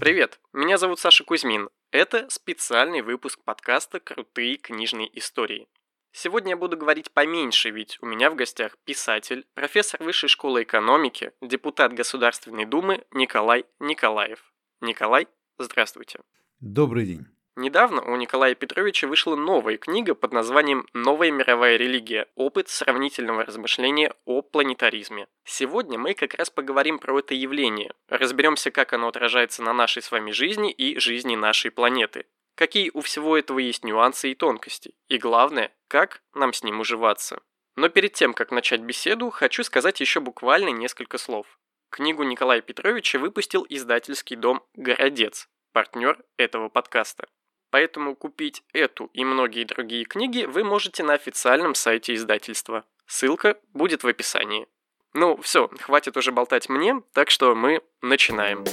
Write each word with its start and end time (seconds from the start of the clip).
Привет, 0.00 0.40
меня 0.54 0.78
зовут 0.78 0.98
Саша 0.98 1.24
Кузьмин. 1.24 1.68
Это 1.90 2.24
специальный 2.30 3.02
выпуск 3.02 3.38
подкаста 3.44 4.00
«Крутые 4.00 4.56
книжные 4.56 5.10
истории». 5.18 5.68
Сегодня 6.10 6.52
я 6.52 6.56
буду 6.56 6.78
говорить 6.78 7.10
поменьше, 7.10 7.68
ведь 7.68 7.98
у 8.00 8.06
меня 8.06 8.30
в 8.30 8.34
гостях 8.34 8.78
писатель, 8.86 9.46
профессор 9.52 10.02
Высшей 10.02 10.30
школы 10.30 10.62
экономики, 10.62 11.32
депутат 11.42 11.92
Государственной 11.92 12.64
Думы 12.64 13.04
Николай 13.10 13.66
Николаев. 13.78 14.54
Николай, 14.80 15.28
здравствуйте. 15.58 16.20
Добрый 16.60 17.04
день. 17.04 17.26
Недавно 17.60 18.00
у 18.00 18.16
Николая 18.16 18.54
Петровича 18.54 19.06
вышла 19.06 19.36
новая 19.36 19.76
книга 19.76 20.14
под 20.14 20.32
названием 20.32 20.86
«Новая 20.94 21.30
мировая 21.30 21.76
религия. 21.76 22.26
Опыт 22.34 22.70
сравнительного 22.70 23.44
размышления 23.44 24.14
о 24.24 24.40
планетаризме». 24.40 25.28
Сегодня 25.44 25.98
мы 25.98 26.14
как 26.14 26.32
раз 26.32 26.48
поговорим 26.48 26.98
про 26.98 27.18
это 27.18 27.34
явление, 27.34 27.92
разберемся, 28.08 28.70
как 28.70 28.94
оно 28.94 29.08
отражается 29.08 29.62
на 29.62 29.74
нашей 29.74 30.00
с 30.00 30.10
вами 30.10 30.30
жизни 30.30 30.72
и 30.72 30.98
жизни 30.98 31.36
нашей 31.36 31.70
планеты, 31.70 32.24
какие 32.54 32.90
у 32.94 33.02
всего 33.02 33.36
этого 33.36 33.58
есть 33.58 33.84
нюансы 33.84 34.30
и 34.30 34.34
тонкости, 34.34 34.94
и 35.08 35.18
главное, 35.18 35.70
как 35.86 36.22
нам 36.32 36.54
с 36.54 36.62
ним 36.62 36.80
уживаться. 36.80 37.42
Но 37.76 37.90
перед 37.90 38.14
тем, 38.14 38.32
как 38.32 38.52
начать 38.52 38.80
беседу, 38.80 39.28
хочу 39.28 39.64
сказать 39.64 40.00
еще 40.00 40.20
буквально 40.20 40.70
несколько 40.70 41.18
слов. 41.18 41.58
Книгу 41.90 42.22
Николая 42.22 42.62
Петровича 42.62 43.18
выпустил 43.18 43.66
издательский 43.68 44.36
дом 44.36 44.64
«Городец», 44.76 45.46
партнер 45.74 46.24
этого 46.38 46.70
подкаста. 46.70 47.28
Поэтому 47.70 48.16
купить 48.16 48.64
эту 48.72 49.10
и 49.12 49.24
многие 49.24 49.64
другие 49.64 50.04
книги 50.04 50.44
вы 50.44 50.64
можете 50.64 51.04
на 51.04 51.14
официальном 51.14 51.74
сайте 51.74 52.14
издательства. 52.14 52.84
Ссылка 53.06 53.56
будет 53.72 54.02
в 54.02 54.08
описании. 54.08 54.66
Ну, 55.14 55.36
все, 55.40 55.68
хватит 55.80 56.16
уже 56.16 56.32
болтать 56.32 56.68
мне, 56.68 57.00
так 57.12 57.30
что 57.30 57.54
мы 57.54 57.80
начинаем. 58.02 58.64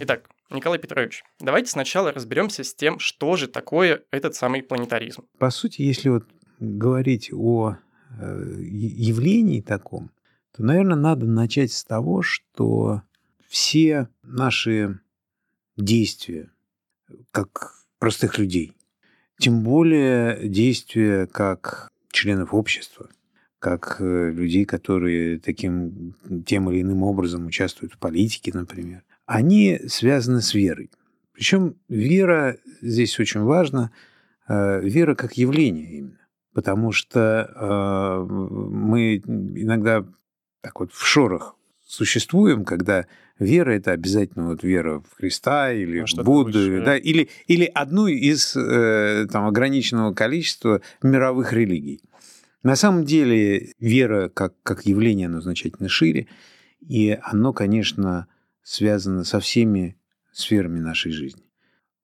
Итак, 0.00 0.30
Николай 0.48 0.78
Петрович, 0.78 1.22
давайте 1.38 1.70
сначала 1.70 2.12
разберемся 2.12 2.64
с 2.64 2.74
тем, 2.74 2.98
что 2.98 3.36
же 3.36 3.46
такое 3.46 4.04
этот 4.10 4.34
самый 4.34 4.62
планетаризм. 4.62 5.26
По 5.38 5.50
сути, 5.50 5.82
если 5.82 6.08
вот 6.08 6.24
говорить 6.60 7.30
о 7.32 7.76
э, 8.18 8.54
явлении 8.60 9.60
таком, 9.60 10.10
то, 10.56 10.62
наверное, 10.62 10.96
надо 10.96 11.26
начать 11.26 11.72
с 11.72 11.84
того, 11.84 12.22
что 12.22 13.02
все 13.46 14.08
наши 14.22 15.00
действия, 15.76 16.50
как 17.30 17.74
простых 17.98 18.38
людей, 18.38 18.72
тем 19.38 19.62
более 19.62 20.48
действия 20.48 21.26
как 21.26 21.90
членов 22.10 22.52
общества, 22.52 23.08
как 23.58 23.96
э, 24.00 24.30
людей, 24.30 24.64
которые 24.64 25.38
таким 25.38 26.14
тем 26.44 26.70
или 26.70 26.82
иным 26.82 27.02
образом 27.02 27.46
участвуют 27.46 27.94
в 27.94 27.98
политике, 27.98 28.50
например, 28.52 29.04
они 29.26 29.80
связаны 29.88 30.42
с 30.42 30.54
верой. 30.54 30.90
Причем 31.32 31.76
вера 31.88 32.56
здесь 32.80 33.18
очень 33.20 33.42
важна, 33.42 33.92
э, 34.48 34.80
вера 34.80 35.14
как 35.14 35.34
явление 35.34 35.98
именно 35.98 36.18
потому 36.58 36.90
что 36.90 37.52
э, 37.54 38.32
мы 38.32 39.18
иногда 39.18 40.04
так 40.60 40.80
вот 40.80 40.92
в 40.92 41.06
шорах 41.06 41.54
существуем, 41.86 42.64
когда 42.64 43.06
вера 43.38 43.70
это 43.70 43.92
обязательно 43.92 44.48
вот 44.48 44.64
вера 44.64 44.98
в 44.98 45.14
Христа 45.14 45.72
или 45.72 46.00
а 46.00 46.04
в 46.04 46.24
Будду, 46.24 46.82
да, 46.84 46.96
или, 46.96 47.28
или 47.46 47.64
одну 47.64 48.08
из 48.08 48.56
э, 48.56 49.28
там, 49.30 49.46
ограниченного 49.46 50.12
количества 50.14 50.80
мировых 51.00 51.52
религий. 51.52 52.02
На 52.64 52.74
самом 52.74 53.04
деле 53.04 53.72
вера 53.78 54.28
как, 54.28 54.54
как 54.64 54.84
явление, 54.84 55.28
оно 55.28 55.40
значительно 55.40 55.88
шире, 55.88 56.26
и 56.80 57.16
оно, 57.22 57.52
конечно, 57.52 58.26
связано 58.64 59.22
со 59.22 59.38
всеми 59.38 59.96
сферами 60.32 60.80
нашей 60.80 61.12
жизни. 61.12 61.44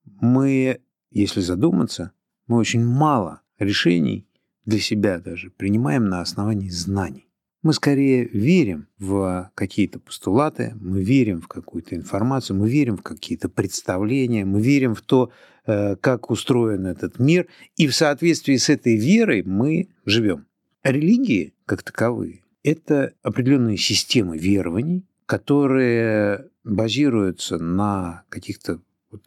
Мы, 0.04 0.78
если 1.10 1.40
задуматься, 1.40 2.12
мы 2.46 2.58
очень 2.58 2.84
мало 2.84 3.40
решений 3.58 4.28
для 4.64 4.78
себя 4.78 5.18
даже 5.18 5.50
принимаем 5.50 6.06
на 6.06 6.20
основании 6.20 6.70
знаний. 6.70 7.28
Мы 7.62 7.72
скорее 7.72 8.26
верим 8.26 8.88
в 8.98 9.50
какие-то 9.54 9.98
постулаты, 9.98 10.74
мы 10.80 11.02
верим 11.02 11.40
в 11.40 11.48
какую-то 11.48 11.96
информацию, 11.96 12.58
мы 12.58 12.68
верим 12.68 12.98
в 12.98 13.02
какие-то 13.02 13.48
представления, 13.48 14.44
мы 14.44 14.60
верим 14.60 14.94
в 14.94 15.00
то, 15.00 15.30
э, 15.66 15.96
как 15.96 16.30
устроен 16.30 16.86
этот 16.86 17.18
мир, 17.18 17.46
и 17.76 17.86
в 17.86 17.94
соответствии 17.94 18.56
с 18.56 18.68
этой 18.68 18.96
верой 18.96 19.42
мы 19.44 19.88
живем. 20.04 20.46
религии, 20.82 21.54
как 21.64 21.82
таковые, 21.82 22.42
это 22.62 23.14
определенные 23.22 23.78
системы 23.78 24.36
верований, 24.36 25.06
которые 25.24 26.50
базируются 26.64 27.58
на 27.58 28.24
каких-то 28.28 28.80
вот 29.10 29.22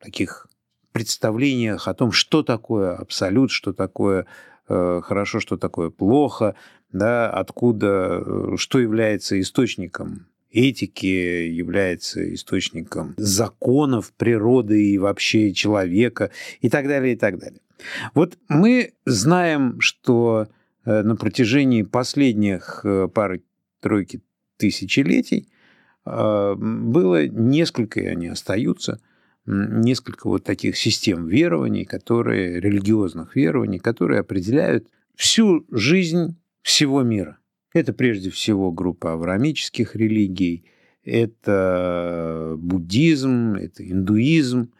таких 0.00 0.48
представлениях 0.92 1.88
о 1.88 1.94
том, 1.94 2.12
что 2.12 2.42
такое 2.42 2.94
абсолют, 2.94 3.50
что 3.50 3.72
такое 3.72 4.26
хорошо, 5.04 5.40
что 5.40 5.56
такое 5.56 5.90
плохо, 5.90 6.54
да, 6.92 7.30
откуда, 7.30 8.22
э, 8.24 8.56
что 8.56 8.78
является 8.78 9.40
источником 9.40 10.26
этики, 10.50 11.06
является 11.06 12.34
источником 12.34 13.14
законов 13.16 14.12
природы 14.12 14.84
и 14.84 14.98
вообще 14.98 15.52
человека 15.52 16.30
и 16.60 16.68
так 16.68 16.86
далее, 16.86 17.14
и 17.14 17.16
так 17.16 17.38
далее. 17.38 17.60
Вот 18.14 18.38
мы 18.48 18.92
знаем, 19.06 19.80
что 19.80 20.48
э, 20.84 21.02
на 21.02 21.16
протяжении 21.16 21.82
последних 21.82 22.84
пары-тройки 23.14 24.20
тысячелетий 24.58 25.48
было 26.04 27.28
несколько, 27.28 28.00
и 28.00 28.06
они 28.06 28.26
остаются– 28.26 29.00
несколько 29.46 30.28
вот 30.28 30.44
таких 30.44 30.76
систем 30.76 31.26
верований, 31.26 31.84
которые, 31.84 32.60
религиозных 32.60 33.36
верований, 33.36 33.78
которые 33.78 34.20
определяют 34.20 34.88
всю 35.14 35.66
жизнь 35.70 36.36
всего 36.62 37.02
мира. 37.02 37.38
Это 37.74 37.92
прежде 37.92 38.30
всего 38.30 38.70
группа 38.70 39.14
авраамических 39.14 39.96
религий, 39.96 40.64
это 41.04 42.54
буддизм, 42.58 43.54
это 43.54 43.88
индуизм, 43.88 44.72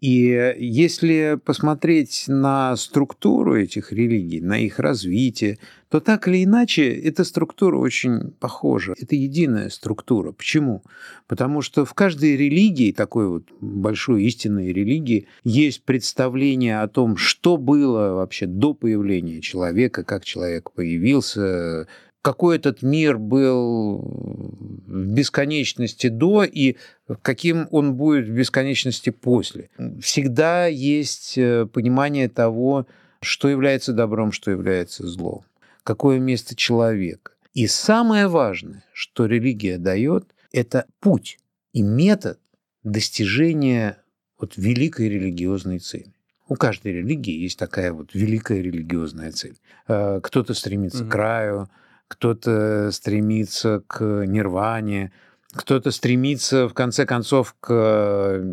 и 0.00 0.54
если 0.58 1.40
посмотреть 1.44 2.24
на 2.28 2.76
структуру 2.76 3.56
этих 3.56 3.92
религий, 3.92 4.40
на 4.40 4.58
их 4.58 4.78
развитие, 4.78 5.58
то 5.88 6.00
так 6.00 6.28
или 6.28 6.44
иначе 6.44 6.88
эта 6.92 7.24
структура 7.24 7.78
очень 7.78 8.30
похожа. 8.38 8.94
Это 9.00 9.16
единая 9.16 9.70
структура. 9.70 10.32
Почему? 10.32 10.84
Потому 11.26 11.62
что 11.62 11.84
в 11.84 11.94
каждой 11.94 12.36
религии, 12.36 12.92
такой 12.92 13.28
вот 13.28 13.44
большой 13.60 14.24
истинной 14.24 14.72
религии, 14.72 15.26
есть 15.44 15.82
представление 15.82 16.80
о 16.80 16.88
том, 16.88 17.16
что 17.16 17.56
было 17.56 18.14
вообще 18.14 18.46
до 18.46 18.74
появления 18.74 19.40
человека, 19.40 20.04
как 20.04 20.24
человек 20.24 20.70
появился, 20.70 21.88
какой 22.22 22.56
этот 22.56 22.82
мир 22.82 23.18
был 23.18 23.98
в 23.98 25.06
бесконечности 25.06 26.08
до 26.08 26.44
и 26.44 26.76
каким 27.22 27.68
он 27.70 27.94
будет 27.94 28.26
в 28.26 28.32
бесконечности 28.32 29.10
после. 29.10 29.70
Всегда 30.00 30.66
есть 30.66 31.38
э, 31.38 31.66
понимание 31.66 32.28
того, 32.28 32.86
что 33.20 33.48
является 33.48 33.92
добром, 33.92 34.32
что 34.32 34.50
является 34.50 35.06
злом, 35.06 35.44
какое 35.84 36.18
место 36.18 36.54
человека. 36.56 37.32
И 37.54 37.66
самое 37.66 38.28
важное, 38.28 38.84
что 38.92 39.26
религия 39.26 39.78
дает, 39.78 40.34
это 40.52 40.86
путь 41.00 41.38
и 41.72 41.82
метод 41.82 42.38
достижения 42.82 43.98
вот 44.38 44.56
великой 44.56 45.08
религиозной 45.08 45.78
цели. 45.78 46.12
У 46.48 46.54
каждой 46.54 46.92
религии 46.92 47.34
есть 47.34 47.58
такая 47.58 47.92
вот 47.92 48.14
великая 48.14 48.62
религиозная 48.62 49.32
цель. 49.32 49.58
Э, 49.86 50.20
кто-то 50.22 50.54
стремится 50.54 51.04
mm-hmm. 51.04 51.08
к 51.08 51.14
раю, 51.14 51.68
кто-то 52.08 52.90
стремится 52.90 53.82
к 53.86 54.02
нирване, 54.26 55.12
кто-то 55.52 55.90
стремится, 55.90 56.68
в 56.68 56.74
конце 56.74 57.06
концов, 57.06 57.54
к, 57.60 57.72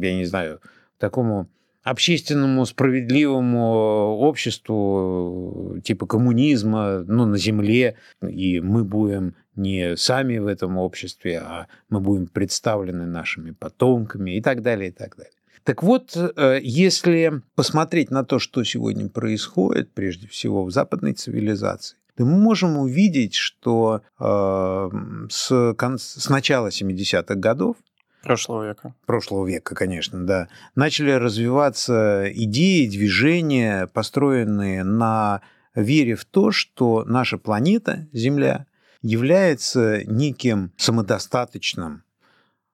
я 0.02 0.16
не 0.16 0.26
знаю, 0.26 0.62
такому 0.98 1.50
общественному 1.84 2.66
справедливому 2.66 4.18
обществу 4.18 5.80
типа 5.84 6.08
коммунизма 6.08 7.04
ну, 7.08 7.26
на 7.26 7.38
Земле, 7.38 7.96
и 8.28 8.60
мы 8.60 8.84
будем 8.84 9.36
не 9.56 9.96
сами 9.96 10.40
в 10.40 10.48
этом 10.48 10.78
обществе, 10.78 11.40
а 11.40 11.68
мы 11.90 12.00
будем 12.00 12.28
представлены 12.28 13.06
нашими 13.06 13.52
потомками 13.52 14.32
и 14.32 14.42
так 14.42 14.62
далее, 14.62 14.90
и 14.90 14.92
так 14.92 15.16
далее. 15.16 15.32
Так 15.64 15.84
вот, 15.84 16.16
э, 16.16 16.60
если 16.62 17.42
посмотреть 17.56 18.12
на 18.12 18.24
то, 18.24 18.40
что 18.40 18.64
сегодня 18.64 19.08
происходит, 19.10 19.92
прежде 19.94 20.28
всего 20.28 20.64
в 20.64 20.72
западной 20.72 21.14
цивилизации, 21.14 21.98
то 22.18 22.26
мы 22.26 22.38
можем 22.38 22.78
увидеть, 22.78 23.36
что 23.36 24.02
э, 24.20 24.90
с, 25.30 25.74
кон- 25.78 25.98
с 25.98 26.30
начала 26.30 26.68
70-х 26.68 27.36
годов 27.36 27.78
Прошлого 28.26 28.68
века. 28.70 28.96
Прошлого 29.06 29.46
века, 29.48 29.76
конечно, 29.76 30.26
да. 30.26 30.48
Начали 30.74 31.12
развиваться 31.12 32.26
идеи, 32.34 32.88
движения, 32.88 33.86
построенные 33.86 34.84
на 34.84 35.42
вере 35.76 36.16
в 36.16 36.26
то, 36.26 36.52
что 36.52 37.04
наша 37.06 37.38
планета, 37.38 38.08
Земля, 38.14 38.66
является 39.04 40.04
неким 40.06 40.72
самодостаточным, 40.76 42.04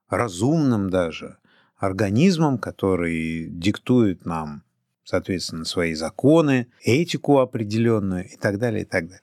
разумным 0.10 0.90
даже 0.90 1.38
организмом, 1.76 2.58
который 2.58 3.48
диктует 3.50 4.26
нам, 4.26 4.64
соответственно, 5.04 5.66
свои 5.66 5.96
законы, 5.96 6.68
этику 6.82 7.40
определенную 7.40 8.30
и 8.30 8.38
так 8.38 8.58
далее, 8.58 8.84
и 8.84 8.86
так 8.86 9.08
далее. 9.08 9.22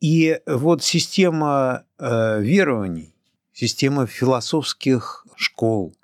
И 0.00 0.40
вот 0.46 0.82
система 0.82 1.84
э, 1.98 2.40
верований, 2.40 3.14
система 3.52 4.06
философских 4.06 5.26
школ, 5.36 5.94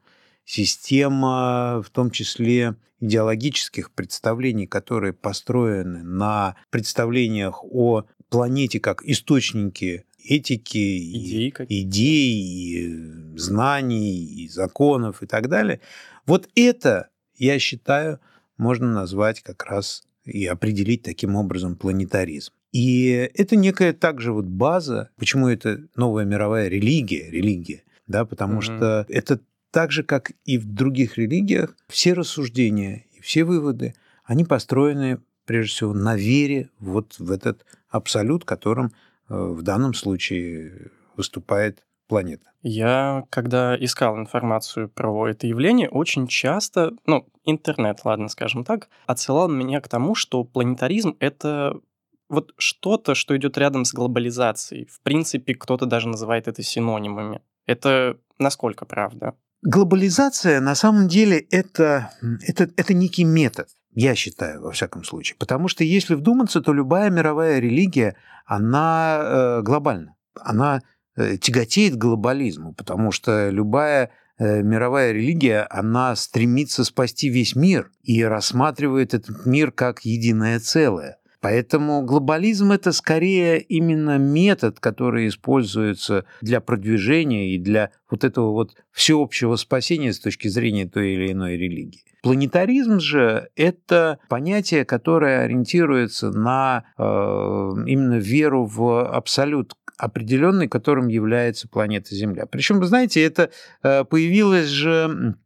система 0.44 1.82
в 1.82 1.90
том 1.90 2.10
числе 2.10 2.76
идеологических 3.00 3.90
представлений, 3.90 4.66
которые 4.66 5.12
построены 5.12 6.02
на 6.02 6.56
представлениях 6.70 7.64
о 7.64 8.04
планете 8.28 8.81
как 8.81 9.02
источнике 9.04 10.04
этики, 10.28 10.99
идей, 10.99 11.54
и, 11.69 11.82
идей 11.82 12.42
и 12.42 13.38
знаний, 13.38 14.25
и 14.25 14.49
законов 14.49 15.22
и 15.22 15.26
так 15.26 15.49
далее. 15.49 15.81
Вот 16.26 16.49
это, 16.54 17.08
я 17.37 17.58
считаю, 17.58 18.20
можно 18.58 18.92
назвать 18.92 19.40
как 19.40 19.64
раз 19.64 20.02
и 20.25 20.44
определить 20.46 21.02
таким 21.02 21.37
образом 21.37 21.76
планетаризм. 21.76 22.52
И 22.76 23.31
это 23.34 23.56
некая 23.56 23.93
также 23.93 24.32
вот 24.32 24.44
база, 24.44 25.11
почему 25.17 25.49
это 25.49 25.81
новая 25.96 26.25
мировая 26.25 26.69
религия, 26.69 27.31
религия, 27.31 27.82
да, 28.06 28.25
потому 28.25 28.58
mm-hmm. 28.58 28.76
что 28.76 29.06
это 29.08 29.40
так 29.70 29.93
же, 29.93 30.02
как 30.02 30.32
и 30.44 30.58
в 30.58 30.67
других 30.67 31.19
религиях, 31.19 31.76
все 31.88 32.12
рассуждения 32.12 33.05
и 33.12 33.20
все 33.20 33.44
выводы, 33.44 33.94
они 34.25 34.44
построены 34.44 35.20
прежде 35.44 35.73
всего 35.73 35.93
на 35.93 36.17
вере 36.17 36.70
вот 36.81 37.14
в 37.19 37.31
этот 37.31 37.64
абсолют, 37.88 38.44
которым 38.44 38.93
Э, 39.28 39.34
в 39.34 39.62
данном 39.62 39.94
случае 39.94 40.90
выступает 41.17 41.84
планета. 42.08 42.50
Я, 42.62 43.25
когда 43.31 43.76
искал 43.76 44.17
информацию 44.19 44.88
про 44.88 45.28
это 45.28 45.46
явление, 45.46 45.88
очень 45.88 46.26
часто, 46.26 46.93
ну, 47.06 47.26
интернет, 47.44 48.05
ладно, 48.05 48.28
скажем 48.28 48.64
так, 48.64 48.88
отсылал 49.06 49.49
меня 49.49 49.81
к 49.81 49.88
тому, 49.88 50.14
что 50.14 50.44
планетаризм— 50.44 51.17
это 51.20 51.81
вот 52.28 52.52
что-то, 52.58 53.14
что 53.14 53.37
идет 53.37 53.58
рядом 53.58 53.84
с 53.84 53.93
глобализацией. 53.93 54.87
В 54.87 55.00
принципе, 55.02 55.55
кто-то 55.55 55.87
даже 55.87 56.08
называет 56.08 56.49
это 56.49 56.62
синонимами. 56.62 57.43
Это 57.67 58.19
насколько 58.38 58.84
правда? 58.84 59.34
Глобализация 59.62 60.61
на 60.61 60.75
самом 60.75 61.08
деле 61.08 61.38
это, 61.50 62.11
это, 62.46 62.70
это 62.76 62.94
некий 62.94 63.25
метод 63.25 63.69
я 63.96 64.14
считаю, 64.14 64.61
во 64.62 64.73
всяком 64.73 65.05
случае. 65.05 65.37
Потому 65.38 65.69
что 65.69 65.82
если 65.82 66.14
вдуматься, 66.14 66.61
то 66.61 66.73
любая 66.75 67.11
мировая 67.11 67.58
религия, 67.58 68.14
она 68.44 69.19
э, 69.20 69.62
глобальна. 69.62 70.14
Она 70.38 70.82
э, 71.17 71.38
тяготеет 71.38 71.94
к 71.94 71.99
глобализму, 71.99 72.75
потому 72.75 73.11
что 73.11 73.49
любая 73.49 74.11
э, 74.38 74.62
мировая 74.62 75.12
религия, 75.12 75.67
она 75.70 76.14
стремится 76.14 76.84
спасти 76.84 77.31
весь 77.31 77.56
мир 77.56 77.90
и 78.02 78.23
рассматривает 78.23 79.14
этот 79.14 79.46
мир 79.46 79.73
как 79.73 80.05
единое 80.05 80.61
целое. 80.61 81.17
Поэтому 81.46 82.02
глобализм 82.02 82.72
это 82.72 82.90
скорее 82.90 83.60
именно 83.60 84.19
метод, 84.19 84.81
который 84.81 85.28
используется 85.28 86.25
для 86.40 86.60
продвижения 86.60 87.54
и 87.54 87.58
для 87.58 87.93
вот 88.10 88.25
этого 88.25 88.50
вот 88.50 88.75
всеобщего 88.90 89.54
спасения 89.54 90.12
с 90.12 90.19
точки 90.19 90.48
зрения 90.48 90.88
той 90.88 91.12
или 91.12 91.31
иной 91.31 91.56
религии. 91.56 92.02
Планетаризм 92.25 92.98
же– 92.98 93.48
это 93.54 94.19
понятие, 94.28 94.84
которое 94.84 95.44
ориентируется 95.44 96.32
на 96.32 96.82
э, 96.98 97.02
именно 97.04 98.19
веру 98.19 98.64
в 98.64 99.08
абсолют, 99.08 99.75
определенный, 99.99 100.66
которым 100.66 101.06
является 101.06 101.69
планета 101.69 102.12
Земля. 102.12 102.46
Причем, 102.46 102.81
вы 102.81 102.87
знаете, 102.87 103.22
это 103.22 103.50
э, 103.84 104.02
появилось 104.02 104.66
же 104.66 105.37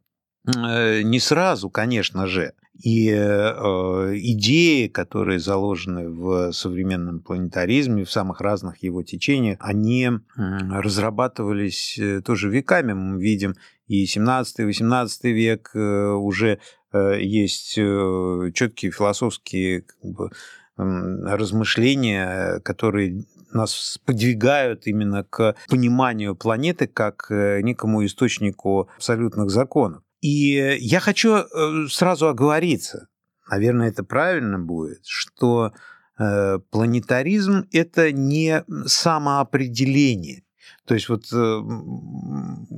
э, 0.47 1.03
не 1.03 1.19
сразу, 1.19 1.69
конечно 1.69 2.25
же. 2.25 2.53
И 2.73 3.09
э, 3.09 4.13
идеи, 4.15 4.87
которые 4.87 5.39
заложены 5.39 6.09
в 6.09 6.51
современном 6.53 7.19
планетаризме, 7.19 8.05
в 8.05 8.11
самых 8.11 8.39
разных 8.39 8.81
его 8.81 9.03
течениях, 9.03 9.57
они 9.59 10.09
разрабатывались 10.35 11.97
э, 11.99 12.21
тоже 12.21 12.49
веками. 12.49 12.93
Мы 12.93 13.21
видим 13.21 13.55
и 13.87 14.05
17-18 14.05 15.31
век 15.31 15.71
э, 15.73 16.11
уже 16.11 16.59
есть 16.93 17.75
четкие 17.75 18.91
философские 18.91 19.83
как 19.83 20.11
бы, 20.11 20.29
размышления, 20.75 22.59
которые 22.65 23.23
нас 23.53 23.97
подвигают 24.05 24.87
именно 24.87 25.23
к 25.23 25.55
пониманию 25.69 26.35
планеты 26.35 26.87
как 26.87 27.27
некому 27.29 28.05
источнику 28.05 28.89
абсолютных 28.97 29.49
законов. 29.51 30.03
И 30.21 30.77
я 30.79 30.99
хочу 30.99 31.33
э, 31.33 31.87
сразу 31.89 32.27
оговориться, 32.27 33.07
наверное, 33.49 33.89
это 33.89 34.03
правильно 34.03 34.59
будет, 34.59 35.01
что 35.05 35.73
э, 36.19 36.59
планетаризм– 36.69 37.67
это 37.71 38.11
не 38.11 38.63
самоопределение. 38.85 40.43
То 40.85 40.93
есть 40.93 41.09
вот 41.09 41.25
э, 41.33 41.61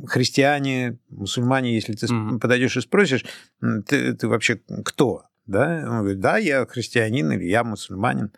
христиане, 0.07 0.99
мусульмане, 1.09 1.75
если 1.75 1.93
ты 1.93 2.05
mm-hmm. 2.05 2.39
подойдешь 2.39 2.77
и 2.77 2.81
спросишь, 2.81 3.25
ты, 3.59 4.13
ты 4.13 4.27
вообще 4.27 4.61
кто? 4.85 5.23
Да? 5.45 5.83
Он 5.85 5.99
говорит, 5.99 6.21
да, 6.21 6.37
я 6.37 6.65
христианин 6.65 7.31
или 7.33 7.45
я 7.45 7.63
мусульманин. 7.63 8.31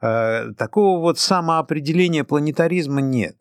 Такого 0.00 0.98
вот 0.98 1.20
самоопределения 1.20 2.24
планетаризма 2.24 3.00
нет 3.00 3.36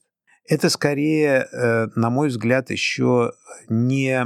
это 0.47 0.69
скорее, 0.69 1.47
э, 1.51 1.87
на 1.95 2.09
мой 2.09 2.29
взгляд, 2.29 2.71
еще 2.71 3.31
не 3.69 4.25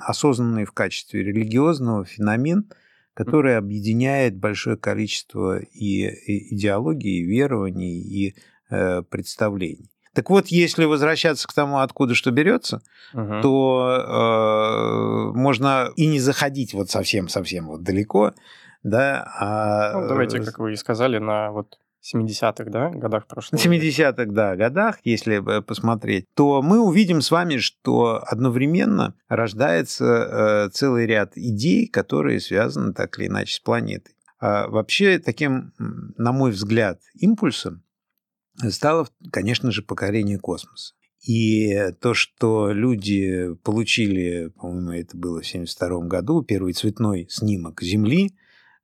осознанный 0.00 0.64
в 0.64 0.72
качестве 0.72 1.22
религиозного 1.22 2.04
феномен, 2.04 2.70
который 3.14 3.56
объединяет 3.56 4.36
большое 4.36 4.76
количество 4.76 5.58
и 5.58 6.54
идеологий, 6.54 7.20
и 7.20 7.24
верований, 7.24 8.00
и 8.00 8.34
э, 8.70 9.02
представлений. 9.02 9.90
Так 10.16 10.30
вот, 10.30 10.46
если 10.46 10.86
возвращаться 10.86 11.46
к 11.46 11.52
тому, 11.52 11.80
откуда 11.80 12.14
что 12.14 12.30
берется, 12.30 12.80
угу. 13.12 13.40
то 13.42 15.32
э, 15.34 15.36
можно 15.36 15.90
и 15.96 16.06
не 16.06 16.20
заходить 16.20 16.72
вот 16.72 16.88
совсем-совсем 16.88 17.66
вот 17.66 17.82
далеко, 17.82 18.32
да. 18.82 19.30
А... 19.38 19.92
Ну, 19.92 20.08
давайте, 20.08 20.42
как 20.42 20.58
вы 20.58 20.72
и 20.72 20.76
сказали, 20.76 21.18
на 21.18 21.50
вот 21.50 21.78
70-х, 22.14 22.70
да, 22.70 22.90
годах 22.90 23.26
прошлого 23.26 23.60
70-х, 23.60 24.26
да, 24.26 24.56
годах, 24.56 24.98
если 25.04 25.60
посмотреть, 25.62 26.26
то 26.34 26.62
мы 26.62 26.80
увидим 26.80 27.20
с 27.20 27.30
вами, 27.30 27.58
что 27.58 28.22
одновременно 28.26 29.14
рождается 29.28 30.04
э, 30.04 30.70
целый 30.72 31.06
ряд 31.06 31.36
идей, 31.36 31.88
которые 31.88 32.40
связаны 32.40 32.92
так 32.92 33.18
или 33.18 33.26
иначе 33.26 33.54
с 33.54 33.60
планетой. 33.60 34.14
А 34.38 34.68
вообще 34.68 35.18
таким, 35.18 35.72
на 35.78 36.32
мой 36.32 36.50
взгляд, 36.50 37.00
импульсом 37.14 37.82
стало, 38.70 39.08
конечно 39.32 39.70
же, 39.70 39.82
покорение 39.82 40.38
космоса. 40.38 40.94
И 41.26 41.90
то, 42.00 42.14
что 42.14 42.70
люди 42.70 43.54
получили, 43.64 44.48
по-моему, 44.48 44.92
это 44.92 45.16
было 45.16 45.42
в 45.42 45.48
1972 45.48 46.06
году, 46.06 46.42
первый 46.42 46.72
цветной 46.74 47.26
снимок 47.28 47.82
Земли, 47.82 48.36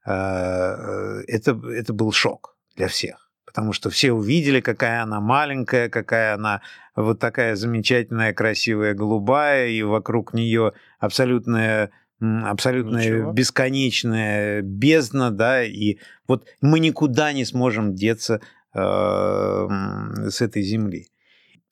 э, 0.04 0.10
э, 0.10 1.22
это, 1.28 1.60
это 1.68 1.92
был 1.92 2.10
шок 2.10 2.51
для 2.76 2.88
всех. 2.88 3.30
Потому 3.44 3.72
что 3.72 3.90
все 3.90 4.12
увидели, 4.12 4.60
какая 4.60 5.02
она 5.02 5.20
маленькая, 5.20 5.88
какая 5.88 6.34
она 6.34 6.62
вот 6.96 7.18
такая 7.18 7.54
замечательная, 7.54 8.32
красивая, 8.32 8.94
голубая, 8.94 9.68
и 9.68 9.82
вокруг 9.82 10.32
нее 10.32 10.72
абсолютная 10.98 11.90
абсолютная 12.20 13.04
Ничего. 13.04 13.32
бесконечная 13.32 14.62
бездна, 14.62 15.32
да, 15.32 15.64
и 15.64 15.98
вот 16.28 16.46
мы 16.60 16.78
никуда 16.78 17.32
не 17.32 17.44
сможем 17.44 17.94
деться 17.94 18.40
э, 18.74 18.78
с 18.78 20.40
этой 20.40 20.62
земли. 20.62 21.08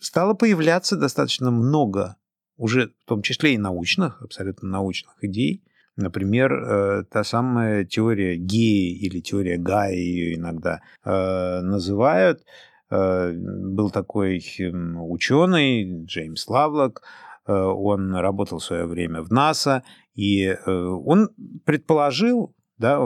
Стало 0.00 0.34
появляться 0.34 0.96
достаточно 0.96 1.52
много 1.52 2.16
уже 2.56 2.92
в 3.04 3.08
том 3.08 3.22
числе 3.22 3.54
и 3.54 3.58
научных, 3.58 4.20
абсолютно 4.22 4.68
научных 4.68 5.22
идей, 5.22 5.62
Например, 5.96 6.52
э, 6.52 7.04
та 7.10 7.24
самая 7.24 7.84
теория 7.84 8.36
Геи 8.36 8.96
или 8.96 9.20
теория 9.20 9.58
Гая 9.58 9.92
ее 9.92 10.36
иногда 10.36 10.80
э, 11.04 11.60
называют. 11.60 12.44
Э, 12.90 13.32
был 13.32 13.90
такой 13.90 14.38
ученый 14.38 16.04
Джеймс 16.04 16.46
Лавлок, 16.48 17.02
он 17.46 18.14
работал 18.14 18.58
в 18.58 18.64
свое 18.64 18.86
время 18.86 19.22
в 19.22 19.32
НАСА, 19.32 19.82
и 20.14 20.54
он 20.66 21.30
предположил, 21.64 22.54
да, 22.78 23.00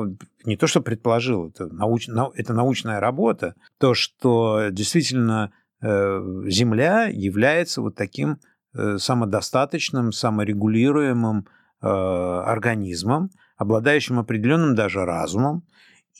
не 0.44 0.56
то, 0.56 0.66
что 0.66 0.82
предположил, 0.82 1.48
это, 1.48 1.66
науч, 1.72 2.08
это 2.34 2.52
научная 2.52 3.00
работа, 3.00 3.54
то, 3.78 3.94
что 3.94 4.68
действительно 4.70 5.52
Земля 5.80 7.06
является 7.06 7.80
вот 7.80 7.94
таким 7.94 8.38
самодостаточным, 8.74 10.12
саморегулируемым 10.12 11.46
э, 11.84 12.42
организмом, 12.46 13.30
обладающим 13.56 14.18
определенным 14.18 14.74
даже 14.74 15.04
разумом, 15.04 15.64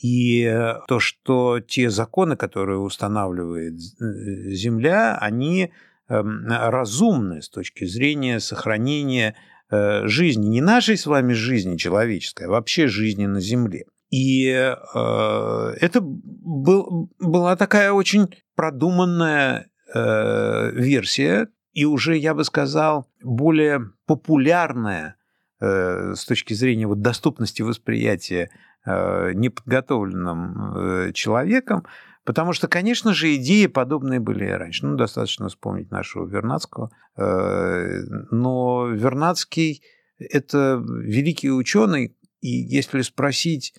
и 0.01 0.73
то, 0.89 0.99
что 0.99 1.61
те 1.61 1.89
законы, 1.89 2.35
которые 2.35 2.79
устанавливает 2.79 3.79
Земля, 3.79 5.17
они 5.17 5.71
эм, 6.09 6.47
разумны 6.47 7.41
с 7.41 7.49
точки 7.49 7.85
зрения 7.85 8.41
сохранения 8.41 9.35
жизни, 9.71 10.47
не 10.47 10.61
нашей 10.61 10.97
с 10.97 11.05
вами 11.05 11.31
жизни 11.33 11.77
человеческой, 11.77 12.47
а 12.47 12.49
вообще 12.49 12.87
жизни 12.87 13.25
на 13.25 13.39
Земле. 13.39 13.85
И 14.15 14.47
э, 14.47 15.73
это 15.81 15.99
был, 16.01 17.09
была 17.19 17.55
такая 17.55 17.91
очень 17.91 18.33
продуманная 18.55 19.69
э, 19.93 20.71
версия, 20.71 21.49
и 21.73 21.85
уже, 21.85 22.15
я 22.15 22.33
бы 22.33 22.43
сказал, 22.43 23.09
более 23.21 23.91
популярная 24.05 25.09
э, 25.09 25.24
с 25.59 26.25
точки 26.25 26.53
зрения 26.53 26.87
вот, 26.87 27.01
доступности 27.01 27.61
восприятия 27.61 28.49
э, 28.85 29.31
неподготовленным 29.33 30.77
э, 30.77 31.11
человеком, 31.13 31.85
потому 32.23 32.53
что, 32.53 32.67
конечно 32.67 33.13
же, 33.13 33.35
идеи 33.35 33.67
подобные 33.67 34.19
были 34.19 34.45
и 34.45 34.51
раньше. 34.51 34.85
Ну, 34.85 34.95
достаточно 34.95 35.47
вспомнить 35.47 35.91
нашего 35.91 36.27
Вернадского. 36.27 36.91
Э, 37.17 38.01
но 38.31 38.87
Вернадский– 38.87 39.83
это 40.17 40.83
великий 40.85 41.51
ученый, 41.51 42.17
и 42.41 42.49
если 42.49 43.01
спросить 43.01 43.73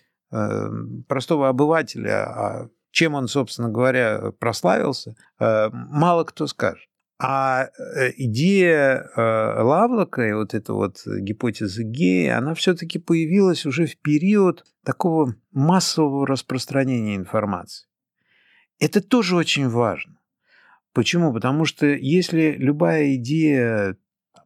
простого 1.08 1.48
обывателя, 1.48 2.24
а 2.26 2.68
чем 2.96 3.14
он, 3.14 3.28
собственно 3.28 3.68
говоря, 3.68 4.32
прославился, 4.38 5.16
э, 5.38 5.68
мало 5.70 6.24
кто 6.24 6.46
скажет. 6.46 6.88
А 7.18 7.64
э, 7.64 8.12
идея 8.18 9.08
э, 9.16 9.62
Лавлока 9.62 10.22
и 10.28 10.32
вот 10.32 10.52
эта 10.52 10.74
вот 10.74 11.02
гипотеза 11.06 11.82
гея, 11.82 12.36
она 12.36 12.54
все-таки 12.54 12.98
появилась 12.98 13.64
уже 13.64 13.86
в 13.86 13.96
период 13.96 14.66
такого 14.84 15.34
массового 15.50 16.26
распространения 16.26 17.16
информации. 17.16 17.88
Это 18.78 19.00
тоже 19.00 19.34
очень 19.36 19.68
важно. 19.68 20.18
Почему? 20.92 21.32
Потому 21.32 21.64
что 21.64 21.86
если 21.86 22.52
любая 22.52 23.16
идея, 23.16 23.96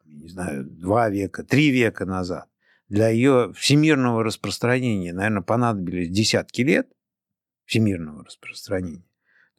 не 0.04 0.28
знаю, 0.28 0.64
два 0.64 1.08
века, 1.08 1.42
три 1.42 1.70
века 1.70 2.06
назад 2.06 2.48
для 2.88 3.08
ее 3.08 3.52
всемирного 3.56 4.22
распространения, 4.22 5.12
наверное, 5.12 5.42
понадобились 5.42 6.10
десятки 6.10 6.62
лет 6.62 6.88
всемирного 7.64 8.24
распространения, 8.24 9.04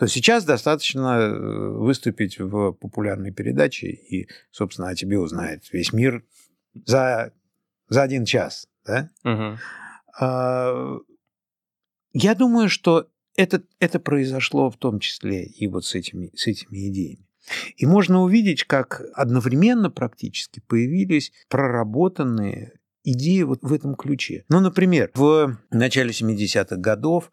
то 0.01 0.07
сейчас 0.07 0.45
достаточно 0.45 1.19
э, 1.19 1.29
выступить 1.29 2.39
в 2.39 2.71
популярной 2.71 3.31
передаче, 3.31 3.89
и, 3.89 4.27
собственно, 4.49 4.89
о 4.89 4.95
тебе 4.95 5.19
узнает 5.19 5.71
весь 5.71 5.93
мир 5.93 6.25
за, 6.73 7.31
за 7.87 8.01
один 8.01 8.25
час. 8.25 8.67
Да? 8.83 9.11
Угу. 9.23 9.59
Я 12.13 12.33
думаю, 12.33 12.67
что 12.67 13.09
это, 13.35 13.61
это 13.77 13.99
произошло 13.99 14.71
в 14.71 14.77
том 14.77 14.99
числе 14.99 15.43
и 15.45 15.67
вот 15.67 15.85
с 15.85 15.93
этими, 15.93 16.31
с 16.33 16.47
этими 16.47 16.89
идеями. 16.89 17.27
И 17.77 17.85
можно 17.85 18.23
увидеть, 18.23 18.63
как 18.63 19.03
одновременно 19.13 19.91
практически 19.91 20.61
появились 20.61 21.31
проработанные 21.47 22.79
идея 23.03 23.45
вот 23.45 23.59
в 23.61 23.71
этом 23.71 23.93
ключе. 23.93 24.45
Ну, 24.49 24.61
например, 24.61 25.11
в 25.13 25.59
начале 25.69 26.09
70-х 26.09 26.77
годов 26.77 27.31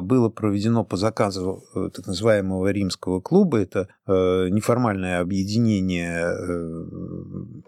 было 0.00 0.28
проведено 0.30 0.84
по 0.84 0.96
заказу 0.96 1.62
э, 1.74 1.90
так 1.94 2.06
называемого 2.06 2.70
римского 2.72 3.20
клуба. 3.20 3.58
Это 3.60 3.88
э, 4.06 4.48
неформальное 4.50 5.20
объединение 5.20 6.32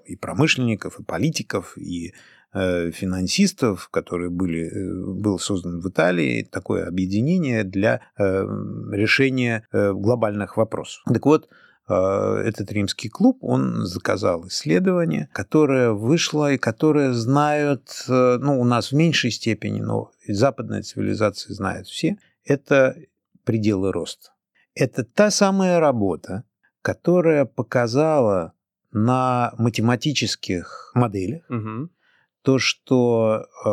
и 0.07 0.16
промышленников, 0.16 0.99
и 0.99 1.04
политиков, 1.04 1.76
и 1.76 2.14
финансистов, 2.52 3.88
которые 3.92 4.28
были, 4.28 4.69
был 5.21 5.38
создан 5.38 5.80
в 5.80 5.88
Италии, 5.88 6.42
такое 6.42 6.88
объединение 6.88 7.62
для 7.62 8.00
решения 8.19 9.69
глобальных 9.73 10.57
вопросов. 10.57 11.04
Так 11.07 11.26
вот, 11.26 11.49
этот 11.94 12.70
римский 12.73 13.09
клуб, 13.09 13.38
он 13.42 13.87
заказал 13.87 14.47
исследование, 14.49 15.28
которое 15.32 15.92
вышло 15.92 16.52
и 16.52 16.59
которое 16.59 17.12
знают, 17.12 18.04
э, 18.09 18.38
ну, 18.40 18.61
у 18.61 18.64
нас 18.64 18.92
в 18.92 18.94
меньшей 18.94 19.30
степени, 19.30 19.80
но 19.80 20.11
западная 20.26 20.82
цивилизация 20.82 21.54
знает 21.54 21.87
все, 21.87 22.18
это 22.44 22.97
пределы 23.44 23.92
роста. 23.92 24.30
Это 24.75 25.04
та 25.04 25.30
самая 25.30 25.80
работа, 25.80 26.44
которая 26.82 27.44
показала 27.44 28.52
на 28.92 29.52
математических 29.59 30.92
моделях 30.94 31.44
угу. 31.49 31.90
то, 32.42 32.59
что 32.59 33.47
э, 33.64 33.68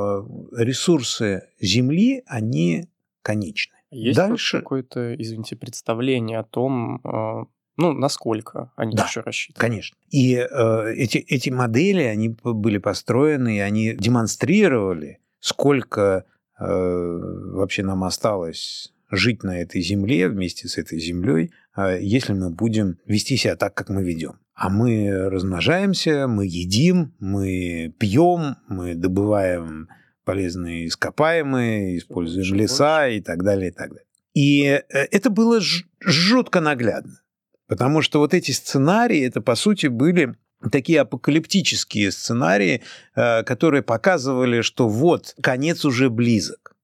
ресурсы 0.57 1.43
Земли, 1.59 2.23
они 2.27 2.89
конечны. 3.21 3.77
Есть 3.89 4.17
Дальше... 4.17 4.59
какое-то, 4.59 5.15
извините, 5.15 5.55
представление 5.55 6.39
о 6.39 6.43
том, 6.43 7.01
э, 7.03 7.45
ну, 7.77 7.93
насколько 7.93 8.71
они 8.75 8.95
да, 8.95 9.05
еще 9.05 9.21
рассчитаны? 9.21 9.61
Конечно. 9.61 9.97
И 10.09 10.35
э, 10.35 10.93
эти, 10.95 11.19
эти 11.19 11.49
модели, 11.49 12.01
они 12.01 12.29
были 12.43 12.79
построены, 12.79 13.57
и 13.57 13.59
они 13.59 13.93
демонстрировали, 13.93 15.19
сколько 15.39 16.25
э, 16.59 16.65
вообще 16.65 17.83
нам 17.83 18.03
осталось 18.03 18.93
жить 19.11 19.43
на 19.43 19.61
этой 19.61 19.81
земле 19.81 20.27
вместе 20.27 20.67
с 20.67 20.77
этой 20.77 20.99
землей, 20.99 21.51
э, 21.75 21.99
если 22.01 22.33
мы 22.33 22.49
будем 22.49 22.97
вести 23.05 23.37
себя 23.37 23.55
так, 23.55 23.73
как 23.73 23.89
мы 23.89 24.03
ведем. 24.03 24.39
А 24.53 24.69
мы 24.69 25.29
размножаемся, 25.29 26.27
мы 26.27 26.47
едим, 26.47 27.13
мы 27.19 27.93
пьем, 27.99 28.57
мы 28.67 28.95
добываем 28.95 29.87
полезные 30.25 30.87
ископаемые, 30.87 31.99
используем 31.99 32.55
леса 32.55 33.07
и 33.07 33.21
так 33.21 33.43
далее, 33.43 33.69
и 33.69 33.71
так 33.71 33.89
далее. 33.89 34.05
И 34.33 34.63
э, 34.65 34.81
это 34.89 35.29
было 35.29 35.59
жутко 35.99 36.59
наглядно. 36.59 37.21
Потому 37.67 38.01
что 38.01 38.19
вот 38.19 38.33
эти 38.33 38.51
сценарии, 38.51 39.25
это 39.25 39.41
по 39.41 39.55
сути 39.55 39.87
были 39.87 40.35
такие 40.71 41.01
апокалиптические 41.01 42.11
сценарии, 42.11 42.81
э, 43.15 43.43
которые 43.43 43.83
показывали, 43.83 44.61
что 44.61 44.87
вот 44.87 45.35
конец 45.41 45.85
уже 45.85 46.09
близок. 46.09 46.76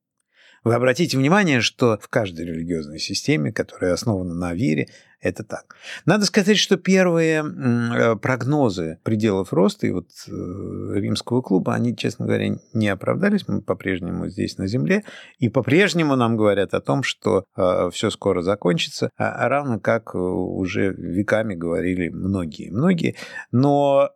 Вы 0.64 0.76
обратите 0.76 1.18
внимание, 1.18 1.62
что 1.62 2.00
в 2.02 2.08
каждой 2.08 2.46
религиозной 2.46 3.00
системе, 3.00 3.52
которая 3.52 3.94
основана 3.94 4.34
на 4.34 4.54
вере, 4.54 4.88
это 5.24 5.44
так. 5.44 5.76
Надо 6.06 6.26
сказать, 6.26 6.58
что 6.58 6.76
первые 6.76 7.44
э, 7.44 8.16
прогнозы 8.18 9.00
пределов 9.04 9.54
роста 9.54 9.88
и 9.88 9.92
вот 9.92 10.10
э, 10.28 10.32
римского 10.32 11.42
клуба, 11.42 11.74
они, 11.74 11.96
честно 11.96 12.26
говоря, 12.26 12.58
не 12.74 12.90
оправдались. 12.90 13.48
Мы 13.48 13.62
по-прежнему 13.62 14.28
здесь 14.28 14.58
на 14.58 14.68
Земле. 14.68 15.06
И 15.40 15.48
по-прежнему 15.48 16.18
нам 16.18 16.36
говорят 16.36 16.74
о 16.74 16.82
том, 16.82 17.04
что 17.04 17.46
э, 17.56 17.90
все 17.94 18.10
скоро 18.10 18.42
закончится, 18.42 19.12
а, 19.18 19.46
а 19.46 19.50
равно 19.50 19.80
как 19.80 20.14
уже 20.14 20.94
веками 20.94 21.56
говорили 21.56 22.10
многие. 22.10 22.70
Многие. 22.70 23.16
Но 23.52 24.10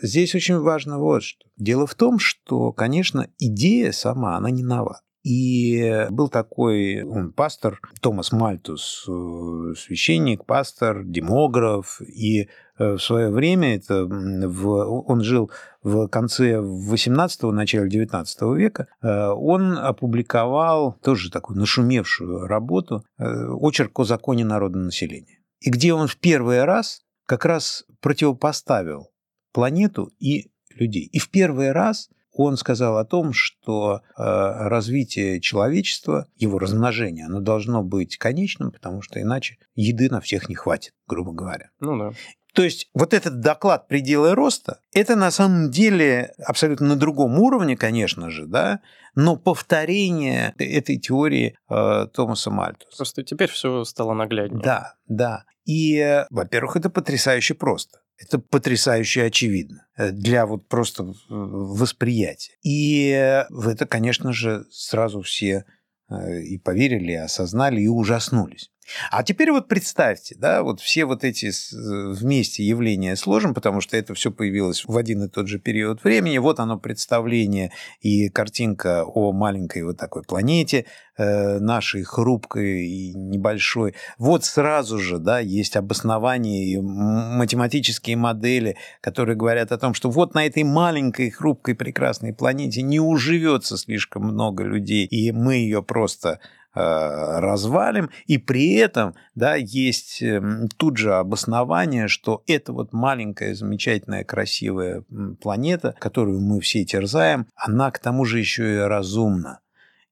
здесь 0.00 0.34
очень 0.34 0.58
важно 0.58 0.98
вот 0.98 1.22
что. 1.22 1.44
Дело 1.58 1.86
в 1.86 1.94
том, 1.94 2.18
что, 2.18 2.72
конечно, 2.72 3.28
идея 3.38 3.92
сама, 3.92 4.36
она 4.36 4.50
не 4.50 4.62
нова. 4.62 5.00
И 5.26 6.06
был 6.10 6.28
такой 6.28 7.02
он 7.02 7.32
пастор 7.32 7.80
Томас 8.00 8.30
Мальтус, 8.30 9.04
э, 9.08 9.74
священник, 9.76 10.44
пастор, 10.44 11.02
демограф. 11.02 12.00
И 12.00 12.48
э, 12.78 12.92
в 12.92 13.00
свое 13.00 13.32
время 13.32 13.74
это 13.74 14.04
в, 14.06 14.68
он 14.68 15.22
жил 15.22 15.50
в 15.82 16.06
конце 16.06 16.58
18-го, 16.58 17.50
начале 17.50 17.90
19 17.90 18.42
века. 18.56 18.86
Э, 19.02 19.30
он 19.30 19.76
опубликовал 19.76 20.96
тоже 21.02 21.32
такую 21.32 21.58
нашумевшую 21.58 22.46
работу 22.46 23.04
«Очерк 23.18 23.98
о 23.98 24.04
законе 24.04 24.44
народонаселения». 24.44 25.40
И 25.58 25.70
где 25.70 25.92
он 25.92 26.06
в 26.06 26.18
первый 26.18 26.62
раз 26.62 27.00
как 27.26 27.44
раз 27.44 27.84
противопоставил 28.00 29.08
планету 29.52 30.12
и 30.20 30.52
людей. 30.76 31.08
И 31.12 31.18
в 31.18 31.30
первый 31.30 31.72
раз 31.72 32.10
он 32.36 32.56
сказал 32.56 32.98
о 32.98 33.04
том, 33.04 33.32
что 33.32 33.96
э, 33.96 34.22
развитие 34.22 35.40
человечества, 35.40 36.26
его 36.36 36.58
размножение, 36.58 37.26
оно 37.26 37.40
должно 37.40 37.82
быть 37.82 38.18
конечным, 38.18 38.70
потому 38.72 39.00
что 39.00 39.20
иначе 39.20 39.56
еды 39.74 40.10
на 40.10 40.20
всех 40.20 40.48
не 40.48 40.54
хватит, 40.54 40.92
грубо 41.06 41.32
говоря. 41.32 41.70
Ну 41.80 41.98
да. 41.98 42.12
То 42.52 42.62
есть 42.62 42.88
вот 42.94 43.12
этот 43.12 43.40
доклад 43.40 43.86
пределы 43.86 44.34
роста, 44.34 44.80
это 44.94 45.14
на 45.14 45.30
самом 45.30 45.70
деле 45.70 46.32
абсолютно 46.42 46.88
на 46.88 46.96
другом 46.96 47.38
уровне, 47.38 47.76
конечно 47.76 48.30
же, 48.30 48.46
да, 48.46 48.80
но 49.14 49.36
повторение 49.36 50.54
этой 50.58 50.98
теории 50.98 51.56
э, 51.68 52.06
Томаса 52.12 52.50
Мальтуса. 52.50 52.96
Просто 52.96 53.22
теперь 53.22 53.50
все 53.50 53.84
стало 53.84 54.14
нагляднее. 54.14 54.62
Да, 54.62 54.94
да. 55.06 55.44
И, 55.66 56.24
во-первых, 56.30 56.76
это 56.76 56.90
потрясающе 56.90 57.54
просто. 57.54 57.98
Это 58.18 58.38
потрясающе 58.38 59.24
очевидно 59.24 59.86
э, 59.96 60.10
для 60.10 60.46
вот 60.46 60.68
просто 60.68 61.12
восприятия. 61.28 62.54
И 62.62 63.44
в 63.50 63.68
это, 63.68 63.86
конечно 63.86 64.32
же, 64.32 64.64
сразу 64.70 65.20
все 65.22 65.64
э, 66.08 66.42
и 66.42 66.58
поверили, 66.58 67.12
и 67.12 67.16
осознали, 67.16 67.80
и 67.80 67.88
ужаснулись. 67.88 68.70
А 69.10 69.22
теперь 69.22 69.50
вот 69.50 69.68
представьте, 69.68 70.36
да, 70.38 70.62
вот 70.62 70.80
все 70.80 71.04
вот 71.04 71.24
эти 71.24 71.50
вместе 71.72 72.64
явления 72.64 73.16
сложим, 73.16 73.54
потому 73.54 73.80
что 73.80 73.96
это 73.96 74.14
все 74.14 74.30
появилось 74.30 74.84
в 74.84 74.96
один 74.96 75.24
и 75.24 75.28
тот 75.28 75.48
же 75.48 75.58
период 75.58 76.04
времени. 76.04 76.38
Вот 76.38 76.60
оно 76.60 76.78
представление 76.78 77.72
и 78.00 78.28
картинка 78.28 79.04
о 79.04 79.32
маленькой 79.32 79.82
вот 79.82 79.96
такой 79.96 80.22
планете, 80.22 80.86
э, 81.16 81.58
нашей 81.58 82.04
хрупкой 82.04 82.86
и 82.86 83.14
небольшой. 83.14 83.94
Вот 84.18 84.44
сразу 84.44 84.98
же, 84.98 85.18
да, 85.18 85.40
есть 85.40 85.76
обоснования 85.76 86.64
и 86.64 86.80
математические 86.80 88.16
модели, 88.16 88.76
которые 89.00 89.36
говорят 89.36 89.72
о 89.72 89.78
том, 89.78 89.94
что 89.94 90.10
вот 90.10 90.34
на 90.34 90.46
этой 90.46 90.62
маленькой, 90.62 91.30
хрупкой, 91.30 91.74
прекрасной 91.74 92.32
планете 92.32 92.82
не 92.82 93.00
уживется 93.00 93.76
слишком 93.76 94.24
много 94.24 94.64
людей, 94.64 95.06
и 95.06 95.32
мы 95.32 95.56
ее 95.56 95.82
просто 95.82 96.26
Э, 96.28 96.55
развалим, 96.76 98.10
и 98.26 98.38
при 98.38 98.74
этом 98.74 99.14
да, 99.34 99.54
есть 99.54 100.22
эм, 100.22 100.68
тут 100.76 100.98
же 100.98 101.14
обоснование, 101.14 102.08
что 102.08 102.42
это 102.46 102.72
вот 102.72 102.92
маленькая, 102.92 103.54
замечательная, 103.54 104.24
красивая 104.24 105.04
планета, 105.40 105.94
которую 105.98 106.40
мы 106.40 106.60
все 106.60 106.84
терзаем, 106.84 107.46
она 107.54 107.90
к 107.90 107.98
тому 107.98 108.24
же 108.24 108.38
еще 108.38 108.74
и 108.74 108.78
разумна. 108.78 109.60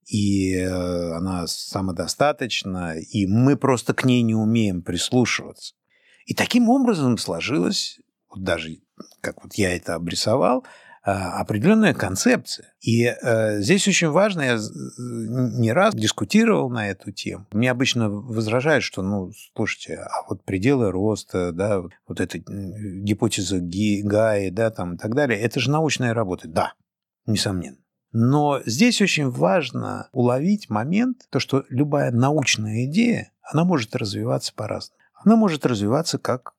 И 0.07 0.55
э, 0.55 1.13
она 1.13 1.47
самодостаточна, 1.47 2.95
и 2.99 3.27
мы 3.27 3.57
просто 3.57 3.95
к 3.95 4.05
ней 4.05 4.23
не 4.23 4.35
умеем 4.35 4.83
прислушиваться. 4.83 5.75
И 6.27 6.35
таким 6.35 6.69
образом 6.69 7.19
сложилось, 7.19 8.01
вот 8.31 8.43
даже 8.43 8.79
как 9.21 9.43
вот 9.43 9.55
я 9.55 9.75
это 9.75 9.95
обрисовал, 9.95 10.65
определенная 11.05 11.93
концепция. 11.93 12.73
И 12.81 13.05
э, 13.05 13.61
здесь 13.61 13.87
очень 13.87 14.09
важно, 14.09 14.41
я 14.43 14.59
не 14.99 15.71
раз 15.73 15.95
дискутировал 15.95 16.71
на 16.71 16.89
эту 16.89 17.13
тему. 17.13 17.47
Мне 17.53 17.71
обычно 17.71 18.09
возражают, 18.09 18.85
что, 18.85 19.03
ну, 19.03 19.31
слушайте, 19.55 19.97
а 19.97 20.27
вот 20.29 20.45
пределы 20.45 20.91
роста, 20.91 21.53
да, 21.53 21.83
вот 22.09 22.21
эта 22.21 22.39
гипотеза 22.39 23.59
Гаи, 23.61 24.49
да, 24.49 24.71
там 24.71 24.95
и 24.95 24.97
так 24.97 25.15
далее, 25.15 25.39
это 25.39 25.61
же 25.61 25.71
научная 25.71 26.15
работа. 26.15 26.49
Да, 26.49 26.73
несомненно. 27.27 27.79
Но 28.13 28.63
здесь 28.65 29.03
очень 29.03 29.29
важно 29.29 30.09
уловить 30.13 30.71
момент, 30.71 31.27
то, 31.31 31.39
что 31.39 31.65
любая 31.69 32.13
научная 32.13 32.87
идея, 32.87 33.31
она 33.43 33.65
может 33.65 33.95
развиваться 33.95 34.55
по-разному. 34.55 35.01
Она 35.23 35.37
может 35.37 35.67
развиваться 35.67 36.19
как 36.19 36.55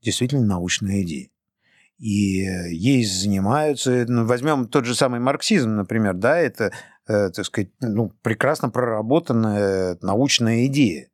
действительно 0.00 0.46
научная 0.46 1.02
идея 1.02 1.28
и 2.00 2.46
ей 2.70 3.04
занимаются. 3.04 4.06
Ну, 4.08 4.24
возьмем 4.24 4.66
тот 4.66 4.86
же 4.86 4.94
самый 4.94 5.20
марксизм, 5.20 5.76
например, 5.76 6.14
да, 6.14 6.38
это, 6.38 6.72
э, 7.06 7.28
так 7.28 7.44
сказать, 7.44 7.68
ну, 7.80 8.14
прекрасно 8.22 8.70
проработанная 8.70 9.98
научная 10.00 10.64
идея. 10.66 11.10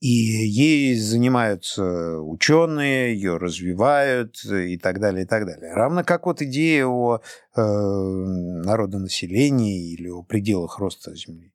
И 0.00 0.08
ей 0.08 0.98
занимаются 0.98 2.18
ученые, 2.18 3.14
ее 3.14 3.36
развивают 3.36 4.44
и 4.44 4.76
так 4.76 4.98
далее, 5.00 5.24
и 5.24 5.26
так 5.26 5.46
далее. 5.46 5.72
Равно 5.72 6.02
как 6.02 6.26
вот 6.26 6.42
идея 6.42 6.86
о 6.86 7.20
э, 7.56 7.62
народонаселении 7.62 9.92
или 9.92 10.08
о 10.08 10.24
пределах 10.24 10.80
роста 10.80 11.14
Земли. 11.14 11.54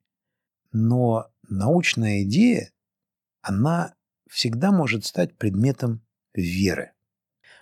Но 0.72 1.26
научная 1.48 2.22
идея, 2.22 2.72
она 3.42 3.94
всегда 4.28 4.72
может 4.72 5.04
стать 5.04 5.36
предметом 5.36 6.00
веры. 6.32 6.92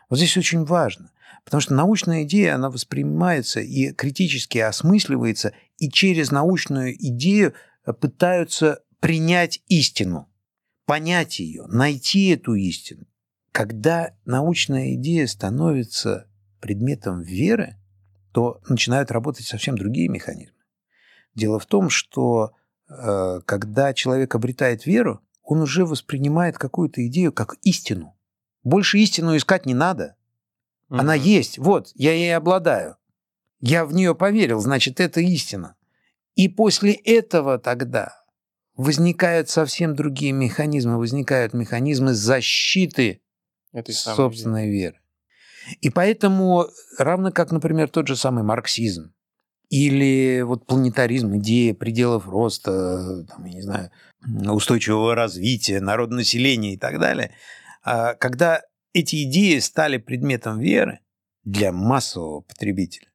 Вот 0.08 0.18
здесь 0.18 0.36
очень 0.36 0.64
важно, 0.64 1.10
потому 1.44 1.60
что 1.60 1.74
научная 1.74 2.24
идея, 2.24 2.54
она 2.54 2.70
воспринимается 2.70 3.60
и 3.60 3.92
критически 3.92 4.58
осмысливается, 4.58 5.52
и 5.76 5.90
через 5.90 6.30
научную 6.30 6.94
идею 6.94 7.54
э, 7.84 7.92
пытаются 7.92 8.82
принять 9.00 9.60
истину, 9.68 10.28
понять 10.86 11.38
ее, 11.38 11.66
найти 11.66 12.28
эту 12.28 12.54
истину. 12.54 13.06
Когда 13.52 14.14
научная 14.24 14.94
идея 14.94 15.26
становится 15.26 16.26
предметом 16.60 17.22
веры, 17.22 17.76
то 18.32 18.60
начинают 18.68 19.10
работать 19.10 19.46
совсем 19.46 19.76
другие 19.76 20.08
механизмы. 20.08 20.54
Дело 21.34 21.58
в 21.58 21.66
том, 21.66 21.90
что 21.90 22.52
э, 22.88 23.40
когда 23.44 23.94
человек 23.94 24.34
обретает 24.34 24.86
веру, 24.86 25.22
он 25.42 25.60
уже 25.60 25.84
воспринимает 25.86 26.58
какую-то 26.58 27.06
идею 27.06 27.32
как 27.32 27.56
истину. 27.62 28.17
Больше 28.62 28.98
истину 28.98 29.36
искать 29.36 29.66
не 29.66 29.74
надо. 29.74 30.16
Угу. 30.90 30.98
Она 30.98 31.14
есть. 31.14 31.58
Вот, 31.58 31.90
я 31.94 32.12
ей 32.12 32.34
обладаю. 32.36 32.96
Я 33.60 33.84
в 33.84 33.92
нее 33.92 34.14
поверил, 34.14 34.60
значит, 34.60 35.00
это 35.00 35.20
истина. 35.20 35.74
И 36.34 36.48
после 36.48 36.92
этого 36.92 37.58
тогда 37.58 38.22
возникают 38.76 39.48
совсем 39.48 39.96
другие 39.96 40.32
механизмы, 40.32 40.98
возникают 40.98 41.52
механизмы 41.52 42.14
защиты 42.14 43.20
Этой 43.72 43.92
собственной 43.92 44.70
веры. 44.70 45.00
И 45.80 45.90
поэтому, 45.90 46.68
равно 46.96 47.32
как, 47.32 47.50
например, 47.50 47.88
тот 47.88 48.06
же 48.06 48.16
самый 48.16 48.44
марксизм 48.44 49.12
или 49.68 50.40
вот 50.42 50.66
планетаризм, 50.66 51.36
идея 51.36 51.74
пределов 51.74 52.26
роста, 52.26 53.26
там, 53.28 53.44
я 53.44 53.54
не 53.54 53.62
знаю, 53.62 53.90
устойчивого 54.24 55.14
развития, 55.14 55.80
народонаселения 55.80 56.74
и 56.74 56.78
так 56.78 56.98
далее– 56.98 57.32
когда 57.82 58.62
эти 58.92 59.24
идеи 59.24 59.58
стали 59.58 59.98
предметом 59.98 60.60
веры 60.60 61.00
для 61.44 61.72
массового 61.72 62.40
потребителя, 62.40 63.08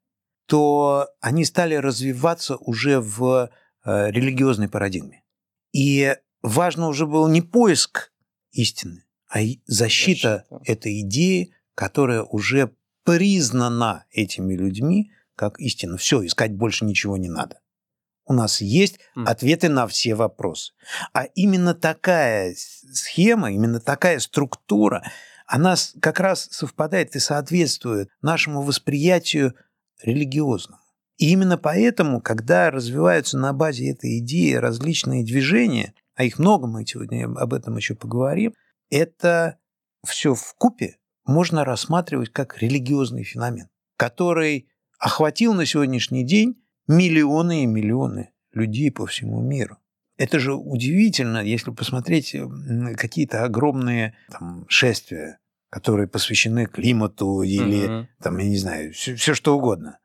то 0.48 1.08
они 1.22 1.46
стали 1.46 1.76
развиваться 1.76 2.58
уже 2.58 3.00
в 3.00 3.50
э, 3.86 4.12
религиозной 4.12 4.70
парадигме. 4.70 5.24
И 5.72 6.16
важно 6.42 6.88
уже 6.88 7.08
был 7.08 7.28
не 7.28 7.42
поиск 7.42 8.12
истины, 8.52 9.04
а 9.30 9.40
защита, 9.66 9.66
защита. 9.66 10.46
этой 10.66 11.02
идеи, 11.02 11.54
которая 11.76 12.24
уже 12.24 12.76
признана 13.04 14.06
этими 14.12 14.54
людьми 14.54 15.12
как 15.36 15.60
истина. 15.60 15.98
Все, 15.98 16.26
искать 16.26 16.54
больше 16.54 16.86
ничего 16.86 17.18
не 17.18 17.30
надо 17.30 17.63
у 18.26 18.34
нас 18.34 18.62
есть 18.62 19.00
ответы 19.16 19.70
на 19.70 19.88
все 19.88 20.16
вопросы. 20.16 20.74
А 21.14 21.24
именно 21.24 21.74
такая 21.74 22.56
схема, 22.56 23.52
именно 23.52 23.80
такая 23.80 24.20
структура, 24.20 25.04
она 25.46 25.76
как 26.02 26.20
раз 26.20 26.48
совпадает 26.52 27.16
и 27.16 27.20
соответствует 27.20 28.10
нашему 28.22 28.62
восприятию 28.62 29.56
религиозному. 30.02 30.80
И 31.18 31.32
именно 31.32 31.58
поэтому, 31.58 32.22
когда 32.22 32.72
развиваются 32.72 33.38
на 33.38 33.54
базе 33.54 33.92
этой 33.92 34.20
идеи 34.20 34.54
различные 34.54 35.24
движения, 35.24 35.94
а 36.16 36.24
их 36.24 36.40
много, 36.40 36.68
мы 36.68 36.86
сегодня 36.86 37.26
об 37.26 37.54
этом 37.54 37.78
еще 37.78 37.96
поговорим, 37.96 38.54
это 38.90 39.58
все 40.06 40.34
в 40.34 40.56
купе 40.58 40.98
можно 41.26 41.64
рассматривать 41.64 42.32
как 42.32 42.62
религиозный 42.62 43.24
феномен, 43.24 43.70
который 43.98 44.70
охватил 45.00 45.54
на 45.54 45.66
сегодняшний 45.66 46.26
день 46.26 46.63
миллионы 46.88 47.64
и 47.64 47.68
миллионы 47.68 48.32
людей 48.52 48.92
по 48.92 49.06
всему 49.06 49.42
миру. 49.42 49.78
Это 50.18 50.40
же 50.40 50.54
удивительно, 50.54 51.44
если 51.44 51.72
посмотреть 51.72 52.36
какие-то 52.98 53.44
огромные 53.44 54.16
там, 54.30 54.66
шествия, 54.68 55.40
которые 55.70 56.08
посвящены 56.08 56.68
климату 56.68 57.42
или, 57.42 57.88
угу. 57.88 58.08
там, 58.22 58.38
я 58.38 58.48
не 58.48 58.58
знаю, 58.58 58.94
все, 58.94 59.16
все 59.16 59.34
что 59.34 59.58
угодно. 59.58 59.98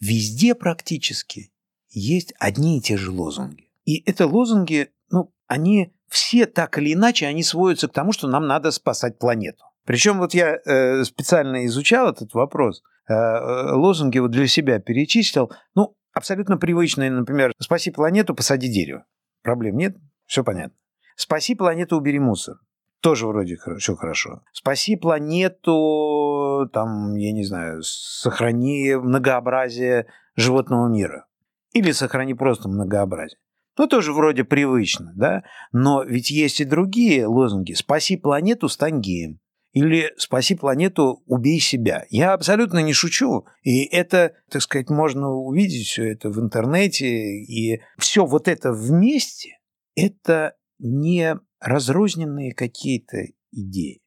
Везде 0.00 0.54
практически 0.54 1.52
есть 1.90 2.32
одни 2.38 2.78
и 2.78 2.80
те 2.80 2.96
же 2.96 3.10
лозунги. 3.10 3.70
И 3.84 4.02
это 4.08 4.26
лозунги, 4.26 4.88
ну, 5.10 5.32
они 5.46 5.92
все 6.08 6.46
так 6.46 6.78
или 6.78 6.94
иначе, 6.94 7.26
они 7.26 7.42
сводятся 7.42 7.88
к 7.88 7.92
тому, 7.92 8.12
что 8.12 8.28
нам 8.28 8.46
надо 8.46 8.70
спасать 8.70 9.18
планету. 9.18 9.64
Причем 9.84 10.18
вот 10.18 10.34
я 10.34 10.56
э, 10.56 11.04
специально 11.04 11.66
изучал 11.66 12.08
этот 12.08 12.32
вопрос, 12.34 12.82
э, 13.08 13.12
э 13.12 13.72
лозунги 13.74 14.18
вот 14.18 14.30
для 14.30 14.46
себя 14.46 14.78
перечислил. 14.78 15.50
Ну, 15.74 15.96
абсолютно 16.12 16.56
привычные, 16.56 17.10
например, 17.10 17.52
«Спаси 17.58 17.90
планету, 17.90 18.34
посади 18.34 18.68
дерево». 18.68 19.04
Проблем 19.42 19.76
нет, 19.76 19.96
все 20.26 20.44
понятно. 20.44 20.76
«Спаси 21.16 21.54
планету, 21.54 21.96
убери 21.96 22.18
мусор». 22.18 22.56
Тоже 23.00 23.26
вроде 23.26 23.56
все 23.78 23.96
хорошо. 23.96 24.42
«Спаси 24.52 24.96
планету, 24.96 26.68
там, 26.72 27.14
я 27.14 27.32
не 27.32 27.44
знаю, 27.44 27.82
сохрани 27.82 28.94
многообразие 28.96 30.06
животного 30.36 30.88
мира». 30.88 31.26
Или 31.72 31.92
сохрани 31.92 32.34
просто 32.34 32.68
многообразие. 32.68 33.38
Ну, 33.78 33.86
тоже 33.86 34.12
вроде 34.12 34.44
привычно, 34.44 35.12
да? 35.14 35.44
Но 35.72 36.02
ведь 36.02 36.30
есть 36.30 36.60
и 36.60 36.64
другие 36.64 37.26
лозунги. 37.26 37.72
«Спаси 37.72 38.16
планету, 38.16 38.68
стань 38.68 39.00
геем». 39.00 39.40
Или 39.72 40.12
«Спаси 40.16 40.56
планету, 40.56 41.22
убей 41.26 41.60
себя». 41.60 42.04
Я 42.10 42.32
абсолютно 42.32 42.80
не 42.80 42.92
шучу. 42.92 43.46
И 43.62 43.84
это, 43.84 44.34
так 44.50 44.62
сказать, 44.62 44.90
можно 44.90 45.30
увидеть 45.30 45.86
все 45.86 46.10
это 46.12 46.28
в 46.30 46.40
интернете. 46.40 47.06
И 47.06 47.80
все 47.98 48.26
вот 48.26 48.48
это 48.48 48.72
вместе– 48.72 49.58
это 49.94 50.54
не 50.78 51.36
разрозненные 51.60 52.52
какие-то 52.52 53.18
идеи. 53.52 54.00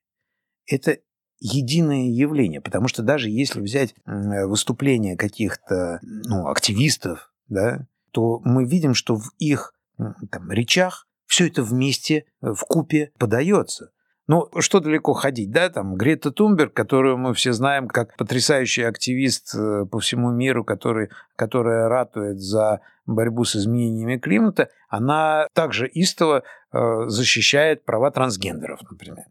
Это 0.65 0.97
единое 1.39 2.09
явление, 2.09 2.61
потому 2.61 2.87
что 2.87 3.03
даже 3.03 3.29
если 3.29 3.61
взять 3.61 3.95
выступления 4.05 5.15
каких-то 5.15 5.99
ну, 6.01 6.47
активистов, 6.47 7.33
да, 7.47 7.85
то 8.11 8.39
мы 8.43 8.65
видим, 8.65 8.93
что 8.93 9.15
в 9.15 9.31
их 9.37 9.73
там, 10.31 10.51
речах 10.51 11.07
все 11.25 11.47
это 11.47 11.63
вместе 11.63 12.25
в 12.41 12.59
купе 12.61 13.11
подается. 13.17 13.91
Ну, 14.27 14.49
что 14.59 14.79
далеко 14.79 15.13
ходить, 15.13 15.51
да, 15.51 15.69
там 15.69 15.95
Грета 15.95 16.31
Тумберг, 16.31 16.73
которую 16.73 17.17
мы 17.17 17.33
все 17.33 17.51
знаем 17.51 17.89
как 17.89 18.15
потрясающий 18.15 18.83
активист 18.83 19.53
э, 19.53 19.85
по 19.85 19.99
всему 19.99 20.31
миру, 20.31 20.63
который, 20.63 21.09
которая 21.35 21.89
ратует 21.89 22.39
за 22.39 22.79
борьбу 23.05 23.43
с 23.43 23.57
изменениями 23.57 24.17
климата, 24.17 24.69
она 24.87 25.47
также 25.53 25.89
истово 25.89 26.43
э, 26.71 26.77
защищает 27.07 27.83
права 27.83 28.11
трансгендеров, 28.11 28.79
например. 28.89 29.25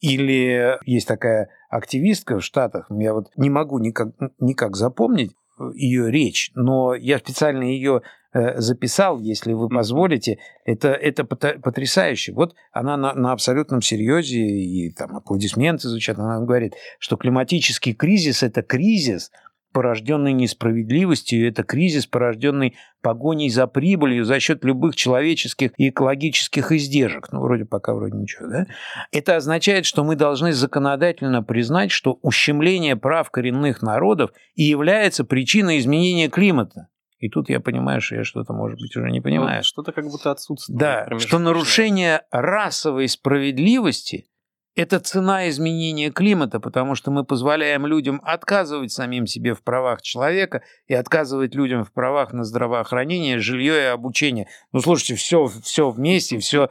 Или 0.00 0.78
есть 0.84 1.08
такая 1.08 1.48
активистка 1.70 2.38
в 2.38 2.44
Штатах, 2.44 2.86
я 2.90 3.14
вот 3.14 3.28
не 3.36 3.48
могу 3.48 3.78
никак, 3.78 4.08
никак 4.38 4.76
запомнить 4.76 5.32
ее 5.74 6.10
речь, 6.10 6.50
но 6.54 6.94
я 6.94 7.18
специально 7.18 7.62
ее 7.62 8.02
Э, 8.02 8.19
записал, 8.32 9.20
если 9.20 9.52
вы 9.52 9.68
позволите. 9.68 10.38
Это, 10.64 10.88
это 10.88 11.24
потрясающе. 11.24 12.32
Вот 12.32 12.54
она 12.72 12.96
на, 12.96 13.14
на 13.14 13.32
абсолютном 13.32 13.82
серьезе, 13.82 14.40
и 14.40 14.90
там 14.92 15.16
аплодисменты 15.16 15.88
звучат, 15.88 16.18
она 16.18 16.40
говорит, 16.40 16.74
что 16.98 17.16
климатический 17.16 17.94
кризис– 17.94 18.42
это 18.44 18.62
кризис, 18.62 19.30
порожденный 19.72 20.32
несправедливостью, 20.32 21.48
это 21.48 21.62
кризис, 21.62 22.06
порожденный 22.06 22.76
погоней 23.02 23.48
за 23.50 23.66
прибылью 23.66 24.24
за 24.24 24.40
счет 24.40 24.64
любых 24.64 24.96
человеческих 24.96 25.72
и 25.76 25.90
экологических 25.90 26.72
издержек. 26.72 27.28
Ну, 27.32 27.40
вроде 27.40 27.64
пока 27.64 27.94
вроде 27.94 28.16
ничего, 28.16 28.48
да? 28.48 28.66
Это 29.12 29.36
означает, 29.36 29.86
что 29.86 30.04
мы 30.04 30.16
должны 30.16 30.52
законодательно 30.52 31.42
признать, 31.42 31.90
что 31.90 32.18
ущемление 32.22 32.96
прав 32.96 33.30
коренных 33.30 33.82
народов 33.82 34.32
и 34.54 34.64
является 34.64 35.24
причиной 35.24 35.78
изменения 35.78 36.28
климата. 36.28 36.88
И 37.20 37.28
тут 37.28 37.50
я 37.50 37.60
понимаю, 37.60 38.00
что 38.00 38.16
я 38.16 38.24
что-то, 38.24 38.54
может 38.54 38.80
быть, 38.80 38.96
уже 38.96 39.10
не 39.10 39.20
понимаю. 39.20 39.58
Ну, 39.58 39.62
что-то 39.62 39.92
как 39.92 40.06
будто 40.06 40.30
отсутствует. 40.30 40.78
Да, 40.78 41.18
что 41.18 41.38
нарушение 41.38 42.22
расовой 42.30 43.08
справедливости– 43.08 44.26
это 44.74 45.00
цена 45.00 45.50
изменения 45.50 46.10
климата, 46.10 46.60
потому 46.60 46.94
что 46.94 47.10
мы 47.10 47.24
позволяем 47.24 47.86
людям 47.86 48.22
отказывать 48.24 48.90
самим 48.90 49.26
себе 49.26 49.52
в 49.52 49.62
правах 49.62 50.00
человека 50.00 50.62
и 50.86 50.94
отказывать 50.94 51.54
людям 51.54 51.84
в 51.84 51.92
правах 51.92 52.32
на 52.32 52.42
здравоохранение, 52.42 53.38
жилье 53.38 53.82
и 53.82 53.86
обучение. 53.86 54.48
Ну, 54.72 54.80
слушайте, 54.80 55.16
все, 55.16 55.46
все 55.62 55.90
вместе, 55.90 56.38
все, 56.38 56.70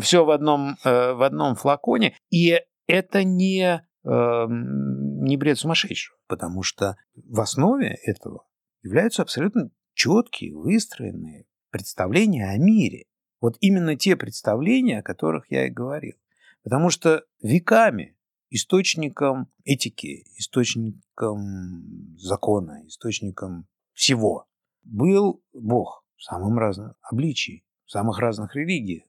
все 0.00 0.24
в, 0.24 0.30
одном, 0.30 0.76
э, 0.82 1.12
в 1.12 1.22
одном 1.22 1.56
флаконе. 1.56 2.16
И 2.30 2.58
это 2.86 3.22
не, 3.22 3.82
э, 4.04 4.46
не 4.48 5.36
бред 5.36 5.58
сумасшедшего, 5.58 6.16
потому 6.26 6.62
что 6.62 6.96
в 7.14 7.38
основе 7.38 7.98
этого 8.06 8.46
являются 8.82 9.20
абсолютно 9.20 9.70
четкие, 9.94 10.56
выстроенные 10.56 11.46
представления 11.70 12.50
о 12.50 12.58
мире. 12.58 13.06
Вот 13.40 13.56
именно 13.60 13.96
те 13.96 14.16
представления, 14.16 14.98
о 14.98 15.02
которых 15.02 15.50
я 15.50 15.66
и 15.66 15.70
говорил. 15.70 16.14
Потому 16.62 16.90
что 16.90 17.24
веками 17.42 18.16
источником 18.50 19.48
этики, 19.64 20.24
источником 20.36 22.16
закона, 22.18 22.86
источником 22.86 23.66
всего 23.92 24.46
был 24.82 25.42
Бог 25.52 26.04
в 26.16 26.22
самом 26.22 26.58
разном 26.58 26.94
обличии, 27.02 27.64
в 27.86 27.90
самых 27.90 28.18
разных 28.18 28.54
религиях. 28.54 29.04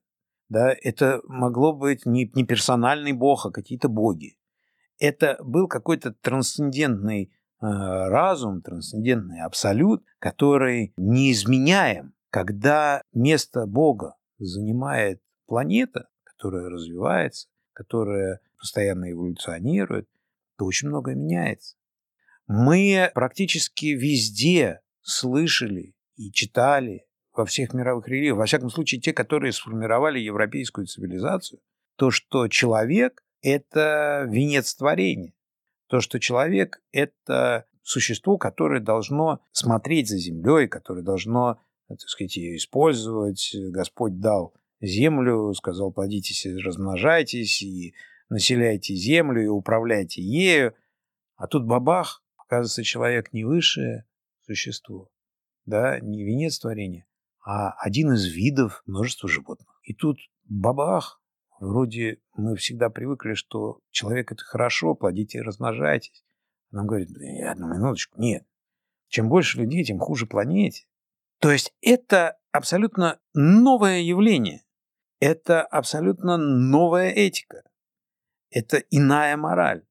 Да, 0.48 0.74
это 0.82 1.22
могло 1.28 1.74
быть 1.74 2.06
не, 2.06 2.30
не 2.34 2.46
персональный 2.46 3.14
Бог, 3.14 3.46
а 3.46 3.52
какие-то 3.52 3.90
боги. 3.90 4.38
Это 5.00 5.38
был 5.44 5.68
какой-то 5.68 6.14
трансцендентный 6.14 7.34
разум, 7.62 8.62
трансцендентный 8.62 9.42
абсолют, 9.42 10.04
который 10.20 10.94
неизменяем. 10.98 12.14
Когда 12.30 13.04
место 13.14 13.66
Бога 13.66 14.16
занимает 14.40 15.22
планета, 15.46 16.08
которая 16.24 16.70
развивается, 16.70 17.48
которая 17.74 18.40
постоянно 18.58 19.12
эволюционирует, 19.12 20.08
то 20.58 20.66
очень 20.66 20.88
многое 20.88 21.16
меняется. 21.16 21.76
Мы 22.48 23.12
практически 23.14 23.88
везде 23.88 24.82
слышали 25.02 25.96
и 26.16 26.32
читали 26.32 27.06
во 27.34 27.46
всех 27.46 27.74
мировых 27.74 28.08
религиях, 28.08 28.38
во 28.38 28.46
всяком 28.46 28.70
случае 28.70 29.02
те, 29.02 29.14
которые 29.14 29.54
сформировали 29.54 30.20
европейскую 30.20 30.86
цивилизацию, 30.86 31.62
то, 31.96 32.12
что 32.12 32.48
человек– 32.48 33.24
это 33.42 34.26
венец 34.28 34.76
творения. 34.76 35.34
То, 35.92 36.00
что 36.00 36.22
человек– 36.22 36.82
это 36.94 37.66
существо, 37.84 38.38
которое 38.38 38.80
должно 38.80 39.42
смотреть 39.52 40.08
за 40.08 40.18
землей, 40.18 40.70
которое 40.70 41.02
должно, 41.02 41.62
так 41.90 42.00
сказать, 42.00 42.38
ее 42.38 42.56
использовать. 42.56 43.54
Господь 43.72 44.18
дал 44.18 44.54
землю, 44.80 45.54
сказал, 45.54 45.92
плодитесь 45.92 46.46
и 46.46 46.56
размножайтесь, 46.56 47.62
и 47.62 47.94
населяйте 48.30 48.96
землю, 48.96 49.44
и 49.44 49.48
управляйте 49.48 50.22
ею. 50.22 50.74
А 51.36 51.48
тут 51.48 51.66
бабах, 51.66 52.24
оказывается, 52.38 52.84
человек 52.84 53.34
не 53.34 53.44
высшее 53.44 54.06
существо, 54.46 55.12
да, 55.66 56.00
не 56.00 56.24
венец 56.24 56.58
творения, 56.58 57.06
а 57.46 57.72
один 57.72 58.14
из 58.14 58.28
видов 58.28 58.82
множества 58.86 59.28
животных. 59.28 59.82
И 59.84 59.94
тут 59.94 60.20
бабах, 60.46 61.21
Вроде 61.62 62.18
мы 62.36 62.56
всегда 62.56 62.90
привыкли, 62.90 63.36
что 63.36 63.82
человек 63.92 64.32
это 64.32 64.44
хорошо, 64.44 64.96
плодите 64.96 65.38
и 65.38 65.42
размножайтесь. 65.42 66.26
Нам 66.72 66.88
говорят, 66.88 67.10
одну 67.48 67.68
минуточку, 67.68 68.20
нет. 68.20 68.48
Чем 69.10 69.30
больше 69.30 69.60
людей, 69.60 69.84
тем 69.84 70.00
хуже 70.00 70.26
планете. 70.26 70.86
То 71.40 71.52
есть 71.52 71.72
это 71.82 72.40
абсолютно 72.52 73.20
новое 73.36 74.00
явление. 74.00 74.64
Это 75.20 75.62
абсолютно 75.62 76.38
новая 76.38 77.12
этика. 77.12 77.62
Это 78.50 78.78
иная 78.90 79.38
мораль. 79.38 79.84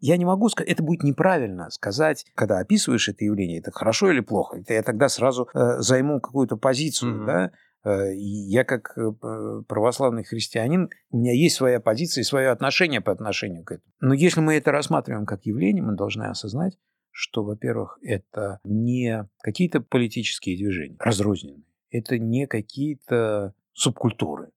Я 0.00 0.16
не 0.16 0.24
могу 0.24 0.48
сказать, 0.48 0.70
это 0.70 0.82
будет 0.82 1.04
неправильно 1.04 1.70
сказать, 1.70 2.26
когда 2.34 2.58
описываешь 2.58 3.08
это 3.08 3.24
явление, 3.24 3.60
это 3.60 3.70
хорошо 3.70 4.10
или 4.10 4.18
плохо. 4.18 4.58
Это 4.58 4.74
я 4.74 4.82
тогда 4.82 5.08
сразу 5.08 5.48
э, 5.54 5.78
займу 5.78 6.20
какую-то 6.20 6.56
позицию, 6.56 7.14
mm-hmm. 7.22 7.26
да, 7.26 7.52
я 7.84 8.64
как 8.64 8.96
э, 8.96 9.10
православный 9.66 10.24
христианин, 10.24 10.90
у 11.10 11.18
меня 11.18 11.32
есть 11.32 11.56
своя 11.56 11.80
позиция 11.80 12.22
и 12.22 12.24
свое 12.24 12.50
отношение 12.50 13.00
по 13.00 13.12
отношению 13.12 13.64
к 13.64 13.72
этому. 13.72 13.92
Но 14.00 14.14
если 14.14 14.40
мы 14.40 14.54
это 14.54 14.70
рассматриваем 14.70 15.26
как 15.26 15.44
явление, 15.46 15.82
мы 15.82 15.96
должны 15.96 16.24
осознать, 16.24 16.78
что, 17.10 17.42
во-первых, 17.42 17.98
это 18.02 18.60
не 18.64 19.28
какие-то 19.40 19.80
политические 19.80 20.56
движения 20.56 20.96
разрозненные, 20.98 21.64
это 21.90 22.18
не 22.18 22.46
какие-то 22.46 23.54
субкультуры, 23.72 24.50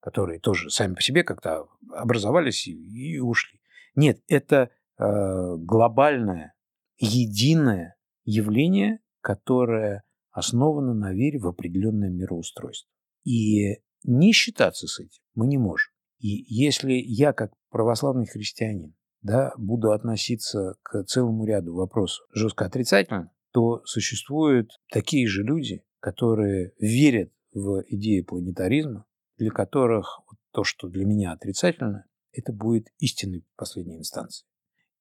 которые 0.00 0.40
тоже 0.40 0.70
сами 0.70 0.94
по 0.94 1.02
себе 1.02 1.24
как-то 1.24 1.68
образовались 1.90 2.66
и 2.66 3.18
ушли. 3.18 3.60
Нет, 3.94 4.20
это 4.28 4.70
э, 4.98 5.56
глобальное, 5.58 6.54
единое 6.98 7.96
явление, 8.24 9.00
которое 9.20 10.04
основана 10.32 10.94
на 10.94 11.12
вере 11.12 11.38
в 11.38 11.46
определенное 11.46 12.10
мироустройство. 12.10 12.90
И 13.24 13.76
не 14.02 14.32
считаться 14.32 14.88
с 14.88 14.98
этим 14.98 15.22
мы 15.34 15.46
не 15.46 15.58
можем. 15.58 15.92
И 16.18 16.44
если 16.52 16.92
я, 16.92 17.32
как 17.32 17.52
православный 17.70 18.26
христианин, 18.26 18.94
да, 19.20 19.52
буду 19.56 19.92
относиться 19.92 20.76
к 20.82 21.04
целому 21.04 21.44
ряду 21.44 21.74
вопросов 21.74 22.26
жестко 22.32 22.64
отрицательно, 22.64 23.32
то 23.52 23.82
существуют 23.84 24.70
такие 24.90 25.28
же 25.28 25.42
люди, 25.42 25.84
которые 26.00 26.72
верят 26.78 27.32
в 27.52 27.84
идею 27.88 28.24
планетаризма, 28.24 29.04
для 29.36 29.50
которых 29.50 30.22
то, 30.52 30.64
что 30.64 30.88
для 30.88 31.04
меня 31.04 31.32
отрицательно, 31.32 32.06
это 32.32 32.52
будет 32.52 32.88
истинной 32.98 33.44
последней 33.56 33.98
инстанции. 33.98 34.46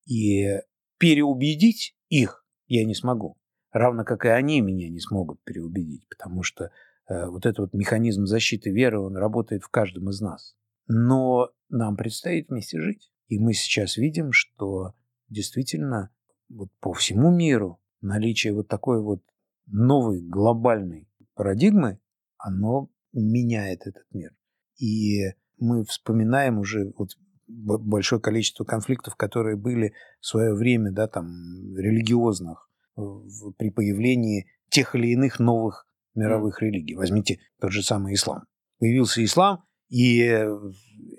И 0.05 0.59
переубедить 0.97 1.95
их 2.09 2.45
я 2.67 2.85
не 2.85 2.93
смогу 2.93 3.40
равно 3.71 4.03
как 4.03 4.25
и 4.25 4.29
они 4.29 4.61
меня 4.61 4.89
не 4.89 4.99
смогут 4.99 5.41
переубедить, 5.43 6.07
потому 6.09 6.43
что 6.43 6.71
э, 7.07 7.27
вот 7.27 7.45
этот 7.45 7.59
вот 7.59 7.73
механизм 7.73 8.25
защиты 8.25 8.71
веры, 8.71 8.99
он 8.99 9.17
работает 9.17 9.63
в 9.63 9.69
каждом 9.69 10.09
из 10.09 10.21
нас. 10.21 10.55
Но 10.87 11.49
нам 11.69 11.95
предстоит 11.95 12.49
вместе 12.49 12.79
жить. 12.81 13.11
И 13.27 13.39
мы 13.39 13.53
сейчас 13.53 13.97
видим, 13.97 14.31
что 14.33 14.93
действительно 15.29 16.11
вот 16.49 16.69
по 16.79 16.93
всему 16.93 17.31
миру 17.31 17.79
наличие 18.01 18.53
вот 18.53 18.67
такой 18.67 19.01
вот 19.01 19.23
новой 19.67 20.21
глобальной 20.21 21.07
парадигмы, 21.35 21.99
оно 22.37 22.89
меняет 23.13 23.87
этот 23.87 24.03
мир. 24.11 24.35
И 24.77 25.33
мы 25.57 25.85
вспоминаем 25.85 26.59
уже 26.59 26.91
вот 26.97 27.11
большое 27.47 28.21
количество 28.21 28.63
конфликтов, 28.63 29.15
которые 29.15 29.55
были 29.55 29.93
в 30.19 30.25
свое 30.25 30.53
время, 30.53 30.91
да, 30.91 31.07
там, 31.07 31.27
религиозных, 31.77 32.69
при 32.95 33.69
появлении 33.69 34.47
тех 34.69 34.95
или 34.95 35.07
иных 35.07 35.39
новых 35.39 35.87
мировых 36.15 36.61
религий. 36.61 36.95
Возьмите 36.95 37.39
тот 37.59 37.71
же 37.71 37.83
самый 37.83 38.13
ислам. 38.13 38.43
Появился 38.79 39.23
ислам, 39.23 39.63
и 39.89 40.17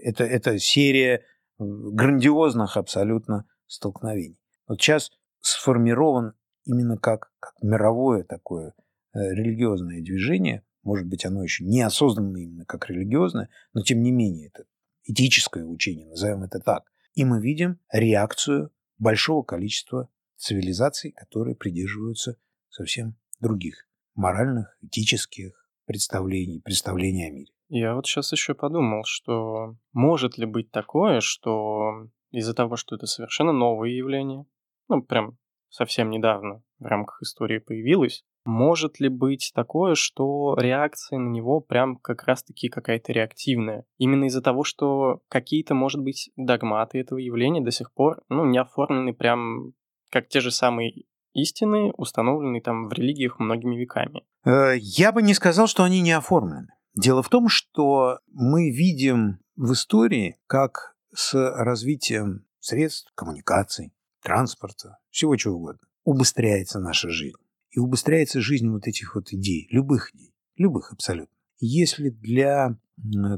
это, 0.01 0.25
это 0.25 0.59
серия 0.59 1.25
грандиозных 1.59 2.77
абсолютно 2.77 3.47
столкновений. 3.67 4.39
Вот 4.67 4.81
сейчас 4.81 5.11
сформирован 5.41 6.35
именно 6.65 6.97
как, 6.97 7.33
как 7.39 7.55
мировое 7.63 8.25
такое 8.25 8.75
э, 9.15 9.19
религиозное 9.35 10.01
движение 10.01 10.65
может 10.83 11.07
быть, 11.07 11.25
оно 11.25 11.43
еще 11.43 11.65
не 11.65 11.81
осознанно 11.83 12.39
именно 12.39 12.65
как 12.65 12.89
религиозное, 12.91 13.49
но 13.73 13.83
тем 13.83 14.03
не 14.03 14.11
менее 14.11 14.49
это 14.49 14.65
этическое 15.05 15.65
учение, 15.65 16.09
назовем 16.09 16.43
это 16.43 16.59
так. 16.59 16.85
И 17.15 17.25
мы 17.25 17.41
видим 17.41 17.79
реакцию 17.93 18.71
большого 18.99 19.43
количества 19.43 20.09
цивилизаций, 20.43 21.13
которые 21.13 21.55
придерживаются 21.57 22.37
совсем 22.69 23.17
других 23.41 23.87
моральных, 24.15 24.77
этических 24.83 25.53
представлений, 25.87 26.61
представлений 26.61 27.27
о 27.27 27.31
мире. 27.31 27.53
Я 27.69 27.95
вот 27.95 28.07
сейчас 28.07 28.33
еще 28.33 28.55
подумал, 28.55 29.03
что 29.07 29.77
может 29.93 30.37
ли 30.37 30.45
быть 30.45 30.71
такое, 30.71 31.21
что 31.21 32.09
из-за 32.31 32.55
того, 32.55 32.77
что 32.77 32.97
это 32.97 33.07
совершенно 33.07 33.53
новое 33.53 33.91
явление, 33.91 34.45
ну, 34.89 35.03
прям 35.03 35.39
совсем 35.69 36.11
недавно 36.11 36.63
в 36.79 36.85
рамках 36.85 37.23
истории 37.23 37.59
появилось, 37.59 38.25
может 38.45 38.99
ли 38.99 39.09
быть 39.09 39.53
такое, 39.55 39.95
что 39.95 40.57
реакция 40.59 41.19
на 41.19 41.29
него 41.29 41.61
прям 41.61 41.97
как 41.97 42.25
раз-таки 42.25 42.69
какая-то 42.69 43.13
реактивная? 43.13 43.85
Именно 43.99 44.25
из-за 44.25 44.43
того, 44.43 44.65
что 44.65 45.21
какие-то, 45.29 45.75
может 45.75 46.03
быть, 46.03 46.31
догматы 46.37 46.99
этого 46.99 47.19
явления 47.19 47.61
до 47.61 47.71
сих 47.71 47.93
пор, 47.93 48.21
ну, 48.29 48.45
не 48.45 48.59
оформлены 48.59 49.15
прям 49.15 49.73
как 50.13 50.29
те 50.29 50.41
же 50.41 50.51
самые 50.51 51.07
истины, 51.33 51.93
установленные 51.97 52.61
там 52.61 52.89
в 52.89 52.93
религиях 52.93 53.39
многими 53.41 53.77
веками. 53.77 54.23
Э, 54.45 54.75
я 54.77 55.11
бы 55.11 55.23
не 55.23 55.35
сказал, 55.35 55.67
что 55.67 55.83
они 55.83 56.03
не 56.03 56.13
оформлены. 56.13 56.69
Дело 56.95 57.23
в 57.23 57.31
том, 57.31 57.49
что 57.49 58.19
мы 58.27 58.71
видим 58.71 59.39
в 59.57 59.73
истории, 59.73 60.37
как 60.47 60.95
с 61.15 61.35
развитием 61.35 62.45
средств 62.61 63.11
коммуникаций, 63.15 63.93
транспорта, 64.23 64.99
всего 65.11 65.35
чего 65.37 65.57
угодно, 65.57 65.81
убыстряется 66.05 66.79
наша 66.79 67.09
жизнь. 67.09 67.37
И 67.71 67.79
убыстряется 67.79 68.43
жизнь 68.43 68.69
вот 68.69 68.87
этих 68.87 69.15
вот 69.15 69.33
идей, 69.33 69.67
любых 69.71 70.15
идей, 70.15 70.35
любых 70.57 70.93
абсолютно. 70.93 71.35
Если 71.59 72.11
для 72.11 72.77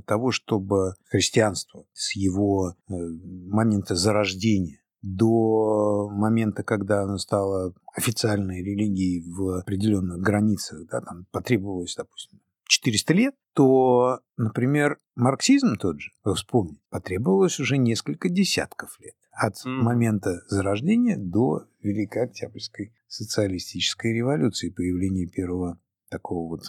того, 0.07 0.33
чтобы 0.33 0.95
христианство 1.05 1.87
с 1.93 2.17
его 2.17 2.71
э, 2.71 2.93
момента 2.93 3.95
зарождения 3.95 4.84
до 5.05 6.09
момента, 6.11 6.63
когда 6.63 7.03
оно 7.03 7.19
стало 7.19 7.75
официальной 7.95 8.63
религией 8.63 9.23
в 9.31 9.59
определенных 9.61 10.19
границах, 10.19 10.87
да, 10.91 11.03
там 11.03 11.27
потребовалось, 11.31 11.95
допустим, 11.95 12.41
400 12.67 13.13
лет, 13.13 13.35
то, 13.53 14.21
например, 14.39 14.99
марксизм 15.15 15.77
тот 15.77 16.01
же, 16.01 16.11
вы 16.25 16.35
вспомните, 16.35 16.81
потребовалось 16.89 17.61
уже 17.61 17.77
несколько 17.77 18.31
десятков 18.31 18.99
лет. 18.99 19.15
От 19.31 19.57
mm. 19.67 19.69
момента 19.69 20.41
зарождения 20.49 21.19
до 21.19 21.67
Великой 21.83 22.25
Октябрьской 22.25 22.95
социалистической 23.07 24.15
революции, 24.15 24.71
появления 24.71 25.27
первого 25.27 25.79
такого 26.09 26.49
вот 26.49 26.63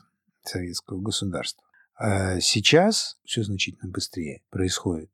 советского 0.43 0.99
государства. 0.99 1.63
А 1.95 2.41
сейчас 2.41 3.17
все 3.23 3.43
значительно 3.43 3.89
быстрее 3.89 4.43
происходит. 4.49 5.09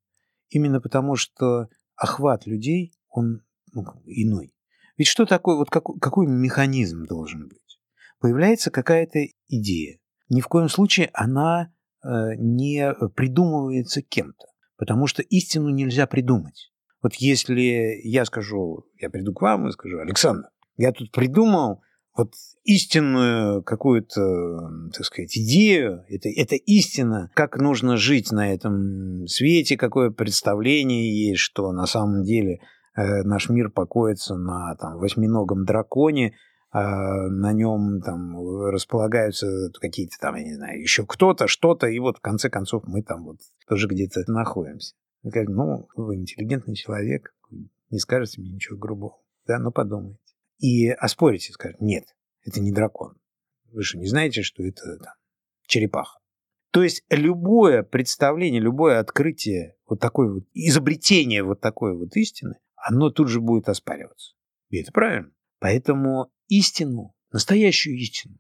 Именно 0.50 0.82
потому, 0.82 1.16
что 1.16 1.68
охват 1.96 2.48
людей 2.48 2.96
он 3.12 3.42
ну, 3.74 3.84
иной. 4.06 4.54
Ведь 4.98 5.08
что 5.08 5.26
такое, 5.26 5.56
вот 5.56 5.70
какой, 5.70 6.00
какой 6.00 6.28
механизм 6.28 7.06
должен 7.06 7.48
быть? 7.48 7.80
Появляется 8.20 8.72
какая-то 8.72 9.20
идея. 9.48 10.00
Ни 10.30 10.42
в 10.42 10.48
коем 10.48 10.70
случае 10.70 11.10
она 11.14 11.74
э, 12.04 12.36
не 12.38 12.94
придумывается 13.16 14.02
кем-то, 14.02 14.46
потому 14.78 15.08
что 15.08 15.22
истину 15.24 15.70
нельзя 15.70 16.08
придумать. 16.08 16.72
Вот 17.02 17.16
если 17.16 18.00
я 18.04 18.26
скажу, 18.26 18.86
я 19.00 19.10
приду 19.10 19.34
к 19.34 19.42
вам 19.42 19.68
и 19.68 19.72
скажу, 19.72 20.00
Александр, 20.00 20.50
я 20.78 20.92
тут 20.92 21.12
придумал 21.12 21.82
вот 22.16 22.34
истинную 22.64 23.64
какую-то, 23.64 24.70
так 24.94 25.06
сказать, 25.06 25.36
идею, 25.38 26.04
это, 26.10 26.30
это 26.30 26.56
истина, 26.56 27.32
как 27.34 27.58
нужно 27.58 27.98
жить 27.98 28.32
на 28.32 28.54
этом 28.54 29.26
свете, 29.28 29.78
какое 29.78 30.12
представление 30.12 31.30
есть, 31.30 31.40
что 31.40 31.72
на 31.72 31.88
самом 31.88 32.24
деле 32.24 32.60
наш 32.96 33.50
мир 33.50 33.70
покоится 33.70 34.36
на 34.36 34.76
там, 34.76 34.98
восьминогом 34.98 35.66
драконе, 35.66 36.36
а 36.72 37.28
на 37.28 37.52
нем 37.52 38.02
там 38.02 38.66
располагаются 38.68 39.72
какие-то 39.80 40.18
там, 40.20 40.36
я 40.36 40.44
не 40.44 40.54
знаю, 40.54 40.82
еще 40.82 41.06
кто-то, 41.06 41.48
что-то, 41.48 41.88
и 41.88 42.00
вот 42.00 42.18
в 42.18 42.22
конце 42.22 42.50
концов 42.50 42.84
мы 42.86 43.04
там 43.04 43.26
вот 43.26 43.38
тоже 43.68 43.88
где-то 43.88 44.24
находимся. 44.28 44.96
ну, 45.24 45.88
вы 45.96 46.16
интеллигентный 46.16 46.76
человек, 46.76 47.36
не 47.90 48.00
скажете 48.00 48.40
мне 48.40 48.52
ничего 48.52 48.78
грубого, 48.78 49.18
да, 49.46 49.60
но 49.60 49.72
подумайте. 49.72 50.20
И 50.60 50.90
оспорите, 50.90 51.52
скажете, 51.52 51.84
нет, 51.84 52.06
это 52.46 52.62
не 52.62 52.72
дракон. 52.72 53.16
Вы 53.72 53.84
что, 53.84 53.98
не 53.98 54.08
знаете, 54.08 54.42
что 54.42 54.64
это 54.64 54.98
там, 54.98 55.14
черепаха? 55.68 56.20
То 56.72 56.84
есть 56.84 57.04
любое 57.10 57.84
представление, 57.84 58.62
любое 58.62 59.00
открытие 59.00 59.76
вот 59.88 60.00
такой 60.00 60.32
вот, 60.32 60.44
изобретение 60.54 61.44
вот 61.44 61.60
такой 61.60 61.98
вот 61.98 62.16
истины, 62.16 62.56
оно 62.82 63.10
тут 63.10 63.30
же 63.30 63.40
будет 63.40 63.70
оспариваться. 63.70 64.34
И 64.70 64.78
это 64.78 64.92
правильно. 64.92 65.32
Поэтому 65.60 66.32
истину, 66.48 67.14
настоящую 67.32 67.98
истину, 67.98 68.38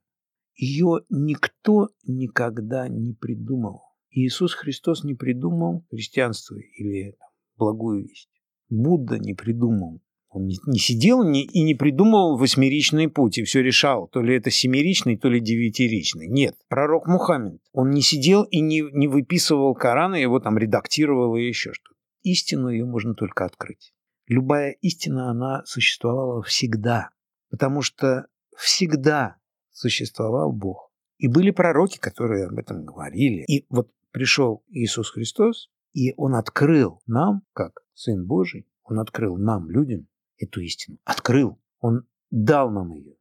ее 0.56 1.01
никто 1.10 1.89
никогда 2.06 2.88
не 2.88 3.13
придумал. 3.13 3.82
Иисус 4.10 4.54
Христос 4.54 5.04
не 5.04 5.13
придумал 5.13 5.86
христианство 5.89 6.56
или 6.56 7.15
благую 7.58 8.08
весть. 8.08 8.30
Будда 8.69 9.17
не 9.17 9.34
придумал. 9.34 10.01
Он 10.30 10.47
не, 10.47 10.80
сидел 10.80 11.23
и 11.23 11.62
не 11.62 11.75
придумывал 11.75 12.38
восьмеричный 12.38 13.10
путь 13.10 13.38
и 13.38 13.43
все 13.43 13.62
решал, 13.62 14.08
то 14.08 14.21
ли 14.21 14.38
это 14.38 14.49
семеричный, 14.49 15.17
то 15.17 15.27
ли 15.27 15.41
девятиричный. 15.41 16.27
Нет, 16.27 16.56
пророк 16.69 17.06
Мухаммед, 17.06 17.60
он 17.73 17.91
не 17.91 18.01
сидел 18.01 18.43
и 18.43 18.62
не, 18.62 18.82
не 18.93 19.10
выписывал 19.10 19.75
Коран, 19.75 20.15
и 20.15 20.21
его 20.21 20.39
там 20.39 20.58
редактировал 20.58 21.36
и 21.36 21.43
еще 21.43 21.73
что-то. 21.73 21.99
Истину 22.23 22.69
ее 22.69 22.86
можно 22.86 23.13
только 23.13 23.43
открыть 23.43 23.93
любая 24.32 24.72
истина, 24.82 25.30
она 25.30 25.63
существовала 25.65 26.41
всегда, 26.41 27.10
потому 27.50 27.82
что 27.82 28.28
всегда 28.56 29.36
существовал 29.72 30.52
Бог. 30.52 30.91
И 31.17 31.28
были 31.28 31.52
пророки, 31.52 32.00
которые 32.00 32.48
об 32.48 32.58
этом 32.58 32.86
говорили. 32.86 33.44
И 33.44 33.65
вот 33.70 33.91
пришел 34.12 34.63
Иисус 34.70 35.12
Христос, 35.12 35.70
и 35.94 36.13
Он 36.15 36.36
открыл 36.36 37.02
нам, 37.06 37.44
как 37.54 37.84
Сын 37.94 38.26
Божий, 38.26 38.67
Он 38.84 39.00
открыл 39.00 39.38
нам, 39.38 39.70
людям, 39.70 40.08
эту 40.38 40.62
истину. 40.62 40.98
Открыл. 41.04 41.60
Он 41.80 42.08
дал 42.32 42.72
нам 42.72 42.94
ее. 42.94 43.15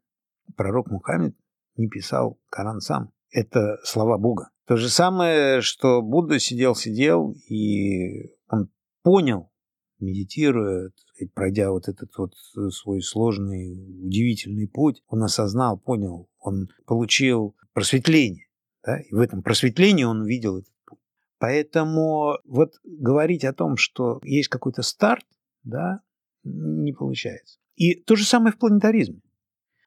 Пророк 0.56 0.90
Мухаммед 0.90 1.36
не 1.76 1.88
писал 1.88 2.38
Коран 2.48 2.80
сам. 2.80 3.12
Это 3.30 3.78
слова 3.84 4.16
Бога. 4.16 4.50
То 4.66 4.76
же 4.76 4.88
самое, 4.88 5.60
что 5.60 6.02
Будда 6.02 6.38
сидел-сидел, 6.38 7.34
и 7.48 8.36
он 8.48 8.70
понял 9.02 9.49
медитируя, 10.00 10.90
пройдя 11.34 11.70
вот 11.70 11.88
этот 11.88 12.10
вот 12.16 12.34
э, 12.56 12.70
свой 12.70 13.02
сложный, 13.02 13.72
удивительный 14.04 14.68
путь, 14.68 15.02
он 15.08 15.22
осознал, 15.22 15.78
понял, 15.78 16.28
он 16.38 16.68
получил 16.86 17.56
просветление. 17.72 18.46
Да? 18.84 19.00
И 19.00 19.12
в 19.12 19.18
этом 19.18 19.42
просветлении 19.42 20.04
он 20.04 20.24
видел 20.24 20.58
этот 20.58 20.74
путь. 20.86 20.98
Поэтому 21.38 22.38
вот 22.44 22.74
говорить 22.84 23.44
о 23.44 23.52
том, 23.52 23.76
что 23.76 24.20
есть 24.22 24.48
какой-то 24.48 24.82
старт, 24.82 25.24
да, 25.62 26.00
не 26.44 26.92
получается. 26.92 27.58
И 27.76 27.94
то 27.94 28.16
же 28.16 28.24
самое 28.24 28.52
в 28.52 28.58
планетаризме. 28.58 29.20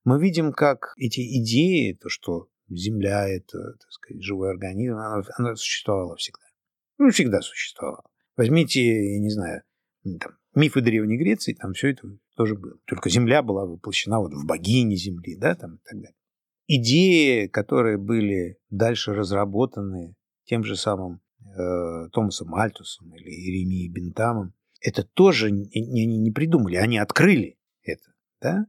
Мы 0.03 0.21
видим, 0.21 0.51
как 0.51 0.93
эти 0.97 1.21
идеи, 1.41 1.93
то, 1.93 2.09
что 2.09 2.49
Земля– 2.69 3.27
это, 3.29 3.73
так 3.73 3.91
сказать, 3.91 4.23
живой 4.23 4.51
организм, 4.51 4.95
она, 4.95 5.21
она 5.37 5.55
существовала 5.55 6.15
всегда. 6.15 6.43
Ну, 6.97 7.09
всегда 7.09 7.41
существовала. 7.41 8.03
Возьмите, 8.35 9.13
я 9.13 9.19
не 9.19 9.29
знаю, 9.29 9.63
там, 10.03 10.33
мифы 10.55 10.81
Древней 10.81 11.17
Греции, 11.17 11.53
там 11.53 11.73
все 11.73 11.91
это 11.91 12.07
тоже 12.35 12.55
было. 12.55 12.77
Только 12.85 13.09
Земля 13.09 13.41
была 13.41 13.65
воплощена 13.65 14.19
вот 14.19 14.33
в 14.33 14.45
богине 14.45 14.95
Земли, 14.95 15.35
да, 15.35 15.55
там 15.55 15.75
и 15.75 15.79
так 15.83 15.93
далее. 15.93 16.15
Идеи, 16.67 17.47
которые 17.47 17.97
были 17.97 18.57
дальше 18.69 19.13
разработаны 19.13 20.15
тем 20.45 20.63
же 20.63 20.75
самым 20.75 21.21
э, 21.41 22.09
Томасом 22.11 22.49
Мальтусом 22.49 23.13
или 23.15 23.29
Иеремией 23.29 23.91
Бентамом, 23.91 24.53
это 24.81 25.03
тоже 25.03 25.51
не, 25.51 25.67
не, 25.73 26.05
не 26.05 26.31
придумали, 26.31 26.75
они 26.75 26.97
открыли 26.97 27.57
это, 27.83 28.13
да. 28.41 28.67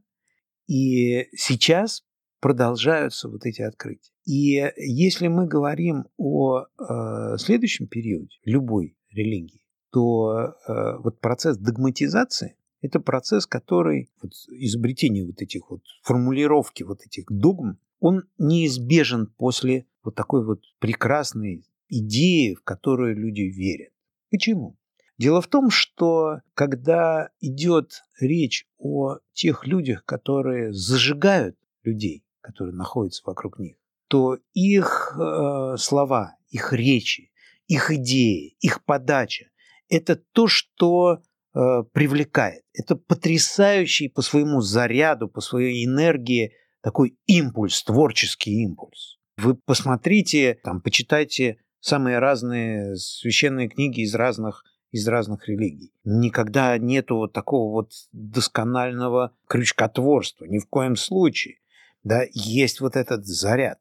И 0.67 1.27
сейчас 1.35 2.03
продолжаются 2.39 3.29
вот 3.29 3.45
эти 3.45 3.61
открытия. 3.61 4.11
И 4.25 4.71
если 4.77 5.27
мы 5.27 5.47
говорим 5.47 6.05
о 6.17 6.63
э, 6.63 7.37
следующем 7.37 7.87
периоде 7.87 8.35
любой 8.43 8.97
религии, 9.09 9.64
то 9.95 10.57
э, 10.67 10.97
вот 10.97 11.21
процесс 11.21 11.57
догматизации– 11.57 12.57
это 12.81 12.99
процесс, 12.99 13.47
который, 13.47 14.11
вот, 14.21 14.33
изобретение 14.49 15.25
вот 15.25 15.41
этих 15.41 15.69
вот, 15.69 15.83
формулировки 16.03 16.83
вот 16.83 16.99
этих 17.05 17.23
догм, 17.29 17.79
он 18.01 18.23
неизбежен 18.37 19.27
после 19.37 19.85
вот 20.03 20.13
такой 20.15 20.45
вот 20.45 20.63
прекрасной 20.79 21.65
идеи, 21.87 22.55
в 22.55 22.63
которую 22.65 23.15
люди 23.15 23.43
верят. 23.43 23.93
Почему? 24.29 24.75
Дело 25.17 25.41
в 25.41 25.47
том, 25.47 25.69
что 25.69 26.41
когда 26.53 27.29
идет 27.39 28.03
речь 28.19 28.67
о 28.77 29.19
тех 29.31 29.65
людях, 29.65 30.03
которые 30.03 30.73
зажигают 30.73 31.55
людей, 31.83 32.25
которые 32.41 32.75
находятся 32.75 33.23
вокруг 33.25 33.59
них, 33.59 33.77
то 34.09 34.39
их 34.53 35.17
э, 35.17 35.75
слова, 35.77 36.35
их 36.49 36.73
речи, 36.73 37.31
их 37.67 37.91
идеи, 37.91 38.57
их 38.59 38.83
подача– 38.83 39.45
это 39.89 40.15
то, 40.15 40.47
что 40.47 41.21
э, 41.53 41.59
привлекает. 41.93 42.63
Это 42.73 42.95
потрясающий 42.95 44.09
по 44.09 44.21
своему 44.21 44.61
заряду, 44.61 45.27
по 45.27 45.41
своей 45.41 45.85
энергии 45.85 46.53
такой 46.81 47.17
импульс, 47.25 47.83
творческий 47.83 48.63
импульс. 48.63 49.17
Вы 49.37 49.55
посмотрите, 49.55 50.59
там, 50.63 50.81
почитайте 50.81 51.57
самые 51.79 52.19
разные 52.19 52.95
священные 52.95 53.69
книги 53.69 54.01
из 54.01 54.15
разных 54.15 54.63
из 54.91 55.07
разных 55.09 55.49
религий. 55.49 55.91
Никогда 56.05 56.77
нету 56.77 57.17
вот 57.17 57.33
такого 57.33 57.69
вот 57.71 57.91
досконального 58.13 59.35
крючкотворства, 59.47 60.45
ни 60.45 60.57
в 60.59 60.67
коем 60.69 60.95
случае. 60.95 61.57
Да, 62.03 62.23
есть 62.31 62.79
вот 62.79 62.95
этот 62.95 63.25
заряд, 63.25 63.79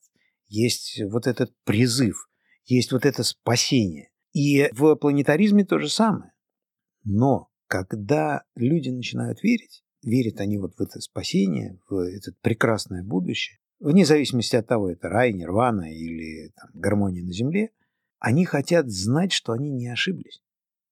есть 0.49 1.01
вот 1.05 1.29
этот 1.29 1.53
призыв, 1.65 2.29
есть 2.65 2.91
вот 2.91 3.05
это 3.05 3.23
спасение. 3.23 4.11
И 4.35 4.69
в 4.73 4.97
планетаризме 4.97 5.65
то 5.65 5.79
же 5.79 5.89
самое. 5.89 6.33
Но 7.05 7.49
когда 7.69 8.43
люди 8.57 8.91
начинают 8.91 9.43
верить, 9.43 9.85
верят 10.03 10.41
они 10.41 10.59
вот 10.59 10.75
в 10.75 10.81
это 10.81 11.01
спасение, 11.01 11.79
в 11.89 11.97
это 11.97 12.33
прекрасное 12.43 13.03
будущее, 13.03 13.59
вне 13.79 14.05
зависимости 14.05 14.57
от 14.57 14.67
того, 14.67 14.91
это 14.91 15.09
рай, 15.09 15.33
нирвана 15.33 15.93
или 15.93 16.51
там, 16.57 16.69
гармония 16.75 17.23
на 17.23 17.33
земле, 17.33 17.71
они 18.19 18.45
хотят 18.45 18.91
знать, 18.91 19.33
что 19.33 19.53
они 19.53 19.71
не 19.71 19.89
ошиблись. 19.89 20.43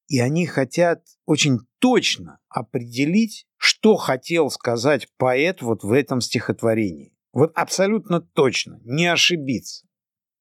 И 0.07 0.21
они 0.21 0.47
хотят 0.47 1.05
очень 1.25 1.59
точно 1.79 2.39
определить, 2.49 3.47
что 3.57 3.97
хотел 3.97 4.51
сказать 4.51 5.09
поэт 5.17 5.63
вот 5.63 5.83
в 5.83 5.93
этом 5.93 6.21
стихотворении. 6.21 7.17
Вот 7.33 7.51
абсолютно 7.55 8.21
точно, 8.21 8.79
не 8.85 9.07
ошибиться. 9.07 9.87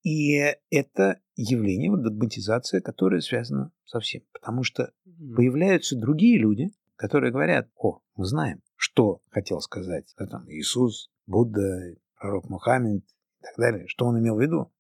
И 0.04 0.34
это 0.70 1.22
явление, 1.36 1.92
вот 1.92 2.04
догматизация, 2.04 2.82
которая 2.82 3.22
связана 3.22 3.72
со 3.86 4.00
всем. 4.00 4.24
Потому 4.32 4.64
что 4.64 4.92
появляются 5.04 5.96
другие 5.96 6.40
люди, 6.40 6.72
которые 6.96 7.32
говорят, 7.32 7.70
о, 7.76 8.02
мы 8.16 8.26
знаем, 8.26 8.62
что 8.76 9.22
хотел 9.30 9.60
сказать 9.62 10.14
там, 10.18 10.50
Иисус, 10.50 11.12
Будда, 11.28 11.96
пророк 12.20 12.50
Мухаммед 12.50 13.04
и 13.04 13.42
так 13.42 13.56
далее, 13.58 13.88
что 13.88 14.06
он 14.06 14.20
имел 14.20 14.38
в 14.38 14.42
виду. 14.42 14.72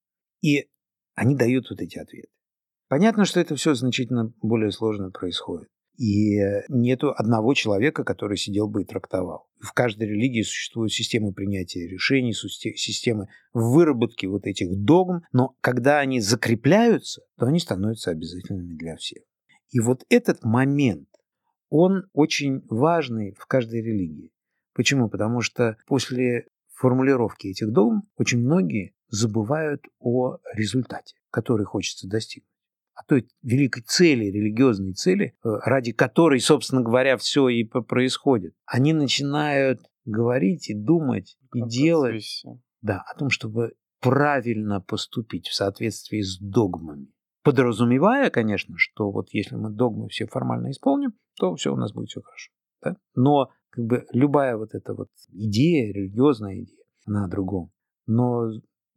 И 0.41 0.69
они 1.15 1.35
дают 1.35 1.69
вот 1.69 1.81
эти 1.81 1.97
ответы. 1.97 2.29
Понятно, 2.87 3.25
что 3.25 3.39
это 3.39 3.55
все 3.55 3.73
значительно 3.73 4.33
более 4.41 4.71
сложно 4.71 5.11
происходит. 5.11 5.69
И 6.01 6.39
нету 6.69 7.13
одного 7.15 7.53
человека, 7.53 8.03
который 8.03 8.35
сидел 8.35 8.67
бы 8.67 8.81
и 8.81 8.85
трактовал. 8.85 9.47
В 9.59 9.71
каждой 9.71 10.07
религии 10.07 10.41
существует 10.41 10.91
система 10.91 11.31
принятия 11.31 11.87
решений, 11.87 12.33
системы 12.33 13.27
выработки 13.53 14.25
вот 14.25 14.47
этих 14.47 14.75
догм, 14.75 15.21
но 15.31 15.55
когда 15.61 15.99
они 15.99 16.19
закрепляются, 16.19 17.21
то 17.37 17.45
они 17.45 17.59
становятся 17.59 18.09
обязательными 18.09 18.73
для 18.73 18.95
всех. 18.95 19.21
И 19.69 19.79
вот 19.79 20.03
этот 20.09 20.43
момент, 20.43 21.07
он 21.69 22.05
очень 22.13 22.63
важный 22.67 23.35
в 23.37 23.45
каждой 23.45 23.83
религии. 23.83 24.31
Почему? 24.73 25.07
Потому 25.07 25.41
что 25.41 25.77
после 25.85 26.47
формулировки 26.73 27.45
этих 27.45 27.71
догм 27.71 28.09
очень 28.17 28.39
многие 28.39 28.95
забывают 29.09 29.83
о 29.99 30.37
результате, 30.55 31.15
который 31.29 31.67
хочется 31.67 32.07
достигнуть 32.07 32.50
о 32.95 33.03
той 33.03 33.27
великой 33.41 33.81
цели, 33.81 34.25
религиозной 34.25 34.93
цели, 34.93 35.35
э, 35.43 35.49
ради 35.65 35.91
которой, 35.91 36.39
собственно 36.39 36.81
говоря, 36.81 37.17
все 37.17 37.47
и 37.49 37.63
происходит. 37.63 38.53
Они 38.65 38.93
начинают 38.93 39.81
говорить 40.05 40.69
и 40.69 40.73
думать 40.73 41.37
и 41.53 41.61
делать 41.67 42.43
да, 42.81 43.03
о 43.07 43.17
том, 43.17 43.29
чтобы 43.29 43.73
правильно 43.99 44.81
поступить 44.81 45.47
в 45.47 45.53
соответствии 45.53 46.21
с 46.21 46.37
догмами. 46.39 47.07
Подразумевая, 47.43 48.29
конечно, 48.29 48.75
что 48.77 49.11
вот 49.11 49.29
если 49.31 49.55
мы 49.55 49.71
догмы 49.71 50.09
все 50.09 50.27
формально 50.27 50.71
исполним, 50.71 51.13
то 51.39 51.55
все 51.55 51.73
у 51.73 51.75
нас 51.75 51.93
будет 51.93 52.09
все 52.09 52.21
хорошо. 52.21 52.51
Да? 52.83 52.97
Но 53.15 53.49
как 53.69 53.85
бы 53.85 54.05
любая 54.11 54.57
вот 54.57 54.73
эта 54.73 54.93
вот 54.93 55.09
идея, 55.29 55.93
религиозная 55.93 56.61
идея, 56.61 56.83
она 57.05 57.25
о 57.25 57.27
другом. 57.27 57.71
Но 58.05 58.51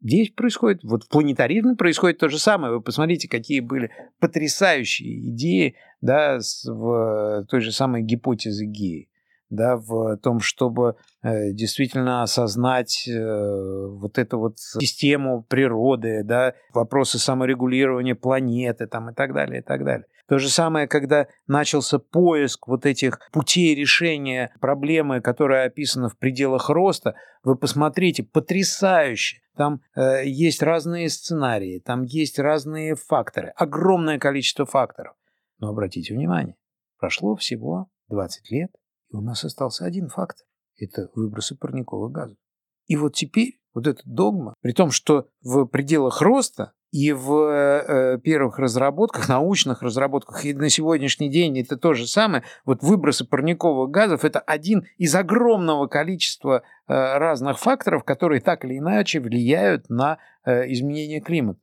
Здесь 0.04 0.30
происходит, 0.30 0.84
вот 0.84 1.04
в 1.04 1.08
планетаризме 1.08 1.76
происходит 1.76 2.18
то 2.18 2.28
же 2.28 2.38
самое. 2.38 2.74
Вы 2.74 2.82
посмотрите, 2.82 3.26
какие 3.26 3.60
были 3.60 3.90
потрясающие 4.20 5.30
идеи 5.30 5.76
да, 6.02 6.38
в 6.66 7.46
той 7.48 7.60
же 7.60 7.72
самой 7.72 8.02
гипотезе 8.02 8.66
Геи 8.66 9.08
да, 9.50 9.76
в 9.76 10.16
том, 10.18 10.40
чтобы 10.40 10.96
э, 11.22 11.52
действительно 11.52 12.22
осознать 12.22 13.06
э, 13.08 13.86
вот 13.88 14.18
эту 14.18 14.38
вот 14.38 14.58
систему 14.58 15.42
природы, 15.42 16.22
да, 16.24 16.54
вопросы 16.72 17.18
саморегулирования 17.18 18.14
планеты 18.14 18.86
там, 18.86 19.10
и 19.10 19.14
так 19.14 19.32
далее, 19.32 19.60
и 19.60 19.64
так 19.64 19.84
далее. 19.84 20.06
То 20.26 20.38
же 20.38 20.48
самое, 20.48 20.88
когда 20.88 21.26
начался 21.46 21.98
поиск 21.98 22.66
вот 22.66 22.86
этих 22.86 23.20
путей 23.30 23.74
решения 23.74 24.54
проблемы, 24.60 25.20
которая 25.20 25.66
описана 25.66 26.08
в 26.08 26.16
пределах 26.16 26.70
роста, 26.70 27.14
вы 27.42 27.56
посмотрите, 27.56 28.22
потрясающе. 28.22 29.40
Там 29.56 29.82
э, 29.94 30.26
есть 30.26 30.62
разные 30.62 31.10
сценарии, 31.10 31.78
там 31.78 32.02
есть 32.02 32.38
разные 32.38 32.94
факторы, 32.96 33.52
огромное 33.54 34.18
количество 34.18 34.64
факторов. 34.64 35.14
Но 35.58 35.68
обратите 35.68 36.14
внимание, 36.14 36.56
прошло 36.98 37.36
всего 37.36 37.88
20 38.08 38.50
лет, 38.50 38.70
и 39.10 39.16
у 39.16 39.20
нас 39.20 39.44
остался 39.44 39.84
один 39.84 40.08
фактор– 40.08 40.46
это 40.76 41.10
выбросы 41.14 41.54
парниковых 41.56 42.10
газов. 42.10 42.38
И 42.86 42.96
вот 42.96 43.14
теперь 43.14 43.60
вот 43.74 43.86
эта 43.86 44.00
догма, 44.04 44.54
при 44.60 44.72
том, 44.72 44.90
что 44.90 45.28
в 45.42 45.66
пределах 45.66 46.20
роста 46.20 46.72
и 46.94 47.10
в 47.10 47.32
э, 47.32 48.18
первых 48.22 48.60
разработках, 48.60 49.28
научных 49.28 49.82
разработках, 49.82 50.44
и 50.44 50.54
на 50.54 50.68
сегодняшний 50.68 51.28
день 51.28 51.58
это 51.58 51.76
то 51.76 51.92
же 51.92 52.06
самое, 52.06 52.44
вот 52.64 52.84
выбросы 52.84 53.24
парниковых 53.24 53.90
газов– 53.90 54.24
это 54.24 54.38
один 54.38 54.86
из 54.96 55.12
огромного 55.16 55.88
количества 55.88 56.62
э, 56.62 56.62
разных 56.86 57.58
факторов, 57.58 58.04
которые 58.04 58.40
так 58.40 58.64
или 58.64 58.78
иначе 58.78 59.18
влияют 59.18 59.90
на 59.90 60.18
э, 60.44 60.70
изменение 60.70 61.20
климата. 61.20 61.58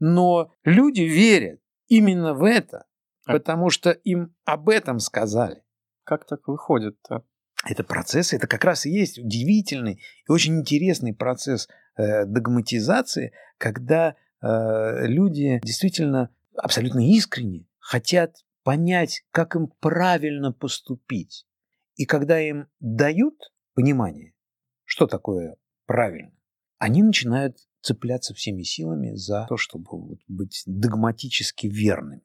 Но 0.00 0.50
люди 0.64 1.02
верят 1.02 1.60
именно 1.86 2.34
в 2.34 2.42
это, 2.42 2.86
а 3.24 3.34
потому 3.34 3.70
что 3.70 3.92
им 3.92 4.34
об 4.44 4.68
этом 4.68 4.98
сказали. 4.98 5.62
Как 6.02 6.26
так 6.26 6.48
выходит-то? 6.48 7.22
Это 7.64 7.84
процесс, 7.84 8.32
это 8.32 8.48
как 8.48 8.64
раз 8.64 8.84
и 8.84 8.90
есть 8.90 9.20
удивительный 9.20 10.02
и 10.28 10.32
очень 10.32 10.58
интересный 10.58 11.14
процесс 11.14 11.68
догматизации, 11.96 13.32
когда 13.58 14.16
люди 14.42 15.60
действительно 15.62 16.30
абсолютно 16.56 17.08
искренне 17.08 17.66
хотят 17.78 18.44
понять, 18.64 19.24
как 19.30 19.56
им 19.56 19.68
правильно 19.80 20.52
поступить. 20.52 21.46
И 21.96 22.04
когда 22.04 22.40
им 22.40 22.68
дают 22.80 23.52
понимание, 23.74 24.34
что 24.84 25.06
такое 25.06 25.56
правильно, 25.86 26.32
они 26.78 27.02
начинают 27.02 27.58
цепляться 27.80 28.34
всеми 28.34 28.62
силами 28.62 29.14
за 29.14 29.46
то, 29.48 29.56
чтобы 29.56 30.18
быть 30.28 30.62
догматически 30.66 31.66
верными. 31.66 32.22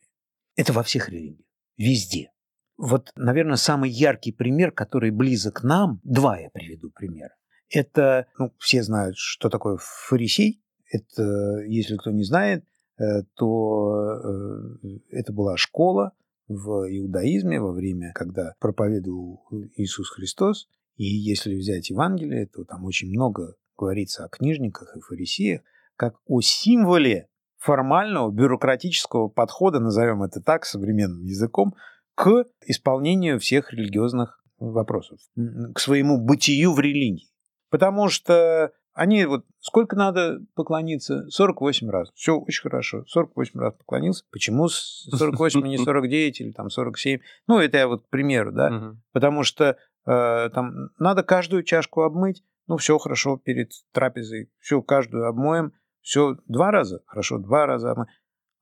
Это 0.55 0.73
во 0.73 0.83
всех 0.83 1.09
религиях, 1.09 1.47
везде. 1.77 2.31
Вот, 2.77 3.11
наверное, 3.15 3.55
самый 3.55 3.89
яркий 3.89 4.31
пример, 4.31 4.71
который 4.71 5.09
близок 5.11 5.63
нам, 5.63 5.99
два 6.03 6.37
я 6.39 6.49
приведу 6.51 6.91
примера. 6.91 7.35
Это, 7.69 8.27
ну, 8.37 8.53
все 8.59 8.83
знают, 8.83 9.17
что 9.17 9.49
такое 9.49 9.77
фарисей. 9.79 10.63
Это, 10.89 11.63
если 11.67 11.97
кто 11.97 12.11
не 12.11 12.23
знает, 12.23 12.63
э, 12.97 13.23
то 13.35 14.01
э, 14.03 14.87
это 15.11 15.33
была 15.33 15.57
школа 15.57 16.13
в 16.47 16.87
иудаизме 16.89 17.59
во 17.59 17.71
время, 17.71 18.11
когда 18.13 18.53
проповедовал 18.59 19.43
Иисус 19.75 20.09
Христос. 20.09 20.67
И 20.95 21.03
если 21.03 21.55
взять 21.55 21.89
Евангелие, 21.89 22.47
то 22.47 22.63
там 22.63 22.85
очень 22.85 23.09
много 23.09 23.55
говорится 23.77 24.25
о 24.25 24.29
книжниках 24.29 24.95
и 24.95 25.01
фарисеях, 25.01 25.61
как 25.95 26.15
о 26.25 26.41
символе 26.41 27.27
формального 27.57 28.31
бюрократического 28.31 29.27
подхода, 29.27 29.79
назовем 29.79 30.23
это 30.23 30.41
так, 30.41 30.65
современным 30.65 31.23
языком, 31.23 31.75
к 32.15 32.45
исполнению 32.65 33.39
всех 33.39 33.73
религиозных 33.73 34.43
вопросов, 34.57 35.19
к 35.35 35.79
своему 35.79 36.19
бытию 36.19 36.73
в 36.73 36.79
религии. 36.79 37.29
Потому 37.69 38.09
что 38.09 38.71
они 38.97 39.25
вот 39.25 39.45
сколько 39.59 39.95
надо 39.95 40.39
поклониться? 40.55 41.29
48 41.29 41.89
раз. 41.89 42.11
Все 42.15 42.35
очень 42.35 42.63
хорошо. 42.63 43.05
48 43.05 43.59
раз 43.59 43.73
поклонился. 43.75 44.25
Почему 44.31 44.67
48, 44.67 45.63
а 45.63 45.67
не 45.67 45.77
49 45.83 46.41
или 46.41 46.51
там 46.51 46.69
47? 46.69 47.19
Ну, 47.47 47.59
это 47.59 47.77
я 47.77 47.87
вот 47.87 48.03
к 48.03 48.09
примеру, 48.09 48.51
да. 48.51 48.95
Потому 49.13 49.43
что 49.43 49.77
э, 50.05 50.49
там 50.49 50.89
надо 50.97 51.23
каждую 51.23 51.63
чашку 51.63 52.01
обмыть. 52.01 52.43
Ну, 52.65 52.77
все 52.77 52.97
хорошо 52.97 53.37
перед 53.37 53.71
трапезой. 53.93 54.51
Все, 54.59 54.81
каждую 54.81 55.27
обмоем. 55.27 55.73
Все 56.01 56.37
два 56.47 56.71
раза. 56.71 57.01
Хорошо, 57.05 57.37
два 57.37 57.67
раза 57.67 57.91
обмоем. 57.91 58.09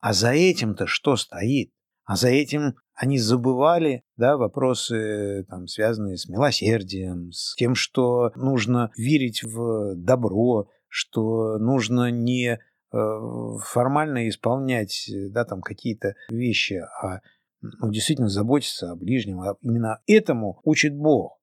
А 0.00 0.12
за 0.12 0.32
этим-то 0.32 0.86
что 0.86 1.16
стоит? 1.16 1.72
А 2.06 2.16
за 2.16 2.28
этим 2.28 2.76
они 2.94 3.18
забывали 3.18 4.04
да, 4.16 4.36
вопросы, 4.36 5.44
там, 5.48 5.66
связанные 5.66 6.16
с 6.16 6.28
милосердием, 6.28 7.32
с 7.32 7.54
тем, 7.56 7.74
что 7.74 8.30
нужно 8.36 8.90
верить 8.96 9.42
в 9.42 9.96
добро, 9.96 10.68
что 10.88 11.58
нужно 11.58 12.10
не 12.10 12.58
формально 12.90 14.28
исполнять 14.28 15.10
да, 15.30 15.44
там 15.44 15.60
какие-то 15.60 16.14
вещи, 16.30 16.80
а 17.02 17.20
ну, 17.60 17.90
действительно 17.90 18.28
заботиться 18.28 18.92
о 18.92 18.96
ближнем. 18.96 19.40
А 19.40 19.56
именно 19.60 20.00
этому 20.06 20.60
учит 20.64 20.96
Бог. 20.96 21.40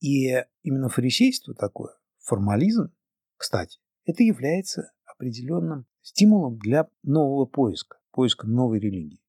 И 0.00 0.34
именно 0.62 0.88
фарисейство 0.88 1.54
такое, 1.54 1.94
формализм, 2.18 2.92
кстати, 3.36 3.78
это 4.04 4.24
является 4.24 4.90
определенным 5.06 5.86
стимулом 6.00 6.58
для 6.58 6.88
нового 7.04 7.46
поиска, 7.46 7.98
поиска 8.10 8.48
новой 8.48 8.80
религии. 8.80 9.21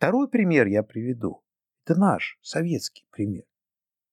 Второй 0.00 0.30
пример 0.30 0.66
я 0.66 0.82
приведу. 0.82 1.42
Это 1.84 2.00
наш 2.00 2.38
советский 2.40 3.04
пример. 3.10 3.44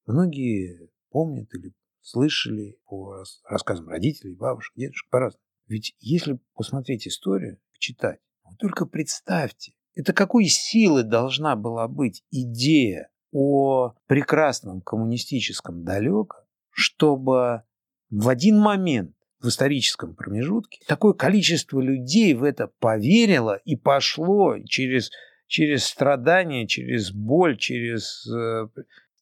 Многие 0.05 0.89
помнят 1.11 1.47
или 1.55 1.71
слышали 2.01 2.77
по 2.83 3.23
рассказам 3.45 3.87
родителей, 3.87 4.35
бабушек, 4.35 4.73
дедушек 4.75 5.09
по-разному. 5.09 5.41
Ведь 5.67 5.95
если 6.01 6.41
посмотреть 6.55 7.07
историю, 7.07 7.61
почитать, 7.71 8.19
вы 8.43 8.57
только 8.57 8.85
представьте, 8.85 9.71
это 9.95 10.11
какой 10.11 10.47
силы 10.47 11.03
должна 11.03 11.55
была 11.55 11.87
быть 11.87 12.21
идея 12.31 13.09
о 13.31 13.93
прекрасном 14.07 14.81
коммунистическом 14.81 15.85
далеко, 15.85 16.35
чтобы 16.69 17.63
в 18.09 18.27
один 18.27 18.59
момент 18.59 19.15
в 19.39 19.47
историческом 19.47 20.15
промежутке 20.15 20.81
такое 20.85 21.13
количество 21.13 21.79
людей 21.79 22.33
в 22.33 22.43
это 22.43 22.67
поверило 22.79 23.55
и 23.63 23.77
пошло 23.77 24.57
через, 24.65 25.11
через 25.47 25.85
страдания, 25.85 26.67
через 26.67 27.11
боль, 27.11 27.57
через... 27.57 28.27
Э, 28.27 28.67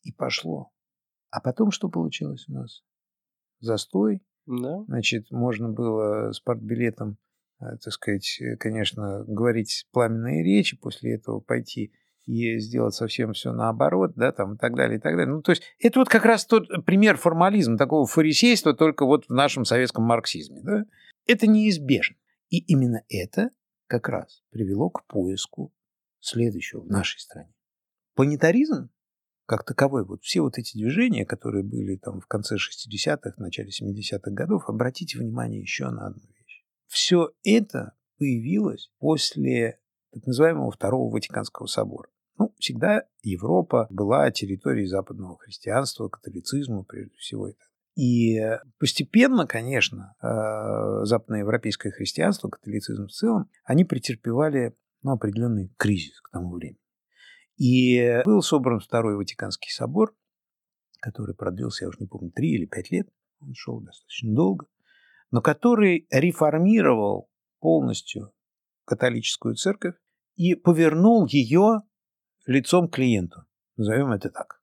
и 0.04 0.12
пошло. 0.12 0.72
А 1.32 1.42
потом 1.42 1.72
что 1.72 1.90
получилось 1.90 2.46
у 2.48 2.54
нас? 2.54 2.84
Застой. 3.60 4.22
Да. 4.46 4.84
Значит, 4.86 5.32
можно 5.32 5.70
было 5.70 6.32
с 6.32 6.40
партбилетом, 6.40 7.18
э, 7.60 7.78
так 7.84 7.94
сказать, 7.94 8.40
э, 8.40 8.58
конечно, 8.58 9.24
говорить 9.26 9.88
пламенные 9.92 10.44
речи, 10.44 10.78
после 10.78 11.16
этого 11.16 11.40
пойти 11.40 11.92
и 12.26 12.58
сделать 12.58 12.96
совсем 12.96 13.34
все 13.34 13.52
наоборот, 13.54 14.14
да, 14.16 14.32
там 14.32 14.56
и 14.56 14.58
так 14.58 14.76
далее, 14.76 14.98
и 14.98 15.02
так 15.02 15.16
далее. 15.16 15.34
Ну, 15.34 15.42
то 15.42 15.52
есть 15.52 15.64
это 15.80 16.00
вот 16.00 16.10
как 16.10 16.26
раз 16.26 16.46
тот 16.46 16.68
пример 16.86 17.18
формализма, 17.18 17.78
такого 17.78 18.08
фарисейства, 18.08 18.74
только 18.74 19.06
вот 19.06 19.26
в 19.26 19.34
нашем 19.34 19.66
советском 19.66 20.04
марксизме, 20.04 20.62
да. 20.64 20.86
Это 21.28 21.48
неизбежно. 21.48 22.18
И 22.50 22.60
именно 22.60 23.04
это 23.10 23.50
как 23.88 24.10
раз 24.10 24.44
привело 24.52 24.90
к 24.90 25.06
поиску 25.06 25.72
следующего 26.26 26.82
в 26.82 26.88
нашей 26.88 27.20
стране. 27.20 27.54
Планетаризм 28.16 28.90
как 29.46 29.64
таковой, 29.64 30.04
вот 30.06 30.24
все 30.24 30.42
вот 30.42 30.58
эти 30.58 30.78
движения, 30.78 31.26
которые 31.26 31.64
были 31.64 31.98
там 31.98 32.20
в 32.20 32.26
конце 32.26 32.56
60-х, 32.56 33.34
начале 33.38 33.70
70-х 33.70 34.32
годов, 34.32 34.68
обратите 34.68 35.20
внимание 35.20 35.62
еще 35.62 35.90
на 35.90 36.08
одну 36.08 36.24
вещь. 36.24 36.64
Все 36.88 37.32
это 37.44 37.94
появилось 38.18 38.92
после 39.00 39.80
так 40.12 40.26
называемого 40.26 40.72
Второго 40.72 41.14
Ватиканского 41.14 41.68
собора. 41.68 42.10
Ну, 42.38 42.54
всегда 42.58 43.04
Европа 43.22 43.88
была 43.90 44.32
территорией 44.32 44.88
западного 44.88 45.38
христианства, 45.38 46.10
католицизма, 46.10 46.84
прежде 46.84 47.16
всего. 47.18 47.52
И 47.96 48.40
постепенно, 48.78 49.48
конечно, 49.48 50.16
э, 50.22 51.06
западноевропейское 51.06 51.94
христианство, 51.94 52.50
католицизм 52.50 53.08
в 53.08 53.12
целом, 53.12 53.50
они 53.64 53.86
претерпевали 53.86 54.76
ну, 55.06 55.12
определенный 55.12 55.72
кризис 55.78 56.20
к 56.20 56.32
тому 56.32 56.56
времени. 56.56 56.80
И 57.58 58.22
был 58.26 58.42
собран 58.42 58.80
Второй 58.80 59.16
Ватиканский 59.16 59.72
собор, 59.72 60.16
который 61.00 61.36
продлился, 61.36 61.86
я 61.86 61.90
уже 61.90 62.00
не 62.00 62.08
помню, 62.08 62.32
три 62.32 62.56
или 62.56 62.66
пять 62.66 62.90
лет, 62.90 63.08
он 63.40 63.54
шел 63.54 63.80
достаточно 63.82 64.34
долго, 64.34 64.66
но 65.30 65.42
который 65.42 66.08
реформировал 66.10 67.30
полностью 67.60 68.34
католическую 68.86 69.54
церковь 69.56 69.94
и 70.38 70.56
повернул 70.56 71.28
ее 71.28 71.82
лицом 72.48 72.90
к 72.90 72.96
клиенту. 72.96 73.46
Назовем 73.78 74.12
это 74.12 74.32
так. 74.32 74.60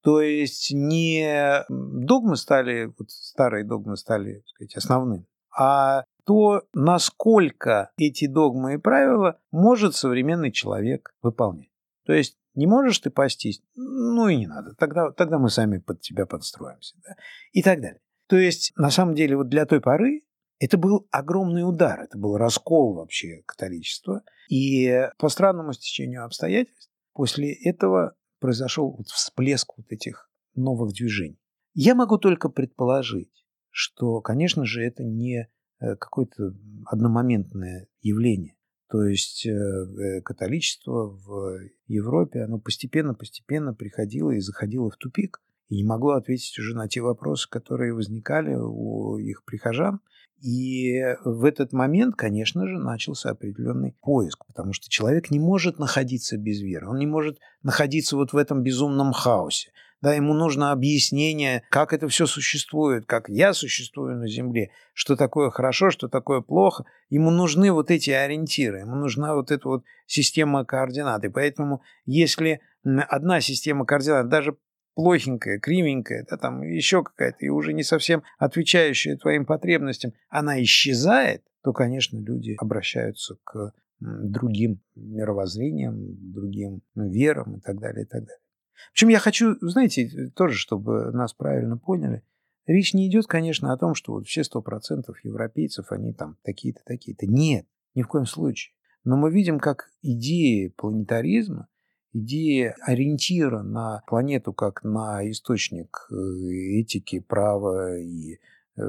То 0.00 0.22
есть 0.22 0.70
не 0.72 1.64
догмы 1.68 2.36
стали, 2.36 2.86
вот 2.98 3.10
старые 3.10 3.64
догмы 3.64 3.98
стали, 3.98 4.36
так 4.36 4.48
сказать, 4.48 4.76
основным, 4.76 5.26
а 5.56 6.04
то, 6.24 6.62
насколько 6.72 7.92
эти 7.96 8.26
догмы 8.26 8.74
и 8.74 8.78
правила 8.78 9.40
может 9.50 9.94
современный 9.94 10.52
человек 10.52 11.14
выполнять. 11.22 11.70
То 12.06 12.12
есть 12.12 12.36
не 12.54 12.66
можешь 12.66 12.98
ты 13.00 13.10
пастись, 13.10 13.62
ну 13.74 14.28
и 14.28 14.36
не 14.36 14.46
надо, 14.46 14.74
тогда, 14.74 15.10
тогда 15.10 15.38
мы 15.38 15.50
сами 15.50 15.78
под 15.78 16.00
тебя 16.00 16.26
подстроимся. 16.26 16.96
Да? 17.06 17.16
И 17.52 17.62
так 17.62 17.80
далее. 17.80 18.00
То 18.26 18.36
есть, 18.36 18.72
на 18.76 18.90
самом 18.90 19.14
деле, 19.14 19.36
вот 19.36 19.48
для 19.48 19.66
той 19.66 19.80
поры 19.80 20.22
это 20.58 20.78
был 20.78 21.06
огромный 21.10 21.68
удар, 21.68 22.00
это 22.00 22.16
был 22.16 22.36
раскол 22.36 22.94
вообще 22.94 23.42
католичества. 23.46 24.22
И 24.48 25.08
по 25.18 25.28
странному 25.28 25.72
стечению 25.72 26.24
обстоятельств 26.24 26.90
после 27.12 27.52
этого 27.52 28.14
произошел 28.40 28.94
вот 28.96 29.08
всплеск 29.08 29.76
вот 29.76 29.86
этих 29.90 30.30
новых 30.54 30.92
движений. 30.92 31.40
Я 31.74 31.94
могу 31.94 32.18
только 32.18 32.48
предположить, 32.48 33.44
что, 33.70 34.20
конечно 34.20 34.64
же, 34.64 34.84
это 34.84 35.02
не 35.02 35.48
какое-то 35.78 36.54
одномоментное 36.86 37.88
явление. 38.02 38.54
То 38.94 39.02
есть 39.02 39.44
э, 39.44 39.50
э, 39.50 40.20
католичество 40.20 41.08
в 41.08 41.58
Европе, 41.88 42.42
оно 42.42 42.60
постепенно-постепенно 42.60 43.74
приходило 43.74 44.30
и 44.30 44.38
заходило 44.38 44.88
в 44.88 44.96
тупик 44.96 45.40
и 45.68 45.76
не 45.76 45.84
могло 45.84 46.12
ответить 46.12 46.56
уже 46.60 46.76
на 46.76 46.86
те 46.86 47.00
вопросы, 47.00 47.48
которые 47.48 47.94
возникали 47.94 48.54
у 48.54 49.16
их 49.18 49.44
прихожан. 49.44 50.00
И 50.40 51.00
в 51.24 51.44
этот 51.44 51.72
момент, 51.72 52.16
конечно 52.16 52.68
же, 52.68 52.78
начался 52.78 53.30
определенный 53.30 53.96
поиск, 54.00 54.44
потому 54.46 54.72
что 54.72 54.90
человек 54.90 55.30
не 55.30 55.40
может 55.40 55.78
находиться 55.78 56.36
без 56.36 56.60
веры, 56.60 56.88
он 56.88 56.98
не 56.98 57.06
может 57.06 57.38
находиться 57.62 58.14
вот 58.14 58.32
в 58.32 58.36
этом 58.36 58.62
безумном 58.62 59.12
хаосе. 59.12 59.72
Да, 60.04 60.12
ему 60.12 60.34
нужно 60.34 60.70
объяснение, 60.70 61.62
как 61.70 61.94
это 61.94 62.08
все 62.08 62.26
существует, 62.26 63.06
как 63.06 63.30
я 63.30 63.54
существую 63.54 64.18
на 64.18 64.28
Земле, 64.28 64.70
что 64.92 65.16
такое 65.16 65.48
хорошо, 65.48 65.88
что 65.88 66.08
такое 66.08 66.42
плохо. 66.42 66.84
Ему 67.08 67.30
нужны 67.30 67.72
вот 67.72 67.90
эти 67.90 68.10
ориентиры, 68.10 68.80
ему 68.80 68.96
нужна 68.96 69.34
вот 69.34 69.50
эта 69.50 69.66
вот 69.66 69.82
система 70.04 70.66
координат. 70.66 71.24
И 71.24 71.30
поэтому, 71.30 71.80
если 72.04 72.60
одна 72.84 73.40
система 73.40 73.86
координат, 73.86 74.28
даже 74.28 74.58
плохенькая, 74.94 75.58
кривенькая, 75.58 76.26
да, 76.28 76.36
там 76.36 76.60
еще 76.60 77.02
какая-то, 77.02 77.38
и 77.40 77.48
уже 77.48 77.72
не 77.72 77.82
совсем 77.82 78.24
отвечающая 78.36 79.16
твоим 79.16 79.46
потребностям, 79.46 80.12
она 80.28 80.62
исчезает, 80.62 81.44
то, 81.62 81.72
конечно, 81.72 82.18
люди 82.18 82.56
обращаются 82.58 83.38
к 83.42 83.72
другим 84.00 84.82
мировоззрениям, 84.96 85.96
другим 86.30 86.82
верам 86.94 87.56
и 87.56 87.60
так 87.60 87.80
далее, 87.80 88.04
и 88.04 88.06
так 88.06 88.20
далее. 88.20 88.43
Причем 88.92 89.08
я 89.08 89.18
хочу, 89.18 89.56
знаете, 89.60 90.30
тоже, 90.34 90.56
чтобы 90.56 91.10
нас 91.12 91.32
правильно 91.32 91.76
поняли, 91.78 92.22
речь 92.66 92.94
не 92.94 93.08
идет, 93.08 93.26
конечно, 93.26 93.72
о 93.72 93.76
том, 93.76 93.94
что 93.94 94.12
вот 94.12 94.26
все 94.26 94.44
сто 94.44 94.62
процентов 94.62 95.22
европейцев, 95.24 95.92
они 95.92 96.12
там 96.12 96.36
такие-то, 96.42 96.80
такие-то. 96.84 97.26
Нет, 97.26 97.66
ни 97.94 98.02
в 98.02 98.08
коем 98.08 98.26
случае. 98.26 98.74
Но 99.04 99.16
мы 99.16 99.30
видим, 99.30 99.58
как 99.58 99.90
идеи 100.02 100.68
планетаризма 100.68 101.68
идея 102.14 102.76
ориентира 102.80 103.62
на 103.62 104.02
планету 104.06 104.52
как 104.52 104.84
на 104.84 105.28
источник 105.28 106.06
э, 106.10 106.14
этики, 106.80 107.20
права 107.20 107.98
и 107.98 108.38
э, 108.76 108.82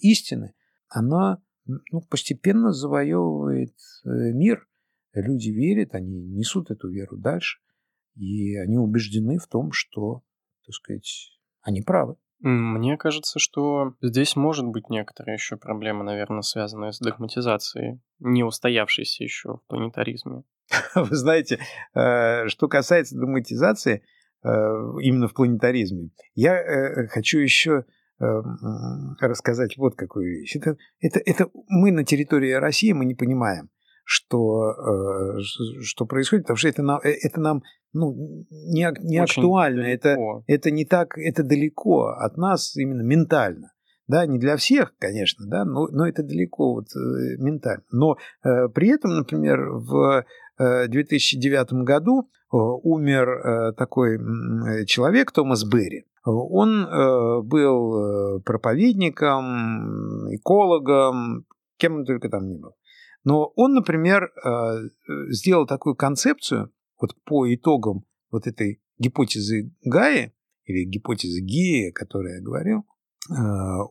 истины, 0.00 0.54
она 0.88 1.42
ну, 1.66 2.00
постепенно 2.08 2.72
завоевывает 2.72 3.74
э, 4.04 4.08
мир. 4.32 4.66
Люди 5.12 5.50
верят, 5.50 5.94
они 5.94 6.22
несут 6.22 6.70
эту 6.70 6.88
веру 6.88 7.16
дальше, 7.16 7.58
и 8.14 8.56
они 8.56 8.78
убеждены 8.78 9.38
в 9.38 9.46
том, 9.46 9.72
что, 9.72 10.22
так 10.64 10.74
сказать, 10.74 11.38
они 11.62 11.82
правы. 11.82 12.16
Мне 12.40 12.96
кажется, 12.96 13.38
что 13.38 13.94
здесь 14.00 14.34
может 14.34 14.66
быть 14.66 14.88
некоторая 14.88 15.36
еще 15.36 15.58
проблема, 15.58 16.04
наверное, 16.04 16.40
связанная 16.40 16.90
с 16.90 16.98
догматизацией, 16.98 18.00
не 18.18 18.44
устоявшейся 18.44 19.24
еще 19.24 19.56
в 19.56 19.66
планетаризме. 19.68 20.44
Вы 20.94 21.16
знаете, 21.16 21.58
э, 21.94 22.48
что 22.48 22.68
касается 22.68 23.18
догматизации, 23.18 24.02
э, 24.42 24.48
именно 24.48 25.28
в 25.28 25.34
планетаризме, 25.34 26.10
я 26.34 26.56
э, 26.56 27.08
хочу 27.08 27.38
еще 27.38 27.84
рассказать 29.18 29.78
вот 29.78 29.94
какую 29.94 30.40
вещь. 30.40 30.54
Это, 30.54 30.76
это, 31.00 31.20
это 31.24 31.48
мы 31.68 31.90
на 31.90 32.04
территории 32.04 32.52
России 32.52 32.92
мы 32.92 33.06
не 33.06 33.14
понимаем, 33.14 33.70
что, 34.12 35.38
что 35.82 36.04
происходит, 36.04 36.44
потому 36.44 36.56
что 36.56 36.68
это 36.68 36.82
нам, 36.82 37.00
это 37.02 37.40
нам 37.40 37.62
ну, 37.92 38.12
не, 38.50 38.92
не 39.02 39.18
актуально, 39.18 39.82
это, 39.82 40.16
это 40.48 40.70
не 40.72 40.84
так, 40.84 41.16
это 41.16 41.44
далеко 41.44 42.08
от 42.08 42.36
нас 42.36 42.76
именно 42.76 43.02
ментально. 43.02 43.72
Да, 44.08 44.26
не 44.26 44.40
для 44.40 44.56
всех, 44.56 44.94
конечно, 44.98 45.46
да, 45.46 45.64
но, 45.64 45.86
но 45.86 46.08
это 46.08 46.24
далеко 46.24 46.74
вот, 46.74 46.86
ментально. 47.38 47.84
Но 47.92 48.16
э, 48.42 48.68
при 48.74 48.88
этом, 48.88 49.14
например, 49.14 49.60
в 49.70 50.24
2009 50.58 51.72
году 51.84 52.22
э, 52.22 52.56
умер 52.56 53.28
э, 53.28 53.72
такой 53.74 54.18
человек 54.86 55.30
Томас 55.30 55.64
Берри. 55.64 56.06
Он 56.24 56.84
э, 56.84 57.40
был 57.42 58.38
э, 58.38 58.40
проповедником, 58.40 60.34
экологом, 60.34 61.46
кем 61.78 61.96
он 61.96 62.04
только 62.04 62.28
там 62.28 62.46
не 62.48 62.58
был. 62.58 62.74
Но 63.24 63.52
он, 63.56 63.74
например, 63.74 64.30
сделал 65.28 65.66
такую 65.66 65.94
концепцию, 65.94 66.72
вот 67.00 67.14
по 67.24 67.52
итогам 67.52 68.04
вот 68.30 68.46
этой 68.46 68.82
гипотезы 68.98 69.74
Гаи, 69.84 70.32
или 70.64 70.84
гипотезы 70.84 71.40
Гия, 71.40 71.90
о 71.90 71.92
которой 71.92 72.36
я 72.36 72.42
говорил, 72.42 72.84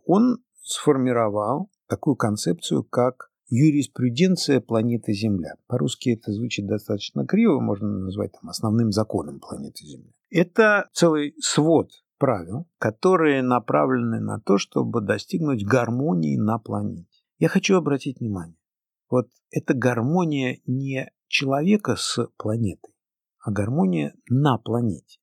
он 0.05 0.37
сформировал 0.61 1.71
такую 1.87 2.15
концепцию, 2.15 2.83
как 2.83 3.31
юриспруденция 3.49 4.61
планеты 4.61 5.11
Земля. 5.13 5.55
По-русски 5.67 6.11
это 6.11 6.31
звучит 6.31 6.67
достаточно 6.67 7.25
криво, 7.25 7.59
можно 7.59 7.87
назвать 7.87 8.31
там, 8.33 8.49
основным 8.49 8.91
законом 8.91 9.39
планеты 9.39 9.83
Земля. 9.83 10.11
Это 10.29 10.87
целый 10.93 11.33
свод 11.39 11.89
правил, 12.19 12.67
которые 12.77 13.41
направлены 13.41 14.19
на 14.19 14.39
то, 14.39 14.59
чтобы 14.59 15.01
достигнуть 15.01 15.65
гармонии 15.65 16.37
на 16.37 16.59
планете. 16.59 17.07
Я 17.39 17.47
хочу 17.47 17.75
обратить 17.75 18.19
внимание, 18.19 18.57
вот 19.09 19.27
эта 19.51 19.73
гармония 19.73 20.59
не 20.65 21.11
человека 21.27 21.95
с 21.95 22.27
планетой, 22.37 22.93
а 23.39 23.51
гармония 23.51 24.13
на 24.29 24.57
планете. 24.57 25.19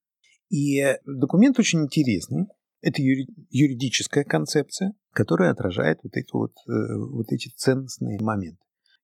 И 0.49 0.82
документ 1.05 1.59
очень 1.59 1.82
интересный. 1.82 2.47
Это 2.82 3.03
юридическая 3.03 4.24
концепция, 4.24 4.95
которая 5.12 5.51
отражает 5.51 6.01
вот 6.03 6.16
эти, 6.16 6.32
вот, 6.32 6.53
э, 6.68 6.97
вот 7.11 7.32
эти 7.32 7.49
ценностные 7.57 8.20
моменты. 8.20 8.59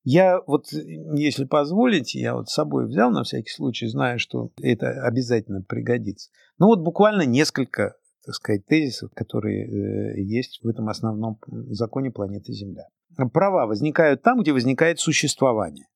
Я 0.05 0.41
вот, 0.47 0.66
если 0.72 1.45
позволите, 1.45 2.20
я 2.20 2.35
вот 2.35 2.49
с 2.49 2.55
собой 2.55 2.87
взял 2.87 3.11
на 3.11 3.22
всякий 3.22 3.51
случай, 3.51 3.87
зная, 3.87 4.18
что 4.18 4.51
это 4.61 5.05
обязательно 5.05 5.62
пригодится. 5.62 6.30
Ну 6.59 6.66
вот 6.66 6.80
буквально 6.80 7.22
несколько, 7.22 7.97
так 8.24 8.35
сказать, 8.35 8.66
тезисов, 8.66 9.11
которые 9.14 9.64
э, 9.64 10.20
есть 10.22 10.61
в 10.62 10.68
этом 10.68 10.89
основном 10.89 11.39
законе 11.70 12.11
планеты 12.11 12.53
Земля. 12.53 12.89
Права 13.32 13.66
возникают 13.66 14.22
там, 14.22 14.40
где 14.40 14.52
возникает 14.52 15.00
существование. 15.00 15.86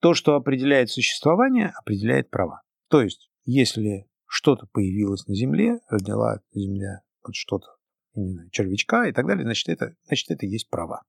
То, 0.00 0.14
что 0.14 0.34
определяет 0.34 0.90
существование, 0.90 1.72
определяет 1.80 2.30
права. 2.30 2.62
То 2.88 3.02
есть, 3.02 3.30
если 3.44 4.06
что-то 4.26 4.66
появилось 4.72 5.26
на 5.26 5.34
Земле, 5.34 5.78
родила 5.88 6.40
Земля 6.52 7.00
вот 7.24 7.34
что-то, 7.34 7.66
не 8.14 8.32
знаю, 8.32 8.50
червячка 8.50 9.06
и 9.08 9.12
так 9.12 9.26
далее, 9.26 9.44
значит, 9.44 9.68
это, 9.68 9.94
значит, 10.06 10.30
это 10.30 10.46
есть 10.46 10.68
права. 10.68 11.02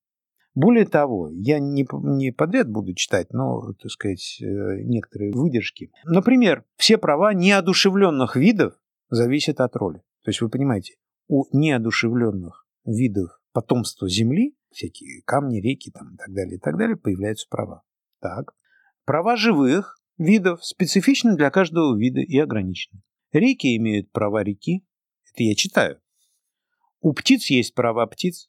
Более 0.55 0.85
того, 0.85 1.29
я 1.31 1.59
не, 1.59 1.85
не 2.03 2.31
подряд 2.31 2.67
буду 2.67 2.95
читать, 2.95 3.31
но, 3.31 3.73
так 3.79 3.91
сказать, 3.91 4.41
э, 4.41 4.81
некоторые 4.81 5.31
выдержки. 5.31 5.91
Например, 6.03 6.63
все 6.77 6.97
права 6.97 7.35
неодушевленных 7.35 8.35
видов 8.35 8.73
зависят 9.09 9.59
от 9.59 9.75
роли. 9.75 9.99
То 10.23 10.31
есть 10.31 10.41
вы 10.41 10.49
понимаете, 10.49 10.95
у 11.27 11.45
неодушевленных 11.55 12.65
видов 12.85 13.39
потомства 13.57 14.07
Земли, 14.07 14.55
всякие 14.69 15.23
камни, 15.23 15.59
реки 15.59 15.89
там, 15.89 16.13
и 16.13 16.17
так 16.17 16.31
далее, 16.31 16.57
и 16.57 16.59
так 16.59 16.77
далее, 16.77 16.95
появляются 16.95 17.47
права. 17.49 17.81
Так. 18.21 18.53
Права 19.03 19.35
живых 19.35 19.99
видов 20.19 20.63
специфичны 20.63 21.35
для 21.35 21.49
каждого 21.49 21.97
вида 21.97 22.19
и 22.19 22.37
ограничены. 22.37 23.01
Реки 23.31 23.75
имеют 23.75 24.11
права 24.11 24.43
реки. 24.43 24.85
Это 25.33 25.41
я 25.41 25.55
читаю. 25.55 25.99
У 27.01 27.13
птиц 27.13 27.49
есть 27.49 27.73
права 27.73 28.05
птиц. 28.05 28.47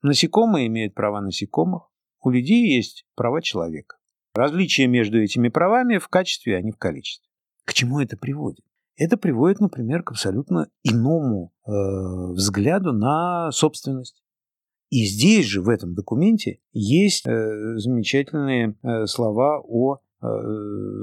Насекомые 0.00 0.68
имеют 0.68 0.94
права 0.94 1.20
насекомых, 1.20 1.90
у 2.22 2.30
людей 2.30 2.74
есть 2.74 3.04
права 3.14 3.42
человека. 3.42 3.98
Различие 4.32 4.86
между 4.86 5.20
этими 5.20 5.50
правами 5.50 5.98
в 5.98 6.08
качестве, 6.08 6.56
а 6.56 6.62
не 6.62 6.72
в 6.72 6.78
количестве. 6.78 7.28
К 7.66 7.74
чему 7.74 8.00
это 8.00 8.16
приводит? 8.16 8.64
Это 8.96 9.16
приводит, 9.16 9.60
например, 9.60 10.02
к 10.02 10.10
абсолютно 10.10 10.68
иному 10.82 11.52
э, 11.66 11.70
взгляду 12.32 12.92
на 12.92 13.50
собственность. 13.50 14.22
И 14.90 15.06
здесь 15.06 15.46
же, 15.46 15.62
в 15.62 15.68
этом 15.68 15.94
документе, 15.94 16.60
есть 16.72 17.26
э, 17.26 17.76
замечательные 17.76 18.76
э, 18.82 19.06
слова 19.06 19.60
о 19.64 19.96
э, 19.96 20.26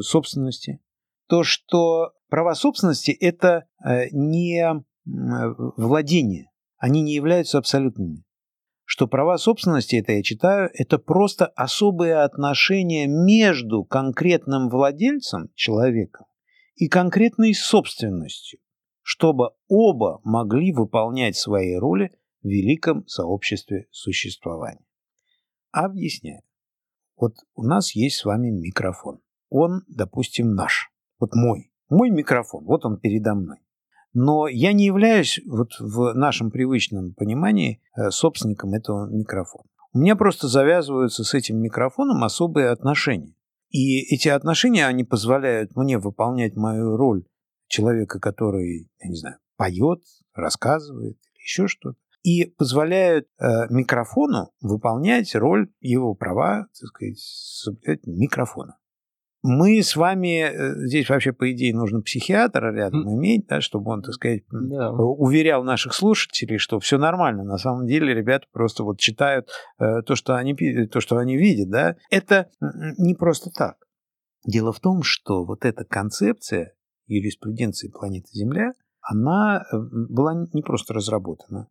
собственности. 0.01 0.79
То, 1.27 1.43
что 1.43 2.11
права 2.29 2.53
собственности– 2.53 3.11
это 3.19 3.65
э, 3.83 4.09
не 4.11 4.61
э, 4.61 4.81
владение, 5.05 6.51
они 6.77 7.01
не 7.01 7.13
являются 7.13 7.57
абсолютными 7.57 8.23
что 8.91 9.07
права 9.07 9.37
собственности, 9.37 9.97
это 9.97 10.13
я 10.13 10.23
читаю, 10.23 10.71
это 10.73 10.97
просто 10.97 11.45
особые 11.45 12.23
отношения 12.23 13.05
между 13.05 13.83
конкретным 13.83 14.67
владельцем, 14.67 15.51
человеком, 15.53 16.25
и 16.79 16.87
конкретной 16.87 17.53
собственностью, 17.53 18.59
чтобы 19.01 19.51
оба 19.67 20.21
могли 20.23 20.71
выполнять 20.71 21.35
свои 21.35 21.75
роли 21.75 22.11
в 22.41 22.47
великом 22.47 23.05
сообществе 23.05 23.87
существования. 23.91 24.85
Объясняю. 25.71 26.41
Вот 27.17 27.35
у 27.53 27.63
нас 27.63 27.93
есть 27.95 28.15
с 28.15 28.25
вами 28.25 28.49
микрофон. 28.49 29.19
Он, 29.49 29.83
допустим, 29.89 30.53
наш. 30.53 30.89
Вот 31.19 31.35
мой. 31.35 31.69
Мой 31.89 32.11
микрофон. 32.11 32.63
Вот 32.63 32.85
он 32.85 32.97
передо 32.97 33.35
мной. 33.35 33.57
Но 34.13 34.47
я 34.47 34.71
не 34.71 34.85
являюсь 34.85 35.41
вот 35.45 35.73
в 35.79 36.13
нашем 36.13 36.49
привычном 36.49 37.13
понимании 37.13 37.81
э, 37.97 38.09
собственником 38.09 38.73
этого 38.73 39.05
микрофона. 39.05 39.65
У 39.91 39.99
меня 39.99 40.15
просто 40.15 40.47
завязываются 40.47 41.25
с 41.25 41.33
этим 41.33 41.57
микрофоном 41.57 42.23
особые 42.23 42.69
отношения. 42.69 43.35
И 43.69 43.99
эти 44.13 44.27
отношения, 44.27 44.87
они 44.87 45.03
позволяют 45.03 45.75
мне 45.75 45.97
выполнять 45.99 46.55
мою 46.55 46.97
роль 46.97 47.25
человека, 47.67 48.19
который, 48.19 48.89
я 48.99 49.09
не 49.09 49.15
знаю, 49.15 49.37
поет, 49.57 50.01
рассказывает 50.33 51.17
еще 51.35 51.67
что-то. 51.67 51.97
И 52.23 52.45
позволяют 52.45 53.27
э, 53.39 53.67
микрофону 53.69 54.51
выполнять 54.61 55.33
роль 55.35 55.71
его 55.79 56.15
права, 56.15 56.67
так 56.79 56.87
сказать, 56.89 58.05
микрофона 58.05 58.79
мы 59.41 59.81
с 59.81 59.95
вами, 59.95 60.41
э, 60.41 60.87
здесь 60.87 61.09
вообще, 61.09 61.31
по 61.31 61.49
идее, 61.51 61.73
нужно 61.73 62.01
психиатра 62.01 62.73
рядом 62.73 63.07
mm. 63.07 63.13
иметь, 63.13 63.47
да, 63.47 63.61
чтобы 63.61 63.91
он, 63.91 64.01
так 64.01 64.13
сказать, 64.13 64.43
yeah. 64.51 64.89
уверял 64.91 65.63
наших 65.63 65.93
слушателей, 65.93 66.57
что 66.57 66.79
все 66.79 66.97
нормально. 66.97 67.43
На 67.43 67.57
самом 67.57 67.87
деле 67.87 68.13
ребята 68.13 68.47
просто 68.51 68.83
вот 68.83 68.99
читают 68.99 69.49
э, 69.79 70.01
то, 70.05 70.15
что 70.15 70.35
они, 70.35 70.55
то, 70.87 70.99
что 70.99 71.17
они 71.17 71.37
видят. 71.37 71.69
Да. 71.69 71.95
Это 72.09 72.49
не 72.97 73.15
просто 73.15 73.49
так. 73.49 73.77
Дело 74.45 74.73
в 74.73 74.79
том, 74.79 75.03
что 75.03 75.45
вот 75.45 75.63
эта 75.63 75.85
концепция 75.85 76.73
юриспруденции 77.07 77.89
планеты 77.89 78.27
Земля, 78.33 78.73
она 79.01 79.63
э, 79.71 79.77
была 80.09 80.33
не 80.53 80.61
просто 80.61 80.93
разработана. 80.93 81.69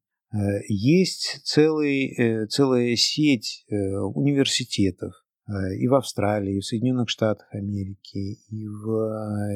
Есть 0.68 1.40
целый, 1.44 2.46
целая 2.48 2.94
сеть 2.96 3.64
университетов, 3.70 5.14
Э, 5.14 5.27
и 5.48 5.88
в 5.88 5.94
Австралии, 5.94 6.56
и 6.56 6.60
в 6.60 6.64
Соединенных 6.64 7.08
Штатах 7.08 7.48
Америки, 7.52 8.38
и 8.48 8.66
в 8.66 9.50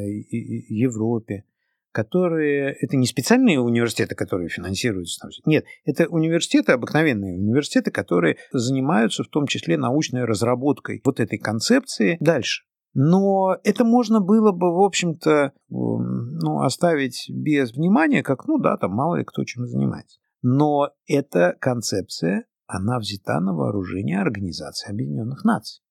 Европе, 0.68 1.44
которые... 1.92 2.74
Это 2.80 2.96
не 2.96 3.06
специальные 3.06 3.60
университеты, 3.60 4.14
которые 4.14 4.48
финансируются. 4.48 5.28
Нет, 5.44 5.64
это 5.84 6.08
университеты, 6.08 6.72
обыкновенные 6.72 7.38
университеты, 7.38 7.90
которые 7.90 8.38
занимаются 8.52 9.22
в 9.22 9.28
том 9.28 9.46
числе 9.46 9.76
научной 9.76 10.24
разработкой 10.24 11.02
вот 11.04 11.20
этой 11.20 11.38
концепции 11.38 12.16
дальше. 12.20 12.64
Но 12.94 13.56
это 13.64 13.84
можно 13.84 14.20
было 14.20 14.52
бы, 14.52 14.74
в 14.74 14.82
общем-то, 14.82 15.52
ну, 15.68 16.60
оставить 16.60 17.26
без 17.30 17.72
внимания, 17.72 18.22
как, 18.22 18.46
ну 18.46 18.58
да, 18.58 18.76
там 18.76 18.92
мало 18.92 19.16
ли 19.16 19.24
кто 19.24 19.44
чем 19.44 19.66
занимается. 19.66 20.18
Но 20.42 20.90
эта 21.06 21.56
концепция 21.60 22.44
она 22.72 22.98
взята 22.98 23.38
на 23.40 23.52
вооружение 23.52 24.20
Организации 24.20 24.90
Объединенных 24.90 25.44
Наций. 25.44 25.82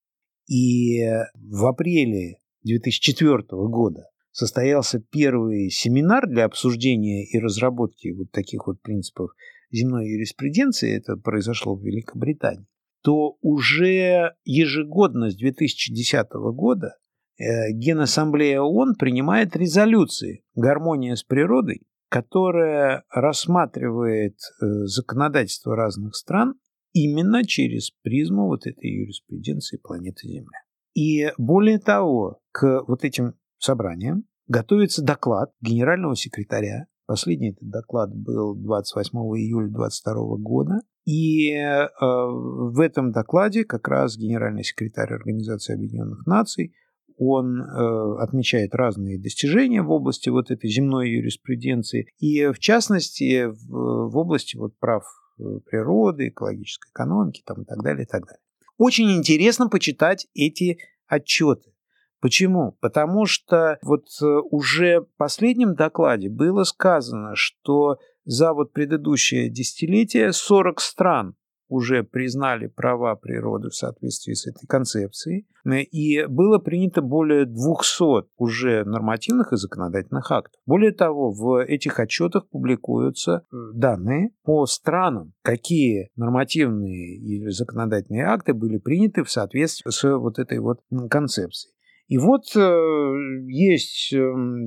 И 0.48 1.00
в 1.34 1.66
апреле 1.66 2.38
2004 2.64 3.42
года 3.68 4.08
состоялся 4.32 4.98
первый 4.98 5.70
семинар 5.70 6.26
для 6.26 6.44
обсуждения 6.44 7.24
и 7.24 7.38
разработки 7.38 8.08
вот 8.10 8.32
таких 8.32 8.66
вот 8.66 8.82
принципов 8.82 9.30
земной 9.70 10.08
юриспруденции, 10.08 10.96
это 10.96 11.16
произошло 11.16 11.76
в 11.76 11.82
Великобритании, 11.82 12.66
то 13.02 13.36
уже 13.40 14.34
ежегодно 14.44 15.30
с 15.30 15.36
2010 15.36 16.26
года 16.32 16.98
э, 17.38 17.70
Генассамблея 17.72 18.60
ООН 18.60 18.96
принимает 18.96 19.56
резолюции 19.56 20.44
«Гармония 20.54 21.14
с 21.14 21.22
природой», 21.22 21.82
которая 22.08 23.04
рассматривает 23.10 24.36
э, 24.60 24.66
законодательство 24.84 25.74
разных 25.74 26.14
стран 26.14 26.54
именно 26.92 27.44
через 27.44 27.90
призму 28.02 28.46
вот 28.46 28.66
этой 28.66 28.90
юриспруденции 28.90 29.78
планеты 29.82 30.28
Земля. 30.28 30.58
И 30.94 31.32
более 31.38 31.78
того, 31.78 32.40
к 32.52 32.84
вот 32.86 33.04
этим 33.04 33.34
собраниям 33.58 34.24
готовится 34.46 35.02
доклад 35.02 35.52
генерального 35.60 36.16
секретаря. 36.16 36.86
Последний 37.06 37.50
этот 37.50 37.68
доклад 37.68 38.14
был 38.14 38.54
28 38.54 39.18
июля 39.18 39.68
2022 39.68 40.36
года. 40.38 40.80
И 41.04 41.52
э, 41.52 41.88
в 42.00 42.78
этом 42.78 43.10
докладе 43.10 43.64
как 43.64 43.88
раз 43.88 44.16
генеральный 44.16 44.62
секретарь 44.62 45.12
Организации 45.12 45.74
Объединенных 45.74 46.26
Наций 46.26 46.74
он 47.18 47.60
э, 47.60 48.16
отмечает 48.20 48.74
разные 48.74 49.20
достижения 49.20 49.82
в 49.82 49.90
области 49.90 50.28
вот 50.28 50.50
этой 50.50 50.70
земной 50.70 51.10
юриспруденции, 51.10 52.08
и 52.18 52.46
в 52.46 52.58
частности 52.58 53.46
в, 53.46 54.10
в 54.10 54.16
области 54.16 54.56
вот 54.56 54.78
прав 54.78 55.04
природы, 55.36 56.28
экологической 56.28 56.90
экономики 56.90 57.42
там, 57.44 57.62
и 57.62 57.64
так 57.64 57.82
далее, 57.82 58.04
и 58.04 58.06
так 58.06 58.26
далее. 58.26 58.40
Очень 58.78 59.12
интересно 59.12 59.68
почитать 59.68 60.26
эти 60.34 60.78
отчеты. 61.06 61.72
Почему? 62.20 62.78
Потому 62.80 63.26
что 63.26 63.78
вот 63.82 64.06
э, 64.22 64.26
уже 64.50 65.00
в 65.00 65.08
последнем 65.16 65.74
докладе 65.74 66.28
было 66.28 66.62
сказано, 66.62 67.34
что 67.34 67.98
за 68.24 68.52
вот 68.52 68.72
предыдущее 68.72 69.50
десятилетие 69.50 70.32
40 70.32 70.80
стран 70.80 71.34
уже 71.72 72.04
признали 72.04 72.66
права 72.66 73.16
природы 73.16 73.70
в 73.70 73.74
соответствии 73.74 74.34
с 74.34 74.46
этой 74.46 74.66
концепцией, 74.66 75.46
и 75.64 76.26
было 76.26 76.58
принято 76.58 77.02
более 77.02 77.46
200 77.46 78.26
уже 78.36 78.84
нормативных 78.84 79.52
и 79.52 79.56
законодательных 79.56 80.30
актов. 80.30 80.60
Более 80.66 80.92
того, 80.92 81.32
в 81.32 81.64
этих 81.64 81.98
отчетах 81.98 82.48
публикуются 82.50 83.44
э, 83.50 83.56
данные 83.74 84.30
по 84.44 84.66
странам, 84.66 85.32
какие 85.42 86.10
нормативные 86.16 87.16
или 87.16 87.48
законодательные 87.50 88.26
акты 88.26 88.54
были 88.54 88.78
приняты 88.78 89.24
в 89.24 89.30
соответствии 89.30 89.90
с 89.90 90.18
вот 90.18 90.38
этой 90.38 90.58
вот 90.58 90.80
концепцией. 91.10 91.72
И 92.08 92.18
вот 92.18 92.42
э, 92.54 93.14
есть 93.46 94.12
э, 94.12 94.20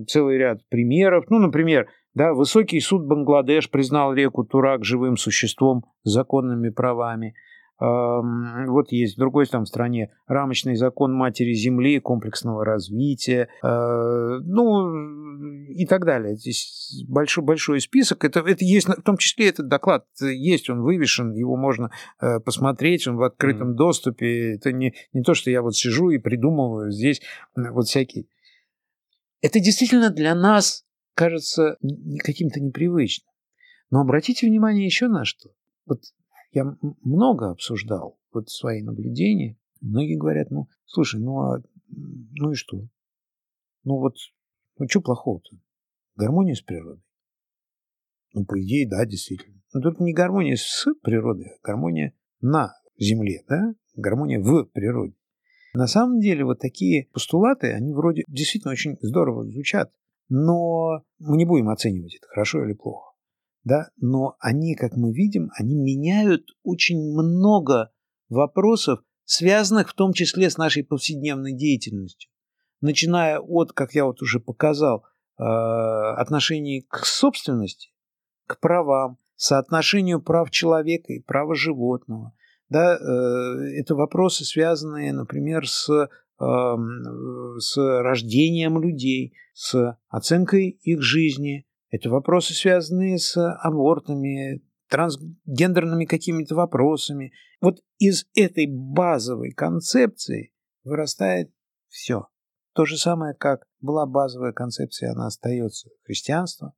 целый 0.08 0.38
ряд 0.38 0.68
примеров. 0.70 1.26
Ну, 1.30 1.38
например, 1.40 1.88
да, 2.16 2.34
высокий 2.34 2.80
суд 2.80 3.06
Бангладеш 3.06 3.70
признал 3.70 4.14
реку 4.14 4.46
Турак 4.46 4.84
живым 4.84 5.18
существом 5.18 5.86
с 6.04 6.12
законными 6.12 6.70
правами. 6.70 7.36
Вот 7.78 8.94
есть 8.94 9.16
в 9.16 9.20
другой 9.20 9.48
там 9.48 9.66
стране 9.66 10.10
рамочный 10.28 10.76
закон 10.76 11.14
матери 11.14 11.52
земли, 11.52 12.00
комплексного 12.00 12.64
развития, 12.64 13.50
э, 13.62 14.40
ну 14.46 15.68
и 15.68 15.86
так 15.86 16.06
далее. 16.06 16.38
Здесь 16.38 17.04
большой, 17.10 17.44
большой 17.44 17.82
список. 17.82 18.24
Это, 18.24 18.40
это 18.40 18.64
есть, 18.64 18.88
в 18.88 19.02
том 19.02 19.18
числе 19.18 19.50
этот 19.50 19.68
доклад 19.68 20.06
есть, 20.22 20.70
он 20.70 20.84
вывешен, 20.84 21.34
его 21.34 21.58
можно 21.58 21.92
э, 22.22 22.40
посмотреть, 22.40 23.10
он 23.10 23.18
в 23.18 23.24
открытом 23.24 23.74
mm. 23.74 23.76
доступе. 23.76 24.56
Это 24.56 24.72
не, 24.72 24.94
не 25.12 25.22
то, 25.22 25.34
что 25.34 25.52
я 25.52 25.62
вот 25.62 25.76
сижу 25.76 26.12
и 26.12 26.18
придумываю 26.18 26.92
здесь 26.92 27.22
вот 27.58 27.88
всякие. 27.88 28.28
Это 29.42 29.60
действительно 29.60 30.12
для 30.12 30.34
нас 30.34 30.86
кажется 31.16 31.78
каким-то 32.20 32.60
непривычным. 32.60 33.34
Но 33.90 34.02
обратите 34.02 34.48
внимание 34.48 34.86
еще 34.86 35.08
на 35.08 35.26
что. 35.26 35.50
Вот 35.86 36.02
я 36.52 36.78
много 37.02 37.50
обсуждал 37.50 38.20
вот 38.32 38.50
свои 38.50 38.84
наблюдения. 38.84 39.58
Многие 39.82 40.18
говорят, 40.18 40.52
ну, 40.52 40.68
слушай, 40.86 41.20
ну 41.20 41.40
а 41.40 41.62
ну 41.90 42.52
и 42.52 42.56
что? 42.56 42.78
Ну 43.84 43.98
вот, 43.98 44.16
ну 44.78 44.88
что 44.88 45.02
плохого-то? 45.02 45.58
Гармония 46.16 46.56
с 46.56 46.62
природой. 46.62 47.04
Ну, 48.34 48.46
по 48.46 48.62
идее, 48.62 48.88
да, 48.88 49.06
действительно. 49.06 49.62
Но 49.74 49.82
только 49.82 50.04
не 50.04 50.14
гармония 50.14 50.56
с 50.58 50.86
природой, 51.02 51.48
а 51.48 51.60
гармония 51.64 52.14
на 52.42 52.74
Земле, 52.98 53.44
да? 53.48 53.74
Гармония 53.96 54.40
в 54.40 54.66
природе. 54.66 55.16
На 55.74 55.88
самом 55.88 56.20
деле 56.20 56.46
вот 56.46 56.60
такие 56.60 57.08
постулаты, 57.14 57.72
они 57.74 57.94
вроде 57.94 58.24
действительно 58.28 58.72
очень 58.72 58.98
здорово 59.02 59.46
звучат. 59.46 59.94
Но 60.30 61.04
мы 61.20 61.38
не 61.38 61.46
будем 61.46 61.70
оценивать 61.70 62.16
это, 62.16 62.28
хорошо 62.28 62.64
или 62.64 62.74
плохо. 62.74 63.12
Да? 63.64 63.90
Но 63.98 64.36
они, 64.40 64.76
как 64.76 64.96
мы 64.96 65.12
видим, 65.12 65.50
они 65.58 65.76
меняют 65.76 66.44
очень 66.64 67.00
много 67.00 67.92
вопросов, 68.30 69.00
связанных 69.24 69.90
в 69.90 69.94
том 69.94 70.14
числе 70.14 70.50
с 70.50 70.58
нашей 70.58 70.84
повседневной 70.84 71.54
деятельностью. 71.54 72.30
Начиная 72.82 73.40
от, 73.40 73.74
как 73.74 73.94
я 73.94 74.06
вот 74.06 74.22
уже 74.22 74.40
показал, 74.40 75.04
э, 75.38 75.44
отношений 75.44 76.86
к 76.88 77.06
собственности, 77.06 77.92
к 78.46 78.60
правам, 78.60 79.18
соотношению 79.36 80.22
прав 80.22 80.50
человека 80.52 81.14
и 81.14 81.20
права 81.20 81.56
животного. 81.56 82.34
Да, 82.70 82.96
э, 82.96 83.80
это 83.80 83.96
вопросы, 83.96 84.44
связанные, 84.44 85.14
например, 85.14 85.68
с 85.68 86.10
с 86.38 87.78
рождением 87.78 88.82
людей, 88.82 89.34
с 89.54 89.98
оценкой 90.08 90.70
их 90.82 91.02
жизни. 91.02 91.66
Это 91.90 92.10
вопросы, 92.10 92.54
связанные 92.54 93.18
с 93.18 93.38
абортами, 93.38 94.62
трансгендерными 94.90 96.06
какими-то 96.06 96.56
вопросами. 96.56 97.32
Вот 97.62 97.82
из 97.98 98.26
этой 98.36 98.68
базовой 98.68 99.52
концепции 99.52 100.54
вырастает 100.84 101.52
все. 101.88 102.28
То 102.74 102.86
же 102.86 102.98
самое, 102.98 103.34
как 103.34 103.66
была 103.80 104.06
базовая 104.06 104.52
концепция, 104.52 105.12
она 105.12 105.28
остается 105.28 105.90
христианства 106.04 106.74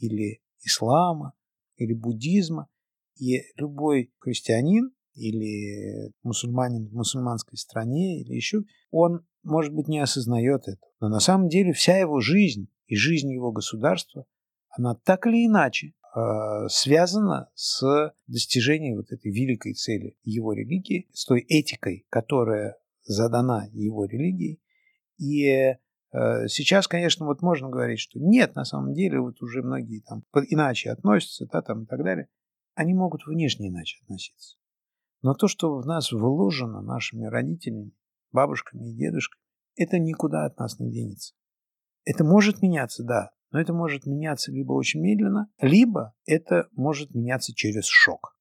или 0.00 0.42
ислама 0.60 1.34
или 1.76 1.94
буддизма. 1.94 2.68
И 3.16 3.42
любой 3.56 4.12
христианин 4.18 4.92
или 5.18 6.12
мусульманин 6.22 6.88
в 6.88 6.94
мусульманской 6.94 7.58
стране, 7.58 8.20
или 8.20 8.34
еще, 8.34 8.62
он, 8.90 9.26
может 9.42 9.74
быть, 9.74 9.88
не 9.88 9.98
осознает 9.98 10.62
это. 10.66 10.80
Но 11.00 11.08
на 11.08 11.20
самом 11.20 11.48
деле 11.48 11.72
вся 11.72 11.96
его 11.96 12.20
жизнь 12.20 12.68
и 12.86 12.96
жизнь 12.96 13.32
его 13.32 13.52
государства, 13.52 14.24
она 14.70 14.94
так 14.94 15.26
или 15.26 15.46
иначе 15.46 15.88
э, 15.88 16.68
связана 16.68 17.50
с 17.54 18.14
достижением 18.26 18.96
вот 18.96 19.10
этой 19.10 19.32
великой 19.32 19.74
цели 19.74 20.16
его 20.22 20.52
религии, 20.52 21.08
с 21.12 21.24
той 21.24 21.40
этикой, 21.40 22.06
которая 22.10 22.76
задана 23.02 23.68
его 23.72 24.04
религией. 24.04 24.60
И 25.18 25.46
э, 25.48 25.76
сейчас, 26.48 26.86
конечно, 26.86 27.26
вот 27.26 27.42
можно 27.42 27.68
говорить, 27.68 27.98
что 27.98 28.18
нет, 28.20 28.54
на 28.54 28.64
самом 28.64 28.94
деле, 28.94 29.20
вот 29.20 29.42
уже 29.42 29.62
многие 29.62 30.00
там 30.00 30.22
иначе 30.48 30.90
относятся, 30.90 31.46
да, 31.50 31.62
там 31.62 31.84
и 31.84 31.86
так 31.86 32.02
далее. 32.02 32.28
Они 32.74 32.94
могут 32.94 33.26
внешне 33.26 33.68
иначе 33.68 33.98
относиться. 34.02 34.56
Но 35.22 35.34
то, 35.34 35.48
что 35.48 35.76
в 35.78 35.86
нас 35.86 36.12
вложено 36.12 36.80
нашими 36.80 37.26
родителями, 37.26 37.92
бабушками 38.32 38.90
и 38.90 38.96
дедушками, 38.96 39.42
это 39.76 39.98
никуда 39.98 40.44
от 40.44 40.58
нас 40.58 40.78
не 40.78 40.90
денется. 40.90 41.34
Это 42.04 42.24
может 42.24 42.62
меняться, 42.62 43.04
да, 43.04 43.30
но 43.50 43.60
это 43.60 43.72
может 43.72 44.06
меняться 44.06 44.52
либо 44.52 44.72
очень 44.72 45.00
медленно, 45.00 45.50
либо 45.60 46.14
это 46.26 46.68
может 46.72 47.14
меняться 47.14 47.54
через 47.54 47.86
шок. 47.86 48.36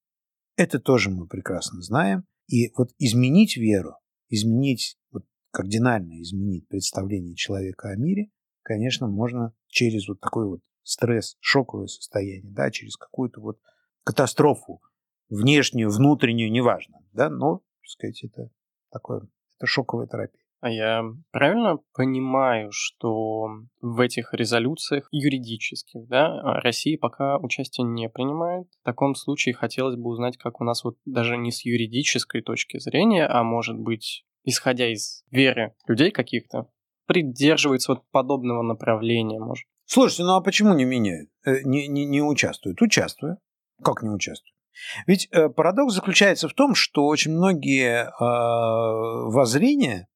Это 0.55 0.79
тоже 0.79 1.09
мы 1.09 1.27
прекрасно 1.27 1.81
знаем. 1.81 2.25
И 2.47 2.71
вот 2.77 2.91
изменить 2.97 3.57
веру, 3.57 3.95
изменить, 4.29 4.97
вот 5.11 5.25
кардинально 5.51 6.21
изменить 6.21 6.67
представление 6.67 7.35
человека 7.35 7.89
о 7.89 7.95
мире, 7.95 8.31
конечно, 8.63 9.07
можно 9.07 9.53
через 9.67 10.07
вот 10.07 10.19
такой 10.19 10.47
вот 10.47 10.61
стресс, 10.83 11.37
шоковое 11.39 11.87
состояние, 11.87 12.51
да, 12.53 12.71
через 12.71 12.95
какую-то 12.95 13.41
вот 13.41 13.59
катастрофу, 14.03 14.81
внешнюю, 15.29 15.89
внутреннюю, 15.89 16.51
неважно, 16.51 16.99
да, 17.13 17.29
но, 17.29 17.57
так 17.57 17.89
сказать, 17.89 18.23
это 18.23 18.49
такое, 18.91 19.27
это 19.57 19.65
шоковая 19.65 20.07
терапия. 20.07 20.41
А 20.59 20.71
я 20.71 21.03
правильно 21.31 21.77
понимаю, 21.93 22.69
что 22.71 23.47
в 23.79 23.99
этих 23.99 24.33
резолюциях 24.33 25.07
юридических, 25.11 26.07
да, 26.07 26.41
Россия 26.61 26.97
пока 26.97 27.37
участие 27.37 27.85
не 27.85 28.09
принимает? 28.09 28.67
В 28.81 28.85
таком 28.85 29.13
случае 29.13 29.53
хотелось 29.53 29.95
бы 29.95 30.09
узнать, 30.09 30.37
как 30.37 30.59
у 30.59 30.63
нас 30.63 30.83
вот 30.83 30.97
даже 31.05 31.37
не 31.37 31.51
с 31.51 31.63
юридической 31.63 32.41
точки 32.41 32.79
зрения, 32.79 33.27
а 33.27 33.43
может 33.43 33.77
быть, 33.77 34.25
исходя 34.45 34.91
из 34.91 35.23
веры 35.29 35.75
людей 35.85 36.09
каких-то, 36.09 36.67
придерживается 37.05 37.93
вот 37.93 38.03
подобного 38.11 38.63
направления, 38.63 39.39
может. 39.39 39.67
Слушайте, 39.85 40.23
ну 40.23 40.35
а 40.35 40.41
почему 40.41 40.73
не 40.73 40.85
меняют, 40.85 41.29
э, 41.45 41.61
не, 41.63 41.87
не, 41.87 42.05
не 42.05 42.21
участвуют? 42.21 42.81
Участвуют. 42.81 43.39
Как 43.83 44.01
не 44.01 44.09
участвуют? 44.09 44.56
Ведь 45.05 45.27
э, 45.31 45.49
парадокс 45.49 45.93
заключается 45.93 46.47
в 46.47 46.53
том, 46.53 46.75
что 46.75 47.05
очень 47.05 47.31
многие 47.31 48.05
э, 48.05 49.31
воззрения, 49.31 50.07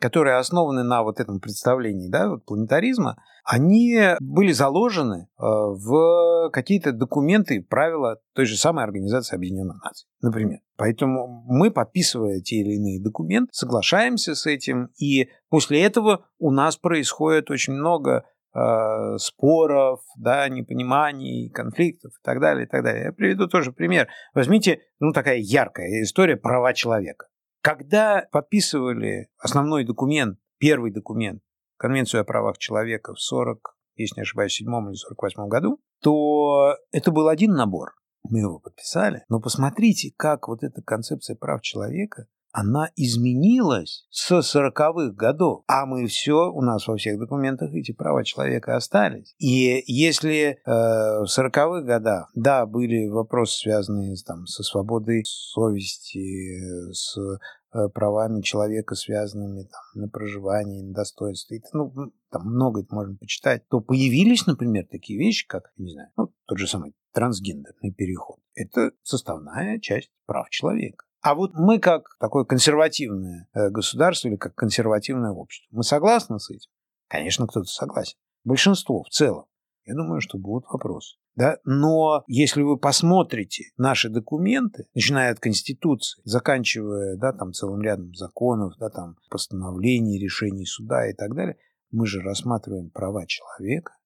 которые 0.00 0.36
основаны 0.36 0.84
на 0.84 1.02
вот 1.02 1.20
этом 1.20 1.40
представлении 1.40 2.08
да, 2.08 2.28
вот 2.28 2.44
планетаризма, 2.44 3.16
они 3.44 3.98
были 4.20 4.52
заложены 4.52 5.28
э, 5.38 5.42
в 5.42 6.50
какие-то 6.50 6.92
документы, 6.92 7.62
правила 7.62 8.18
той 8.34 8.44
же 8.44 8.56
самой 8.56 8.84
Организации 8.84 9.36
Объединенных 9.36 9.82
Наций, 9.82 10.06
например. 10.20 10.60
Поэтому 10.76 11.44
мы, 11.46 11.70
подписывая 11.70 12.40
те 12.40 12.56
или 12.56 12.74
иные 12.74 13.02
документы, 13.02 13.48
соглашаемся 13.52 14.34
с 14.34 14.46
этим, 14.46 14.90
и 15.00 15.28
после 15.48 15.82
этого 15.82 16.26
у 16.38 16.50
нас 16.50 16.76
происходит 16.76 17.50
очень 17.50 17.72
много 17.72 18.24
Э, 18.54 19.18
споров, 19.18 20.00
да, 20.16 20.48
непониманий, 20.48 21.50
конфликтов 21.50 22.12
и 22.12 22.22
так 22.22 22.40
далее, 22.40 22.66
и 22.66 22.68
так 22.68 22.82
далее. 22.82 23.04
Я 23.04 23.12
приведу 23.12 23.46
тоже 23.46 23.72
пример. 23.72 24.08
Возьмите, 24.34 24.80
ну, 25.00 25.12
такая 25.12 25.36
яркая 25.36 26.02
история 26.02 26.36
права 26.36 26.72
человека. 26.72 27.26
Когда 27.60 28.26
подписывали 28.32 29.28
основной 29.38 29.84
документ, 29.84 30.38
первый 30.58 30.90
документ, 30.92 31.42
Конвенцию 31.78 32.22
о 32.22 32.24
правах 32.24 32.58
человека 32.58 33.14
в 33.14 33.20
40, 33.20 33.76
если 33.94 34.18
не 34.18 34.22
ошибаюсь, 34.22 34.54
7 34.54 34.66
или 34.66 34.94
48 34.94 35.46
году, 35.46 35.80
то 36.02 36.74
это 36.90 37.12
был 37.12 37.28
один 37.28 37.52
набор. 37.52 37.92
Мы 38.24 38.40
его 38.40 38.58
подписали. 38.58 39.24
Но 39.28 39.40
посмотрите, 39.40 40.12
как 40.16 40.48
вот 40.48 40.64
эта 40.64 40.82
концепция 40.82 41.36
прав 41.36 41.62
человека 41.62 42.26
она 42.52 42.90
изменилась 42.96 44.06
с 44.10 44.32
40-х 44.32 45.12
годов, 45.14 45.62
а 45.66 45.86
мы 45.86 46.06
все, 46.06 46.50
у 46.50 46.62
нас 46.62 46.86
во 46.86 46.96
всех 46.96 47.18
документах 47.18 47.72
эти 47.74 47.92
права 47.92 48.24
человека 48.24 48.76
остались. 48.76 49.34
И 49.38 49.82
если 49.86 50.50
э, 50.50 50.56
в 50.64 51.26
40-х 51.26 51.82
годах, 51.82 52.30
да, 52.34 52.66
были 52.66 53.08
вопросы, 53.08 53.58
связанные 53.58 54.16
там, 54.26 54.46
со 54.46 54.62
свободой 54.62 55.22
совести, 55.24 56.92
с 56.92 57.16
э, 57.18 57.88
правами 57.94 58.40
человека, 58.40 58.94
связанными 58.94 59.62
там, 59.62 60.02
на 60.02 60.08
проживание, 60.08 60.82
на 60.82 60.94
достоинство, 60.94 61.54
и, 61.54 61.60
ну, 61.72 61.92
там 62.30 62.46
много 62.46 62.80
это 62.82 62.94
можно 62.94 63.16
почитать, 63.16 63.68
то 63.68 63.80
появились, 63.80 64.46
например, 64.46 64.86
такие 64.90 65.18
вещи, 65.18 65.46
как, 65.46 65.70
не 65.76 65.92
знаю, 65.92 66.08
ну, 66.16 66.32
тот 66.46 66.58
же 66.58 66.66
самый 66.66 66.94
трансгендерный 67.12 67.92
переход. 67.92 68.38
Это 68.54 68.92
составная 69.02 69.78
часть 69.80 70.10
прав 70.26 70.48
человека. 70.50 71.04
А 71.20 71.34
вот 71.34 71.52
мы 71.54 71.78
как 71.78 72.16
такое 72.20 72.44
консервативное 72.44 73.48
э, 73.52 73.70
государство 73.70 74.28
или 74.28 74.36
как 74.36 74.54
консервативное 74.54 75.32
общество, 75.32 75.68
мы 75.76 75.82
согласны 75.82 76.38
с 76.38 76.50
этим? 76.50 76.70
Конечно, 77.08 77.46
кто-то 77.46 77.66
согласен. 77.66 78.16
Большинство 78.44 79.02
в 79.02 79.08
целом. 79.08 79.46
Я 79.84 79.94
думаю, 79.94 80.20
что 80.20 80.38
будут 80.38 80.68
вопросы. 80.70 81.16
Да? 81.34 81.58
Но 81.64 82.24
если 82.26 82.62
вы 82.62 82.76
посмотрите 82.76 83.66
наши 83.76 84.10
документы, 84.10 84.86
начиная 84.94 85.32
от 85.32 85.40
Конституции, 85.40 86.20
заканчивая 86.24 87.16
да, 87.16 87.32
там, 87.32 87.52
целым 87.52 87.80
рядом 87.80 88.14
законов, 88.14 88.74
да, 88.78 88.90
там, 88.90 89.16
постановлений, 89.30 90.18
решений 90.18 90.66
суда 90.66 91.08
и 91.08 91.14
так 91.14 91.34
далее, 91.34 91.56
мы 91.90 92.06
же 92.06 92.20
рассматриваем 92.20 92.90
права 92.90 93.24
человека. 93.26 93.96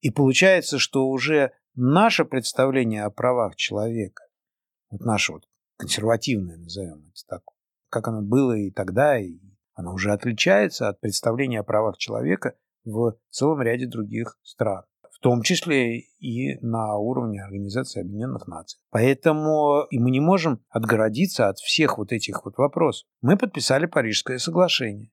И 0.00 0.10
получается, 0.10 0.78
что 0.78 1.08
уже 1.08 1.52
наше 1.74 2.24
представление 2.24 3.04
о 3.04 3.10
правах 3.10 3.56
человека, 3.56 4.24
вот 4.90 5.00
наше 5.00 5.32
вот 5.32 5.47
консервативное, 5.78 6.58
назовем 6.58 7.06
это 7.08 7.22
так, 7.26 7.42
как 7.88 8.08
оно 8.08 8.20
было 8.20 8.52
и 8.52 8.70
тогда, 8.70 9.18
и 9.18 9.38
оно 9.74 9.94
уже 9.94 10.12
отличается 10.12 10.88
от 10.88 11.00
представления 11.00 11.60
о 11.60 11.64
правах 11.64 11.96
человека 11.96 12.54
в 12.84 13.16
целом 13.30 13.62
ряде 13.62 13.86
других 13.86 14.38
стран, 14.42 14.84
в 15.12 15.20
том 15.20 15.42
числе 15.42 16.00
и 16.00 16.58
на 16.60 16.96
уровне 16.96 17.42
Организации 17.42 18.00
Объединенных 18.00 18.46
Наций. 18.48 18.80
Поэтому 18.90 19.84
и 19.90 19.98
мы 19.98 20.10
не 20.10 20.20
можем 20.20 20.64
отгородиться 20.68 21.48
от 21.48 21.58
всех 21.58 21.98
вот 21.98 22.12
этих 22.12 22.44
вот 22.44 22.58
вопросов. 22.58 23.06
Мы 23.20 23.36
подписали 23.36 23.86
Парижское 23.86 24.38
соглашение. 24.38 25.10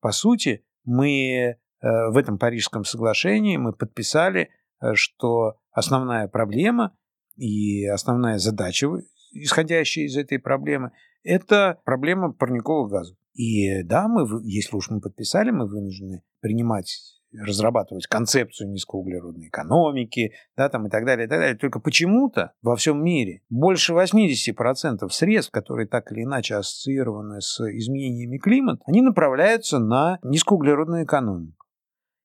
По 0.00 0.12
сути, 0.12 0.64
мы 0.84 1.10
э, 1.20 1.56
в 1.80 2.16
этом 2.16 2.38
Парижском 2.38 2.84
соглашении 2.84 3.56
мы 3.56 3.72
подписали, 3.72 4.50
э, 4.80 4.94
что 4.94 5.56
основная 5.72 6.28
проблема 6.28 6.96
и 7.36 7.84
основная 7.86 8.38
задача 8.38 8.88
исходящая 9.32 10.06
из 10.06 10.16
этой 10.16 10.38
проблемы, 10.38 10.92
это 11.22 11.80
проблема 11.84 12.32
парниковых 12.32 12.90
газов. 12.90 13.16
И 13.34 13.82
да, 13.84 14.08
мы, 14.08 14.26
если 14.44 14.76
уж 14.76 14.90
мы 14.90 15.00
подписали, 15.00 15.50
мы 15.50 15.66
вынуждены 15.66 16.22
принимать 16.40 17.18
разрабатывать 17.32 18.06
концепцию 18.06 18.70
низкоуглеродной 18.70 19.48
экономики, 19.48 20.32
да, 20.56 20.68
там 20.68 20.86
и 20.86 20.90
так 20.90 21.04
далее, 21.04 21.26
и 21.26 21.28
так 21.28 21.38
далее. 21.38 21.56
Только 21.56 21.78
почему-то 21.78 22.52
во 22.62 22.74
всем 22.76 23.04
мире 23.04 23.42
больше 23.50 23.92
80% 23.92 25.08
средств, 25.10 25.52
которые 25.52 25.86
так 25.86 26.10
или 26.10 26.22
иначе 26.22 26.56
ассоциированы 26.56 27.40
с 27.40 27.60
изменениями 27.60 28.38
климата, 28.38 28.82
они 28.86 29.02
направляются 29.02 29.78
на 29.78 30.18
низкоуглеродную 30.22 31.04
экономику. 31.04 31.66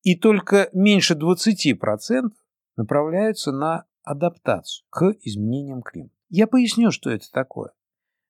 И 0.02 0.16
только 0.16 0.68
меньше 0.72 1.14
20% 1.14 2.30
направляются 2.76 3.52
на 3.52 3.86
адаптацию 4.02 4.86
к 4.90 5.14
изменениям 5.22 5.82
климата. 5.82 6.13
Я 6.36 6.48
поясню, 6.48 6.90
что 6.90 7.10
это 7.10 7.30
такое. 7.30 7.70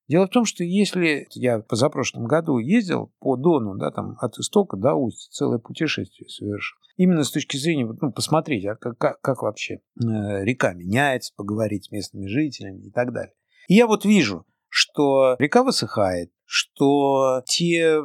Дело 0.08 0.26
в 0.26 0.30
том, 0.30 0.44
что 0.44 0.62
если 0.62 1.26
я 1.30 1.60
позапрошлом 1.60 2.26
году 2.26 2.58
ездил 2.58 3.10
по 3.18 3.36
Дону, 3.38 3.76
да, 3.78 3.90
там 3.90 4.18
от 4.20 4.36
истока 4.36 4.76
до 4.76 4.94
устья, 4.94 5.30
целое 5.30 5.58
путешествие 5.58 6.28
совершил. 6.28 6.76
Именно 6.98 7.24
с 7.24 7.30
точки 7.30 7.56
зрения, 7.56 7.90
ну, 7.98 8.12
посмотреть, 8.12 8.66
а 8.66 8.76
как, 8.76 8.98
как, 9.22 9.40
вообще 9.40 9.76
э, 9.76 10.44
река 10.44 10.74
меняется, 10.74 11.32
поговорить 11.34 11.86
с 11.86 11.90
местными 11.90 12.26
жителями 12.26 12.88
и 12.88 12.90
так 12.90 13.10
далее. 13.14 13.32
И 13.68 13.74
я 13.74 13.86
вот 13.86 14.04
вижу, 14.04 14.44
что 14.68 15.36
река 15.38 15.62
высыхает, 15.62 16.30
что 16.44 17.42
те 17.46 17.96
э, 17.96 18.02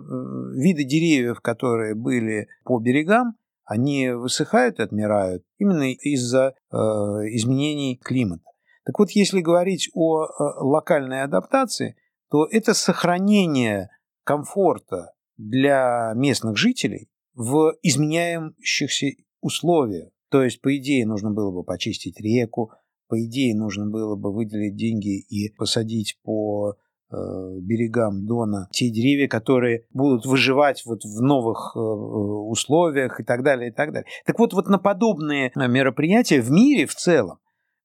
виды 0.55 0.85
деревьев, 0.85 1.41
которые 1.41 1.93
были 1.93 2.47
по 2.63 2.79
берегам, 2.79 3.35
они 3.65 4.11
высыхают 4.11 4.79
и 4.79 4.83
отмирают 4.83 5.43
именно 5.57 5.91
из-за 5.91 6.55
э, 6.71 6.75
изменений 6.77 7.99
климата. 8.01 8.48
Так 8.89 8.97
вот, 8.97 9.11
если 9.11 9.41
говорить 9.41 9.91
о 9.93 10.23
э, 10.23 10.27
локальной 10.61 11.21
адаптации, 11.21 11.95
то 12.31 12.47
это 12.49 12.73
сохранение 12.73 13.91
комфорта 14.23 15.13
для 15.37 16.11
местных 16.15 16.57
жителей 16.57 17.07
в 17.35 17.75
изменяющихся 17.83 19.09
условиях. 19.41 20.09
То 20.31 20.41
есть, 20.41 20.59
по 20.61 20.75
идее, 20.75 21.05
нужно 21.05 21.29
было 21.29 21.51
бы 21.51 21.63
почистить 21.63 22.19
реку, 22.19 22.71
по 23.07 23.23
идее, 23.23 23.55
нужно 23.55 23.85
было 23.85 24.15
бы 24.15 24.33
выделить 24.33 24.75
деньги 24.75 25.19
и 25.19 25.53
посадить 25.53 26.17
по 26.23 26.73
э, 26.73 27.15
берегам 27.61 28.25
Дона 28.25 28.69
те 28.71 28.89
деревья, 28.89 29.27
которые 29.27 29.85
будут 29.91 30.25
выживать 30.25 30.83
вот 30.87 31.03
в 31.03 31.21
новых 31.21 31.73
э, 31.75 31.79
условиях 31.79 33.19
и 33.19 33.23
так 33.23 33.43
далее, 33.43 33.69
и 33.69 33.71
так 33.71 33.93
далее. 33.93 34.09
Так 34.25 34.39
вот, 34.39 34.53
вот 34.53 34.67
на 34.67 34.79
подобные 34.79 35.51
мероприятия 35.53 36.41
в 36.41 36.49
мире 36.49 36.87
в 36.87 36.95
целом 36.95 37.37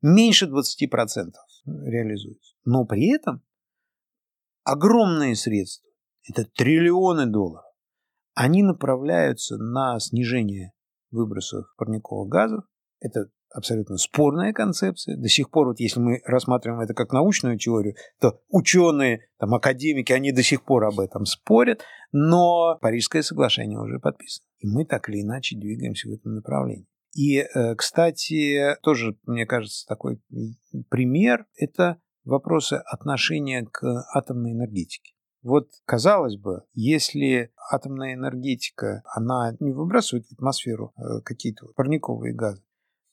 меньше 0.04 0.46
20% 0.46 1.32
реализуется. 1.64 2.54
Но 2.64 2.84
при 2.84 3.14
этом 3.14 3.42
огромные 4.62 5.34
средства, 5.34 5.88
это 6.28 6.44
триллионы 6.44 7.26
долларов, 7.26 7.64
они 8.34 8.62
направляются 8.62 9.56
на 9.56 9.98
снижение 10.00 10.72
выбросов 11.10 11.66
парниковых 11.76 12.28
газов. 12.28 12.64
Это 13.00 13.30
абсолютно 13.50 13.96
спорная 13.96 14.52
концепция. 14.52 15.16
До 15.16 15.28
сих 15.28 15.50
пор, 15.50 15.68
вот 15.68 15.78
если 15.78 16.00
мы 16.00 16.20
рассматриваем 16.24 16.80
это 16.80 16.92
как 16.92 17.12
научную 17.12 17.56
теорию, 17.58 17.94
то 18.20 18.40
ученые, 18.48 19.28
там, 19.38 19.54
академики, 19.54 20.12
они 20.12 20.32
до 20.32 20.42
сих 20.42 20.64
пор 20.64 20.84
об 20.84 20.98
этом 20.98 21.24
спорят, 21.24 21.82
но 22.12 22.78
Парижское 22.80 23.22
соглашение 23.22 23.78
уже 23.78 24.00
подписано. 24.00 24.46
И 24.58 24.66
мы 24.66 24.84
так 24.84 25.08
или 25.08 25.22
иначе 25.22 25.56
двигаемся 25.56 26.08
в 26.08 26.12
этом 26.12 26.34
направлении. 26.34 26.88
И, 27.14 27.38
э, 27.38 27.74
кстати, 27.76 28.76
тоже, 28.82 29.16
мне 29.24 29.46
кажется, 29.46 29.86
такой 29.86 30.20
пример– 30.90 31.46
это 31.56 32.00
вопросы 32.24 32.74
отношения 32.74 33.64
к 33.64 33.84
атомной 34.12 34.52
энергетике. 34.52 35.14
Вот, 35.42 35.68
казалось 35.84 36.36
бы, 36.36 36.62
если 36.72 37.52
атомная 37.70 38.14
энергетика, 38.14 39.02
она 39.14 39.54
не 39.60 39.72
выбрасывает 39.72 40.26
в 40.26 40.32
атмосферу 40.32 40.94
э, 40.96 41.20
какие-то 41.22 41.66
парниковые 41.76 42.34
газы, 42.34 42.64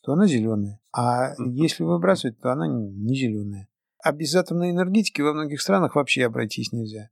то 0.01 0.13
она 0.13 0.27
зеленая. 0.27 0.79
А 0.93 1.33
если 1.51 1.83
выбрасывает, 1.83 2.39
то 2.39 2.51
она 2.51 2.67
не 2.67 3.15
зеленая. 3.15 3.67
А 4.01 4.13
без 4.13 4.33
атомной 4.33 4.71
энергетики 4.71 5.21
во 5.21 5.33
многих 5.33 5.61
странах 5.61 5.95
вообще 5.95 6.25
обойтись 6.25 6.71
нельзя. 6.71 7.09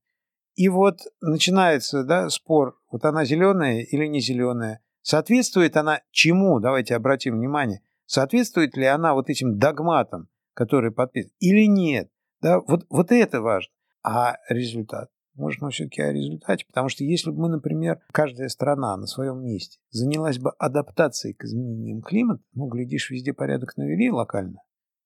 И 0.56 0.70
вот 0.70 1.00
начинается 1.22 2.04
да, 2.04 2.30
спор, 2.30 2.80
вот 2.90 3.06
она 3.06 3.26
зеленая 3.26 3.82
или 3.82 4.08
не 4.08 4.22
зеленая. 4.22 4.82
Соответствует 5.02 5.78
она 5.78 6.02
чему? 6.12 6.60
Давайте 6.60 6.96
обратим 6.96 7.38
внимание. 7.38 7.82
Соответствует 8.06 8.76
ли 8.76 8.86
она 8.86 9.14
вот 9.14 9.30
этим 9.30 9.58
догматам, 9.58 10.30
которые 10.54 10.92
подписаны, 10.92 11.34
или 11.40 11.68
нет? 11.68 12.10
Да, 12.42 12.60
вот, 12.62 12.86
вот 12.90 13.12
это 13.12 13.42
важно. 13.42 13.72
А 14.04 14.38
результат? 14.50 15.10
Может, 15.36 15.62
мы 15.62 15.72
все-таки 15.72 16.02
о 16.02 16.12
результате? 16.12 16.66
Потому 16.66 16.90
что 16.90 17.04
если 17.04 17.32
бы 17.32 17.38
мы, 17.38 17.50
например, 17.50 18.02
каждая 18.12 18.50
страна 18.50 18.98
на 18.98 19.08
своем 19.08 19.42
месте 19.42 19.80
занялась 19.90 20.38
бы 20.38 20.52
адаптацией 20.58 21.34
к 21.34 21.46
изменениям 21.46 22.02
климата, 22.02 22.44
ну, 22.54 22.68
глядишь, 22.68 23.10
везде 23.10 23.34
порядок 23.34 23.78
навели 23.78 24.12
локально, 24.12 24.62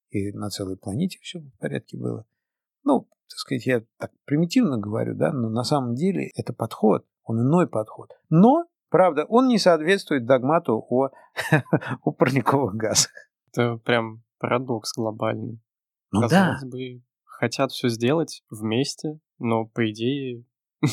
и 0.09 0.31
на 0.31 0.49
целой 0.49 0.77
планете 0.77 1.19
все 1.21 1.39
в 1.39 1.59
порядке 1.59 1.97
было. 1.97 2.25
Ну, 2.83 3.01
так 3.01 3.37
сказать, 3.37 3.65
я 3.65 3.83
так 3.99 4.11
примитивно 4.25 4.77
говорю, 4.77 5.15
да, 5.15 5.31
но 5.31 5.49
на 5.49 5.63
самом 5.63 5.93
деле 5.93 6.31
это 6.35 6.53
подход, 6.53 7.05
он 7.23 7.41
иной 7.41 7.67
подход. 7.67 8.09
Но 8.29 8.65
Правда, 8.93 9.25
он 9.27 9.47
не 9.47 9.57
соответствует 9.57 10.27
догмату 10.27 10.85
о, 10.87 11.09
о 12.03 12.11
парниковых 12.11 12.75
газах. 12.75 13.11
Это 13.51 13.77
прям 13.77 14.21
парадокс 14.37 14.93
глобальный. 14.95 15.59
Ну 16.11 16.21
Казалось 16.21 16.61
да. 16.61 16.67
бы, 16.67 17.01
хотят 17.23 17.71
все 17.71 17.89
сделать 17.89 18.43
вместе, 18.51 19.17
но 19.39 19.65
по 19.65 19.89
идее 19.89 20.45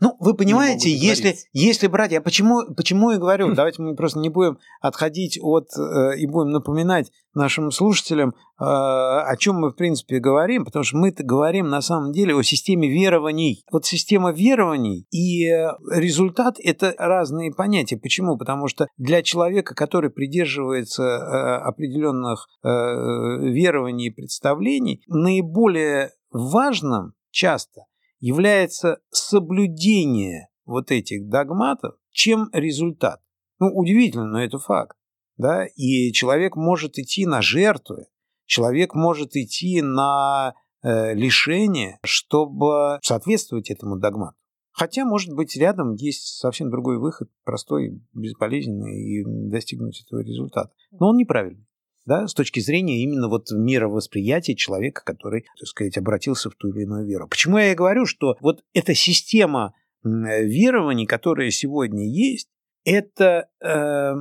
Ну, 0.00 0.16
вы 0.18 0.34
понимаете, 0.34 0.90
если, 0.90 1.36
если 1.52 1.86
брать, 1.86 2.12
я 2.12 2.20
почему, 2.20 2.74
почему 2.74 3.10
и 3.10 3.18
говорю, 3.18 3.54
давайте 3.54 3.82
мы 3.82 3.94
просто 3.94 4.18
не 4.18 4.28
будем 4.28 4.58
отходить 4.80 5.38
от 5.40 5.68
э, 5.76 6.16
и 6.18 6.26
будем 6.26 6.50
напоминать 6.50 7.10
нашим 7.34 7.70
слушателям, 7.70 8.30
э, 8.30 8.32
о 8.64 9.34
чем 9.38 9.56
мы, 9.56 9.70
в 9.70 9.74
принципе, 9.74 10.20
говорим, 10.20 10.64
потому 10.64 10.84
что 10.84 10.96
мы-то 10.96 11.22
говорим 11.22 11.68
на 11.68 11.82
самом 11.82 12.12
деле 12.12 12.34
о 12.34 12.42
системе 12.42 12.88
верований. 12.88 13.64
Вот 13.70 13.84
система 13.84 14.32
верований 14.32 15.06
и 15.10 15.48
результат– 15.90 16.56
это 16.62 16.94
разные 16.96 17.52
понятия. 17.52 17.96
Почему? 17.96 18.38
Потому 18.38 18.68
что 18.68 18.86
для 18.96 19.22
человека, 19.22 19.74
который 19.74 20.10
придерживается 20.10 21.02
э, 21.02 21.56
определенных 21.62 22.48
э, 22.62 22.68
верований 22.68 24.06
и 24.06 24.10
представлений, 24.10 25.02
наиболее 25.08 26.10
важным 26.30 27.12
часто– 27.30 27.82
является 28.24 29.00
соблюдение 29.10 30.48
вот 30.64 30.90
этих 30.90 31.28
догматов, 31.28 31.96
чем 32.10 32.48
результат. 32.54 33.20
Ну, 33.58 33.66
удивительно, 33.74 34.24
но 34.24 34.42
это 34.42 34.58
факт. 34.58 34.96
Да? 35.36 35.66
И 35.76 36.10
человек 36.12 36.56
может 36.56 36.98
идти 36.98 37.26
на 37.26 37.42
жертвы, 37.42 38.06
человек 38.46 38.94
может 38.94 39.36
идти 39.36 39.82
на 39.82 40.54
э, 40.82 41.12
лишение, 41.12 41.98
чтобы 42.02 42.98
соответствовать 43.02 43.70
этому 43.70 43.98
догмату. 43.98 44.38
Хотя, 44.72 45.04
может 45.04 45.34
быть, 45.34 45.54
рядом 45.58 45.92
есть 45.92 46.38
совсем 46.38 46.70
другой 46.70 46.98
выход, 46.98 47.28
простой, 47.44 48.00
безболезненный, 48.14 49.02
и 49.02 49.50
достигнуть 49.50 50.02
этого 50.02 50.20
результата. 50.20 50.72
Но 50.92 51.10
он 51.10 51.16
неправильный. 51.16 51.66
Да, 52.06 52.28
с 52.28 52.34
точки 52.34 52.60
зрения 52.60 53.02
именно 53.02 53.28
вот 53.28 53.50
мировосприятия 53.50 54.54
человека, 54.54 55.02
который, 55.04 55.46
так 55.58 55.66
сказать, 55.66 55.96
обратился 55.96 56.50
в 56.50 56.54
ту 56.54 56.68
или 56.68 56.82
иную 56.82 57.06
веру. 57.06 57.28
Почему 57.28 57.56
я 57.56 57.72
и 57.72 57.74
говорю, 57.74 58.04
что 58.04 58.36
вот 58.40 58.62
эта 58.74 58.94
система 58.94 59.74
верований, 60.02 61.06
которая 61.06 61.50
сегодня 61.50 62.06
есть, 62.06 62.48
это 62.84 63.48
э, 63.60 64.12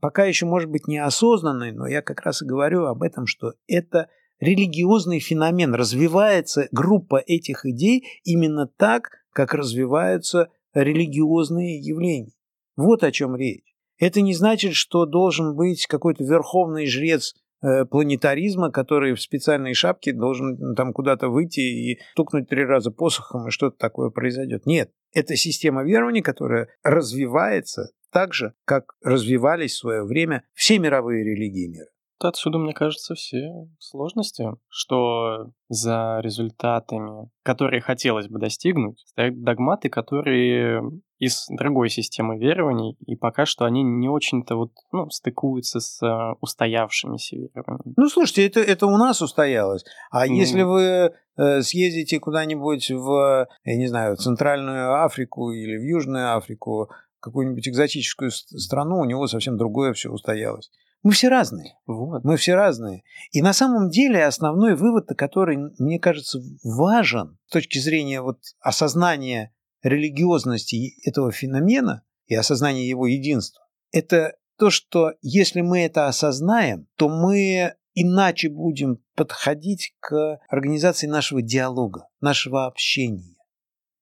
пока 0.00 0.24
еще 0.24 0.46
может 0.46 0.70
быть 0.70 0.86
неосознанный, 0.86 1.72
но 1.72 1.88
я 1.88 2.02
как 2.02 2.20
раз 2.20 2.42
и 2.42 2.46
говорю 2.46 2.84
об 2.84 3.02
этом, 3.02 3.26
что 3.26 3.54
это 3.66 4.08
религиозный 4.38 5.18
феномен. 5.18 5.74
Развивается 5.74 6.68
группа 6.70 7.16
этих 7.16 7.66
идей 7.66 8.04
именно 8.22 8.68
так, 8.68 9.10
как 9.32 9.54
развиваются 9.54 10.48
религиозные 10.72 11.80
явления. 11.80 12.32
Вот 12.76 13.02
о 13.02 13.10
чем 13.10 13.34
речь. 13.34 13.71
Это 14.02 14.20
не 14.20 14.34
значит, 14.34 14.74
что 14.74 15.06
должен 15.06 15.54
быть 15.54 15.86
какой-то 15.86 16.24
верховный 16.24 16.88
жрец 16.88 17.36
э, 17.62 17.84
планетаризма, 17.84 18.72
который 18.72 19.14
в 19.14 19.22
специальной 19.22 19.74
шапке 19.74 20.12
должен 20.12 20.74
там 20.74 20.92
куда-то 20.92 21.28
выйти 21.28 21.60
и 21.60 22.00
стукнуть 22.10 22.48
три 22.48 22.64
раза 22.64 22.90
посохом, 22.90 23.46
и 23.46 23.52
что-то 23.52 23.76
такое 23.78 24.10
произойдет. 24.10 24.66
Нет, 24.66 24.90
это 25.14 25.36
система 25.36 25.84
верований, 25.84 26.20
которая 26.20 26.66
развивается 26.82 27.90
так 28.10 28.34
же, 28.34 28.54
как 28.64 28.92
развивались 29.04 29.74
в 29.74 29.78
свое 29.78 30.02
время 30.02 30.42
все 30.52 30.80
мировые 30.80 31.22
религии 31.22 31.68
мира. 31.68 31.86
Отсюда, 32.18 32.58
мне 32.58 32.72
кажется, 32.72 33.14
все 33.14 33.68
сложности, 33.78 34.46
что 34.68 35.52
за 35.68 36.20
результатами, 36.22 37.30
которые 37.42 37.80
хотелось 37.80 38.28
бы 38.28 38.40
достигнуть, 38.40 39.00
стоят 39.06 39.40
догматы, 39.42 39.88
которые 39.88 40.82
из 41.22 41.46
другой 41.48 41.88
системы 41.88 42.36
верований, 42.36 42.96
и 43.06 43.14
пока 43.14 43.46
что 43.46 43.64
они 43.64 43.84
не 43.84 44.08
очень-то 44.08 44.56
вот, 44.56 44.72
ну, 44.90 45.08
стыкуются 45.08 45.78
с 45.78 46.02
э, 46.02 46.34
устоявшимися 46.40 47.36
верованиями. 47.36 47.94
Ну, 47.96 48.08
слушайте, 48.08 48.44
это, 48.44 48.58
это 48.58 48.86
у 48.86 48.96
нас 48.96 49.22
устоялось. 49.22 49.84
А 50.10 50.26
mm. 50.26 50.30
если 50.32 50.62
вы 50.62 51.12
э, 51.36 51.62
съездите 51.62 52.18
куда-нибудь 52.18 52.90
в, 52.90 53.46
я 53.62 53.76
не 53.76 53.86
знаю, 53.86 54.16
в 54.16 54.18
Центральную 54.18 55.04
Африку 55.04 55.52
или 55.52 55.76
в 55.76 55.84
Южную 55.84 56.36
Африку, 56.36 56.90
какую-нибудь 57.20 57.68
экзотическую 57.68 58.32
страну, 58.32 58.98
у 58.98 59.04
него 59.04 59.28
совсем 59.28 59.56
другое 59.56 59.92
все 59.92 60.10
устоялось. 60.10 60.72
Мы 61.04 61.12
все 61.12 61.28
разные. 61.28 61.76
Вот. 61.86 62.24
Мы 62.24 62.36
все 62.36 62.56
разные. 62.56 63.04
И 63.30 63.42
на 63.42 63.52
самом 63.52 63.90
деле 63.90 64.24
основной 64.24 64.74
вывод, 64.74 65.06
который, 65.16 65.56
мне 65.78 66.00
кажется, 66.00 66.40
важен 66.64 67.38
с 67.46 67.52
точки 67.52 67.78
зрения 67.78 68.22
вот 68.22 68.38
осознания 68.60 69.52
религиозности 69.82 70.94
этого 71.06 71.32
феномена 71.32 72.02
и 72.26 72.34
осознания 72.34 72.88
его 72.88 73.06
единства, 73.06 73.66
это 73.90 74.36
то, 74.58 74.70
что 74.70 75.12
если 75.22 75.60
мы 75.60 75.80
это 75.80 76.06
осознаем, 76.06 76.86
то 76.96 77.08
мы 77.08 77.74
иначе 77.94 78.48
будем 78.48 79.02
подходить 79.14 79.94
к 80.00 80.40
организации 80.48 81.06
нашего 81.06 81.42
диалога, 81.42 82.08
нашего 82.20 82.66
общения. 82.66 83.36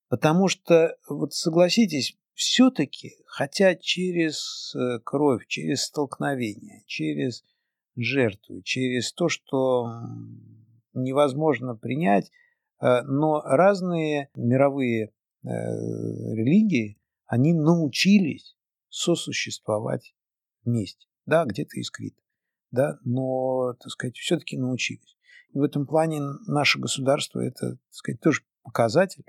Потому 0.09 0.49
что, 0.49 0.97
вот 1.09 1.33
согласитесь, 1.35 2.17
все-таки, 2.35 3.17
хотя 3.27 3.75
через 3.75 4.75
э, 4.75 4.99
кровь, 5.05 5.47
через 5.47 5.85
столкновение, 5.85 6.83
через 6.87 7.45
жертву, 7.97 8.63
через 8.63 9.13
то, 9.13 9.29
что 9.29 9.87
невозможно 10.95 11.77
принять, 11.77 12.31
э, 12.81 13.03
но 13.03 13.41
разные 13.43 14.31
мировые 14.35 15.13
религии, 15.43 16.99
они 17.27 17.55
научились 17.55 18.57
сосуществовать 18.89 20.15
вместе. 20.65 21.07
Да, 21.27 21.45
где-то 21.45 21.79
искрит, 21.79 22.17
да, 22.71 22.99
но, 23.05 23.75
так 23.75 23.91
сказать, 23.91 24.17
все-таки 24.17 24.59
научились. 24.59 25.17
И 25.53 25.59
в 25.59 25.63
этом 25.63 25.87
плане 25.87 26.21
наше 26.47 26.79
государство– 26.79 27.41
это, 27.41 27.73
так 27.73 27.81
сказать, 27.91 28.21
тоже 28.21 28.43
показатель, 28.63 29.25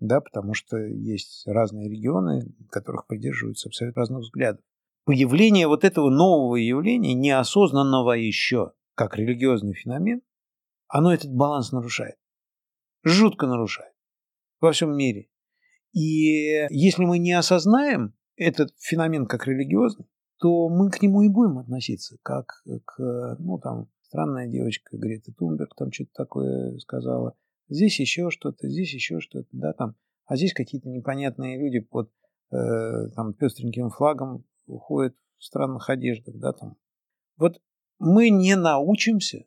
да, 0.00 0.20
потому 0.20 0.54
что 0.54 0.76
есть 0.78 1.46
разные 1.46 1.88
регионы, 1.88 2.54
которых 2.70 3.06
придерживаются 3.06 3.68
абсолютно 3.68 4.00
разных 4.00 4.20
взглядов. 4.20 4.64
Появление 5.04 5.66
вот 5.66 5.84
этого 5.84 6.10
нового 6.10 6.56
явления, 6.56 7.14
неосознанного 7.14 8.12
еще, 8.12 8.72
как 8.94 9.16
религиозный 9.16 9.74
феномен, 9.74 10.22
оно 10.88 11.12
этот 11.12 11.32
баланс 11.32 11.72
нарушает. 11.72 12.16
Жутко 13.02 13.46
нарушает. 13.46 13.94
Во 14.60 14.72
всем 14.72 14.96
мире. 14.96 15.28
И 15.92 16.66
если 16.70 17.04
мы 17.04 17.18
не 17.18 17.32
осознаем 17.32 18.14
этот 18.36 18.72
феномен 18.78 19.26
как 19.26 19.46
религиозный, 19.46 20.06
то 20.38 20.68
мы 20.68 20.90
к 20.90 21.00
нему 21.02 21.22
и 21.22 21.28
будем 21.28 21.58
относиться, 21.58 22.16
как 22.22 22.62
к, 22.84 23.36
ну, 23.38 23.58
там, 23.58 23.88
странная 24.02 24.48
девочка 24.48 24.96
Грета 24.96 25.32
Тунберг 25.32 25.74
там 25.76 25.92
что-то 25.92 26.10
такое 26.14 26.78
сказала, 26.78 27.34
здесь 27.68 28.00
еще 28.00 28.30
что-то, 28.30 28.68
здесь 28.68 28.92
еще 28.92 29.20
что-то, 29.20 29.48
да, 29.52 29.72
там, 29.72 29.94
а 30.26 30.36
здесь 30.36 30.52
какие-то 30.52 30.88
непонятные 30.88 31.58
люди 31.58 31.80
под 31.80 32.10
э, 32.50 33.08
там 33.14 33.34
пестреньким 33.34 33.90
флагом 33.90 34.44
уходят 34.66 35.14
в 35.38 35.44
странных 35.44 35.88
одеждах, 35.90 36.36
да, 36.38 36.52
там. 36.52 36.76
Вот 37.36 37.60
мы 37.98 38.30
не 38.30 38.56
научимся, 38.56 39.44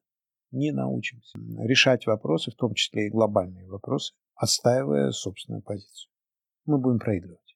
не 0.51 0.71
научимся 0.71 1.37
решать 1.59 2.05
вопросы, 2.05 2.51
в 2.51 2.55
том 2.55 2.73
числе 2.73 3.07
и 3.07 3.09
глобальные 3.09 3.67
вопросы, 3.67 4.13
отстаивая 4.35 5.11
собственную 5.11 5.61
позицию. 5.61 6.09
Мы 6.65 6.77
будем 6.77 6.99
проигрывать. 6.99 7.55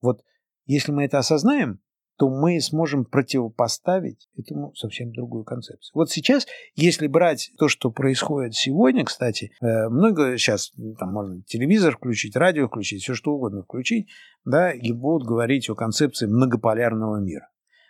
Вот 0.00 0.22
если 0.66 0.92
мы 0.92 1.04
это 1.04 1.18
осознаем, 1.18 1.80
то 2.20 2.28
мы 2.28 2.60
сможем 2.60 3.06
противопоставить 3.06 4.28
этому 4.36 4.74
совсем 4.74 5.10
другую 5.10 5.42
концепцию. 5.42 5.92
Вот 5.94 6.10
сейчас, 6.10 6.46
если 6.74 7.06
брать 7.06 7.50
то, 7.56 7.66
что 7.66 7.90
происходит 7.90 8.54
сегодня, 8.54 9.06
кстати, 9.06 9.52
э, 9.62 9.88
много 9.88 10.36
сейчас 10.36 10.70
там 10.98 11.14
можно 11.14 11.42
телевизор 11.44 11.96
включить, 11.96 12.36
радио 12.36 12.68
включить, 12.68 13.02
все 13.02 13.14
что 13.14 13.32
угодно 13.32 13.62
включить, 13.62 14.10
да, 14.44 14.70
и 14.70 14.92
будут 14.92 15.26
говорить 15.26 15.70
о 15.70 15.74
концепции 15.74 16.26
многополярного 16.26 17.20
мира. 17.20 17.48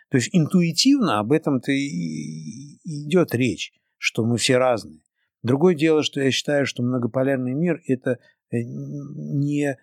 То 0.09 0.15
есть 0.15 0.29
интуитивно 0.31 1.19
об 1.19 1.33
этом-то 1.33 1.73
и 1.73 2.77
идет 2.85 3.35
речь, 3.35 3.73
что 3.97 4.23
мы 4.23 4.37
все 4.37 4.57
разные. 4.57 5.01
Другое 5.43 5.75
дело, 5.75 6.03
что 6.03 6.21
я 6.21 6.31
считаю, 6.31 6.65
что 6.65 6.83
многополярный 6.83 7.53
мир– 7.53 7.81
это 7.85 8.11
э, 8.49 8.61
не 8.63 9.77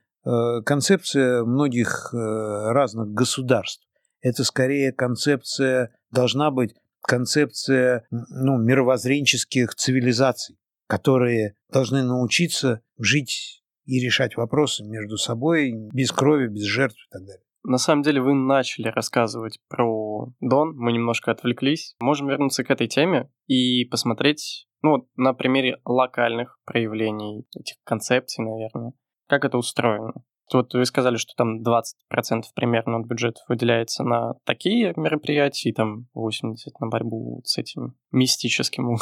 концепция 0.65 1.45
многих 1.45 2.11
разных 2.13 3.09
государств, 3.09 3.87
это 4.21 4.45
скорее 4.45 4.93
концепция, 4.93 5.95
должна 6.11 6.51
быть 6.51 6.75
концепция 7.03 8.07
ну, 8.11 8.59
мировоззренческих 8.59 9.75
цивилизаций, 9.75 10.59
которые 10.87 11.55
должны 11.73 12.03
научиться 12.03 12.83
жить 12.99 13.63
и 13.87 13.99
решать 14.01 14.37
вопросы 14.37 14.85
между 14.85 15.17
собой 15.17 15.73
без 15.93 16.13
крови, 16.13 16.49
без 16.49 16.65
жертв 16.65 16.99
и 16.99 17.13
так 17.13 17.23
далее. 17.23 17.43
На 17.65 17.79
самом 17.79 18.03
деле 18.03 18.21
вы 18.21 18.35
начали 18.35 18.89
рассказывать 18.89 19.59
про 19.69 20.33
Дон, 20.41 20.77
мы 20.77 20.93
немножко 20.93 21.31
отвлеклись. 21.31 21.97
Можем 22.01 22.29
вернуться 22.29 22.65
к 22.65 22.71
этой 22.71 22.87
теме 22.87 23.31
и 23.47 23.85
посмотреть 23.85 24.69
ну, 24.83 25.09
на 25.17 25.33
примере 25.33 25.79
локальных 25.85 26.59
проявлений 26.65 27.47
этих 27.55 27.77
концепций, 27.85 28.45
наверное. 28.45 28.93
Как 29.29 29.45
это 29.45 29.59
устроено? 29.59 30.13
Вот 30.53 30.73
вы 30.73 30.85
сказали, 30.87 31.17
что 31.17 31.35
там 31.37 31.63
20% 31.63 32.43
примерно 32.55 32.99
от 32.99 33.07
бюджета 33.07 33.41
выделяется 33.49 34.03
на 34.03 34.35
такие 34.45 34.95
мероприятия, 34.97 35.71
и 35.71 35.75
там 35.75 36.07
80% 36.17 36.55
на 36.81 36.89
борьбу 36.89 37.43
с 37.45 37.59
этим 37.59 37.95
мистическим 38.11 38.97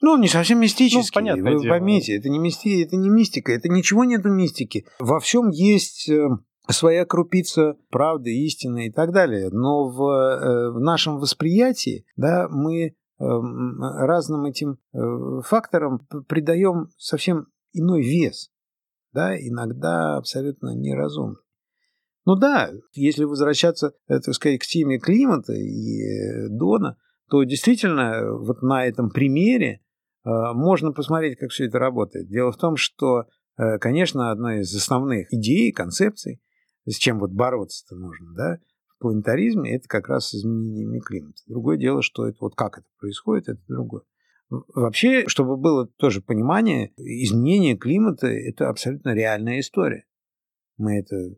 ну, 0.00 0.16
не 0.16 0.28
совсем 0.28 0.60
мистический. 0.60 0.98
Ну, 0.98 1.12
понятно. 1.12 1.50
Вы 1.50 1.60
дело. 1.60 1.72
поймите, 1.72 2.16
это 2.16 2.28
не, 2.28 2.38
мисти, 2.38 2.84
это 2.84 2.96
не 2.96 3.08
мистика, 3.08 3.52
это 3.52 3.68
ничего 3.68 4.04
нету 4.04 4.28
мистики. 4.28 4.86
Во 5.00 5.18
всем 5.18 5.50
есть 5.50 6.08
э, 6.08 6.28
своя 6.68 7.04
крупица 7.04 7.74
правды, 7.90 8.30
истины 8.44 8.86
и 8.86 8.92
так 8.92 9.12
далее. 9.12 9.50
Но 9.50 9.88
в, 9.88 10.00
э, 10.00 10.70
в 10.70 10.78
нашем 10.78 11.18
восприятии 11.18 12.04
да, 12.16 12.46
мы 12.48 12.86
э, 12.86 12.92
разным 13.18 14.44
этим 14.44 14.78
факторам 15.42 16.06
придаем 16.28 16.90
совсем 16.96 17.48
иной 17.72 18.02
вес 18.02 18.52
да, 19.12 19.36
иногда 19.36 20.16
абсолютно 20.16 20.74
неразумно. 20.74 21.36
Ну 22.24 22.36
да, 22.36 22.70
если 22.92 23.24
возвращаться, 23.24 23.94
э, 24.06 24.20
так 24.20 24.34
сказать, 24.34 24.60
к 24.60 24.66
теме 24.66 24.98
климата 24.98 25.54
и 25.54 26.02
э, 26.02 26.48
Дона, 26.50 26.96
то 27.30 27.42
действительно 27.44 28.32
вот 28.32 28.62
на 28.62 28.86
этом 28.86 29.10
примере 29.10 29.80
э, 30.24 30.30
можно 30.52 30.92
посмотреть, 30.92 31.38
как 31.38 31.50
все 31.50 31.66
это 31.66 31.78
работает. 31.78 32.28
Дело 32.28 32.52
в 32.52 32.58
том, 32.58 32.76
что 32.76 33.24
э, 33.56 33.78
конечно, 33.78 34.30
одна 34.30 34.60
из 34.60 34.74
основных 34.74 35.32
идей, 35.32 35.72
концепций, 35.72 36.40
с 36.86 36.96
чем 36.96 37.18
вот 37.18 37.30
бороться-то 37.32 37.96
нужно, 37.96 38.34
да, 38.34 38.58
в 38.88 39.00
планетаризме, 39.00 39.76
это 39.76 39.88
как 39.88 40.08
раз 40.08 40.34
изменениями 40.34 41.00
климата. 41.00 41.40
Другое 41.46 41.76
дело, 41.76 42.02
что 42.02 42.26
это 42.26 42.38
вот 42.40 42.54
как 42.54 42.78
это 42.78 42.86
происходит, 42.98 43.48
это 43.48 43.60
другое. 43.68 44.02
Вообще, 44.50 45.26
чтобы 45.28 45.56
было 45.56 45.86
тоже 45.86 46.22
понимание, 46.22 46.92
изменение 46.96 47.76
климата– 47.76 48.26
это 48.28 48.68
абсолютно 48.68 49.14
реальная 49.14 49.60
история. 49.60 50.04
Мы 50.78 51.00
это 51.00 51.36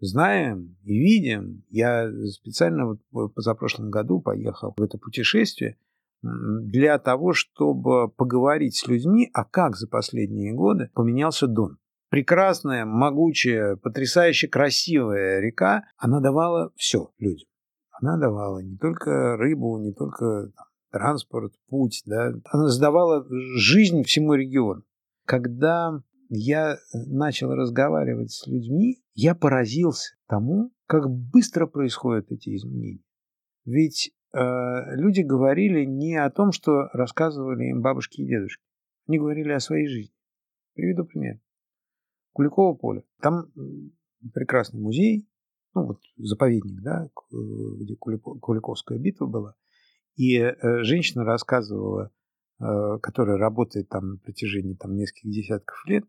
знаем 0.00 0.76
и 0.82 0.98
видим. 0.98 1.64
Я 1.70 2.10
специально 2.28 2.98
вот 3.10 3.34
позапрошлом 3.34 3.90
году 3.90 4.20
поехал 4.20 4.74
в 4.76 4.82
это 4.82 4.98
путешествие 4.98 5.78
для 6.22 6.98
того, 6.98 7.32
чтобы 7.32 8.10
поговорить 8.10 8.76
с 8.76 8.86
людьми, 8.86 9.30
а 9.32 9.44
как 9.44 9.76
за 9.76 9.88
последние 9.88 10.52
годы 10.52 10.90
поменялся 10.94 11.46
Дон. 11.46 11.78
Прекрасная, 12.10 12.84
могучая, 12.84 13.76
потрясающе 13.76 14.48
красивая 14.48 15.40
река, 15.40 15.84
она 15.96 16.20
давала 16.20 16.72
все 16.76 17.10
людям. 17.18 17.48
Она 17.90 18.18
давала 18.18 18.58
не 18.58 18.76
только 18.76 19.36
рыбу, 19.36 19.78
не 19.78 19.92
только 19.92 20.50
там, 20.56 20.66
транспорт, 20.90 21.54
путь, 21.68 22.02
да, 22.06 22.32
она 22.50 22.68
задавала 22.68 23.26
жизнь 23.56 24.02
всему 24.02 24.34
региону. 24.34 24.82
Когда 25.24 26.02
я 26.28 26.78
начал 26.92 27.52
разговаривать 27.54 28.32
с 28.32 28.46
людьми, 28.46 29.02
я 29.14 29.34
поразился 29.34 30.14
тому, 30.28 30.72
как 30.86 31.10
быстро 31.10 31.66
происходят 31.66 32.30
эти 32.30 32.54
изменения. 32.56 33.02
Ведь 33.64 34.12
э, 34.32 34.38
люди 34.96 35.20
говорили 35.20 35.84
не 35.84 36.16
о 36.16 36.30
том, 36.30 36.52
что 36.52 36.88
рассказывали 36.92 37.70
им 37.70 37.82
бабушки 37.82 38.20
и 38.20 38.26
дедушки. 38.26 38.62
Они 39.06 39.18
говорили 39.18 39.52
о 39.52 39.60
своей 39.60 39.86
жизни. 39.86 40.14
Приведу 40.74 41.04
пример. 41.04 41.40
Куликово 42.32 42.74
поле. 42.74 43.04
Там 43.20 43.52
прекрасный 44.32 44.80
музей, 44.80 45.28
ну 45.74 45.86
вот 45.86 46.00
заповедник, 46.16 46.80
да, 46.82 47.08
где 47.30 47.96
Куликовская 47.96 48.98
битва 48.98 49.26
была. 49.26 49.54
И 50.16 50.36
э, 50.36 50.82
женщина 50.82 51.24
рассказывала, 51.24 52.10
э, 52.60 52.98
которая 53.02 53.38
работает 53.38 53.88
там 53.88 54.12
на 54.12 54.16
протяжении 54.18 54.74
там, 54.74 54.94
нескольких 54.94 55.30
десятков 55.30 55.84
лет, 55.86 56.04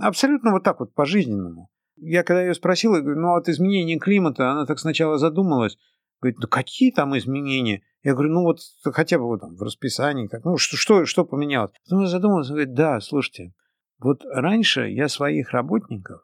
абсолютно 0.00 0.52
вот 0.52 0.64
так 0.64 0.80
вот 0.80 0.94
по-жизненному. 0.94 1.70
Я 1.96 2.22
когда 2.22 2.42
ее 2.42 2.54
спросил, 2.54 2.94
я 2.94 3.00
говорю, 3.00 3.20
ну 3.20 3.34
от 3.34 3.48
изменения 3.48 3.98
климата, 3.98 4.50
она 4.50 4.66
так 4.66 4.78
сначала 4.78 5.18
задумалась, 5.18 5.76
говорит, 6.20 6.38
ну 6.40 6.48
какие 6.48 6.92
там 6.92 7.16
изменения? 7.18 7.82
Я 8.02 8.14
говорю, 8.14 8.32
ну 8.32 8.42
вот 8.42 8.60
хотя 8.84 9.18
бы 9.18 9.24
вот 9.24 9.40
там 9.40 9.56
в 9.56 9.62
расписании, 9.62 10.28
как, 10.28 10.44
ну 10.44 10.56
что, 10.56 10.76
что, 10.76 11.04
что 11.04 11.24
поменялось? 11.24 11.72
Потом 11.84 11.98
она 11.98 12.08
задумалась, 12.08 12.48
говорит, 12.48 12.74
да, 12.74 13.00
слушайте, 13.00 13.52
вот 13.98 14.24
раньше 14.24 14.88
я 14.88 15.08
своих 15.08 15.50
работников 15.50 16.22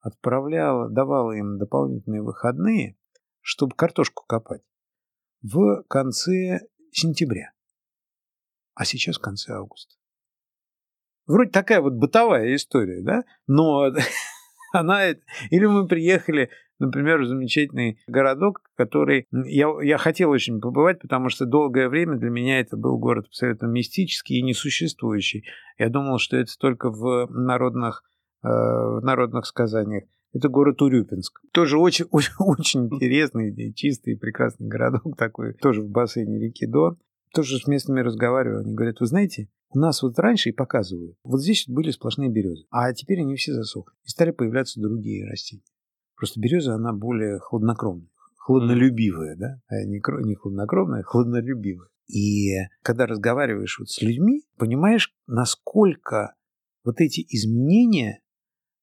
отправляла, 0.00 0.90
давала 0.90 1.32
им 1.32 1.58
дополнительные 1.58 2.22
выходные, 2.22 2.96
чтобы 3.40 3.76
картошку 3.76 4.24
копать 4.26 4.62
в 5.42 5.82
конце 5.88 6.60
сентября, 6.92 7.52
а 8.74 8.84
сейчас 8.84 9.18
в 9.18 9.20
конце 9.20 9.52
августа. 9.52 9.94
Вроде 11.26 11.50
такая 11.50 11.80
вот 11.80 11.94
бытовая 11.94 12.54
история, 12.54 13.02
да? 13.02 13.22
Но 13.46 13.92
она... 14.72 15.10
Или 15.50 15.66
мы 15.66 15.86
приехали, 15.86 16.50
например, 16.78 17.20
в 17.22 17.26
замечательный 17.26 18.00
городок, 18.06 18.62
который... 18.76 19.26
Я, 19.30 19.68
я 19.82 19.98
хотел 19.98 20.30
очень 20.30 20.60
побывать, 20.60 21.00
потому 21.00 21.28
что 21.28 21.46
долгое 21.46 21.88
время 21.88 22.16
для 22.16 22.30
меня 22.30 22.60
это 22.60 22.76
был 22.76 22.98
город 22.98 23.26
абсолютно 23.28 23.66
мистический 23.66 24.38
и 24.38 24.42
несуществующий. 24.42 25.44
Я 25.78 25.88
думал, 25.88 26.18
что 26.18 26.36
это 26.36 26.56
только 26.58 26.90
в 26.90 27.28
народных, 27.30 28.02
э, 28.42 28.48
в 28.48 29.00
народных 29.02 29.46
сказаниях. 29.46 30.04
Это 30.32 30.48
город 30.48 30.80
Урюпинск. 30.80 31.40
Тоже 31.52 31.78
очень, 31.78 32.06
очень, 32.10 32.32
очень 32.38 32.86
интересный, 32.86 33.72
чистый, 33.74 34.16
прекрасный 34.16 34.66
городок 34.66 35.16
такой, 35.16 35.54
тоже 35.54 35.82
в 35.82 35.88
бассейне 35.88 36.38
реки 36.38 36.66
Дон. 36.66 36.98
Тоже 37.34 37.58
с 37.58 37.66
местными 37.66 38.00
разговариваю. 38.00 38.60
Они 38.60 38.74
говорят, 38.74 39.00
вы 39.00 39.06
знаете, 39.06 39.48
у 39.70 39.78
нас 39.78 40.02
вот 40.02 40.18
раньше 40.18 40.50
и 40.50 40.52
показывают, 40.52 41.16
вот 41.24 41.40
здесь 41.40 41.64
были 41.66 41.90
сплошные 41.90 42.28
березы, 42.28 42.66
а 42.70 42.92
теперь 42.92 43.20
они 43.20 43.36
все 43.36 43.54
засохли. 43.54 43.94
И 44.04 44.10
стали 44.10 44.30
появляться 44.30 44.80
другие 44.80 45.26
растения. 45.26 45.62
Просто 46.14 46.40
береза, 46.40 46.74
она 46.74 46.92
более 46.92 47.38
хладнокровная, 47.38 48.08
хладнолюбивая, 48.36 49.36
да? 49.36 49.60
А 49.68 49.82
не, 49.84 50.02
не 50.26 50.34
хладнокровная, 50.34 51.00
а 51.00 51.04
хладнолюбивая. 51.04 51.88
И 52.06 52.50
когда 52.82 53.06
разговариваешь 53.06 53.78
вот 53.78 53.88
с 53.88 54.02
людьми, 54.02 54.44
понимаешь, 54.58 55.14
насколько 55.26 56.34
вот 56.84 57.00
эти 57.00 57.24
изменения 57.30 58.20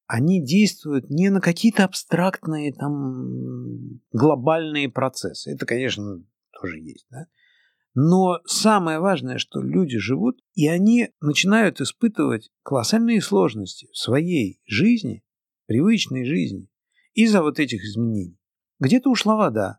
они 0.10 0.44
действуют 0.44 1.12
не 1.12 1.30
на 1.30 1.40
какие-то 1.40 1.84
абстрактные 1.84 2.74
там 2.74 4.02
глобальные 4.12 4.90
процессы. 4.90 5.52
Это, 5.52 5.68
конечно, 5.68 6.26
тоже 6.60 6.80
есть, 6.80 7.06
да? 7.12 7.28
Но 7.94 8.40
самое 8.46 9.00
важное, 9.00 9.38
что 9.38 9.62
люди 9.62 10.00
живут, 10.00 10.40
и 10.56 10.68
они 10.68 11.10
начинают 11.22 11.80
испытывать 11.80 12.50
колоссальные 12.64 13.22
сложности 13.22 13.88
в 13.92 13.98
своей 13.98 14.60
жизни, 14.66 15.24
привычной 15.68 16.26
жизни, 16.26 16.70
из-за 17.14 17.44
вот 17.44 17.60
этих 17.60 17.84
изменений. 17.84 18.40
Где-то 18.80 19.12
ушла 19.12 19.36
вода, 19.36 19.78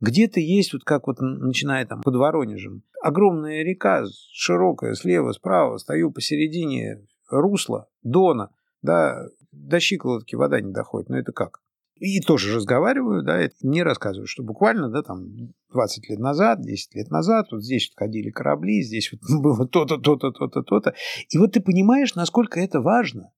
где-то 0.00 0.38
есть, 0.38 0.72
вот 0.72 0.84
как 0.84 1.08
вот 1.08 1.16
начиная 1.18 1.84
там 1.84 2.02
под 2.02 2.14
Воронежем, 2.14 2.84
огромная 3.02 3.64
река, 3.64 4.04
широкая, 4.30 4.94
слева, 4.94 5.32
справа, 5.32 5.78
стою 5.78 6.12
посередине 6.12 7.04
русла, 7.28 7.88
дона, 8.02 8.52
да, 8.82 9.26
до 9.66 9.80
щиколотки 9.80 10.36
вода 10.36 10.60
не 10.60 10.72
доходит. 10.72 11.08
Но 11.08 11.18
это 11.18 11.32
как? 11.32 11.60
И 12.00 12.20
тоже 12.20 12.54
разговариваю, 12.54 13.24
да, 13.24 13.38
это 13.38 13.56
не 13.62 13.82
рассказываю, 13.82 14.28
что 14.28 14.44
буквально, 14.44 14.88
да, 14.88 15.02
там 15.02 15.52
20 15.72 16.08
лет 16.10 16.18
назад, 16.20 16.62
10 16.62 16.94
лет 16.94 17.10
назад, 17.10 17.48
вот 17.50 17.64
здесь 17.64 17.90
вот 17.90 17.98
ходили 17.98 18.30
корабли, 18.30 18.82
здесь 18.82 19.10
вот 19.12 19.20
было 19.42 19.66
то-то, 19.66 19.98
то-то, 19.98 20.30
то-то, 20.30 20.62
то-то. 20.62 20.94
И 21.30 21.38
вот 21.38 21.52
ты 21.52 21.60
понимаешь, 21.60 22.14
насколько 22.14 22.60
это 22.60 22.80
важно. 22.80 23.32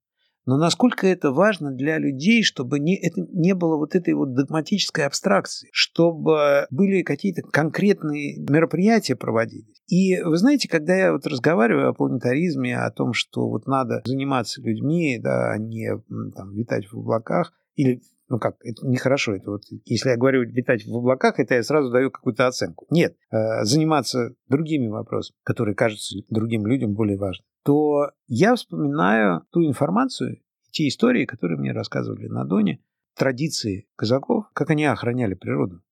Но 0.50 0.56
насколько 0.56 1.06
это 1.06 1.30
важно 1.30 1.70
для 1.70 1.98
людей, 1.98 2.42
чтобы 2.42 2.80
не, 2.80 2.96
это 2.96 3.20
не 3.20 3.54
было 3.54 3.76
вот 3.76 3.94
этой 3.94 4.14
вот 4.14 4.34
догматической 4.34 5.06
абстракции, 5.06 5.68
чтобы 5.70 6.66
были 6.70 7.02
какие-то 7.02 7.42
конкретные 7.42 8.36
мероприятия 8.36 9.14
проводились. 9.14 9.80
И 9.86 10.20
вы 10.20 10.36
знаете, 10.36 10.68
когда 10.68 10.96
я 10.96 11.12
вот 11.12 11.24
разговариваю 11.24 11.90
о 11.90 11.94
планетаризме, 11.94 12.76
о 12.76 12.90
том, 12.90 13.12
что 13.12 13.48
вот 13.48 13.68
надо 13.68 14.02
заниматься 14.04 14.60
людьми, 14.60 15.20
да, 15.22 15.52
а 15.52 15.58
не 15.58 15.88
там, 16.34 16.52
витать 16.52 16.90
в 16.90 16.98
облаках, 16.98 17.52
или 17.76 18.02
ну 18.30 18.38
как, 18.38 18.56
это 18.60 18.86
нехорошо. 18.86 19.34
Это 19.34 19.50
вот, 19.50 19.64
если 19.84 20.10
я 20.10 20.16
говорю 20.16 20.42
летать 20.44 20.86
в 20.86 20.96
облаках, 20.96 21.40
это 21.40 21.56
я 21.56 21.62
сразу 21.64 21.90
даю 21.90 22.10
какую-то 22.12 22.46
оценку. 22.46 22.86
Нет, 22.88 23.16
э, 23.30 23.64
заниматься 23.64 24.34
другими 24.48 24.86
вопросами, 24.86 25.36
которые 25.42 25.74
кажутся 25.74 26.16
другим 26.28 26.64
людям 26.64 26.94
более 26.94 27.18
важными, 27.18 27.44
то 27.64 28.12
я 28.28 28.54
вспоминаю 28.54 29.42
ту 29.50 29.66
информацию, 29.66 30.40
те 30.70 30.86
истории, 30.86 31.26
которые 31.26 31.58
мне 31.58 31.72
рассказывали 31.72 32.28
на 32.28 32.44
Доне, 32.44 32.80
традиции 33.16 33.88
казаков, 33.96 34.46
как 34.54 34.70
они 34.70 34.84
охраняли 34.84 35.34
природу 35.34 35.82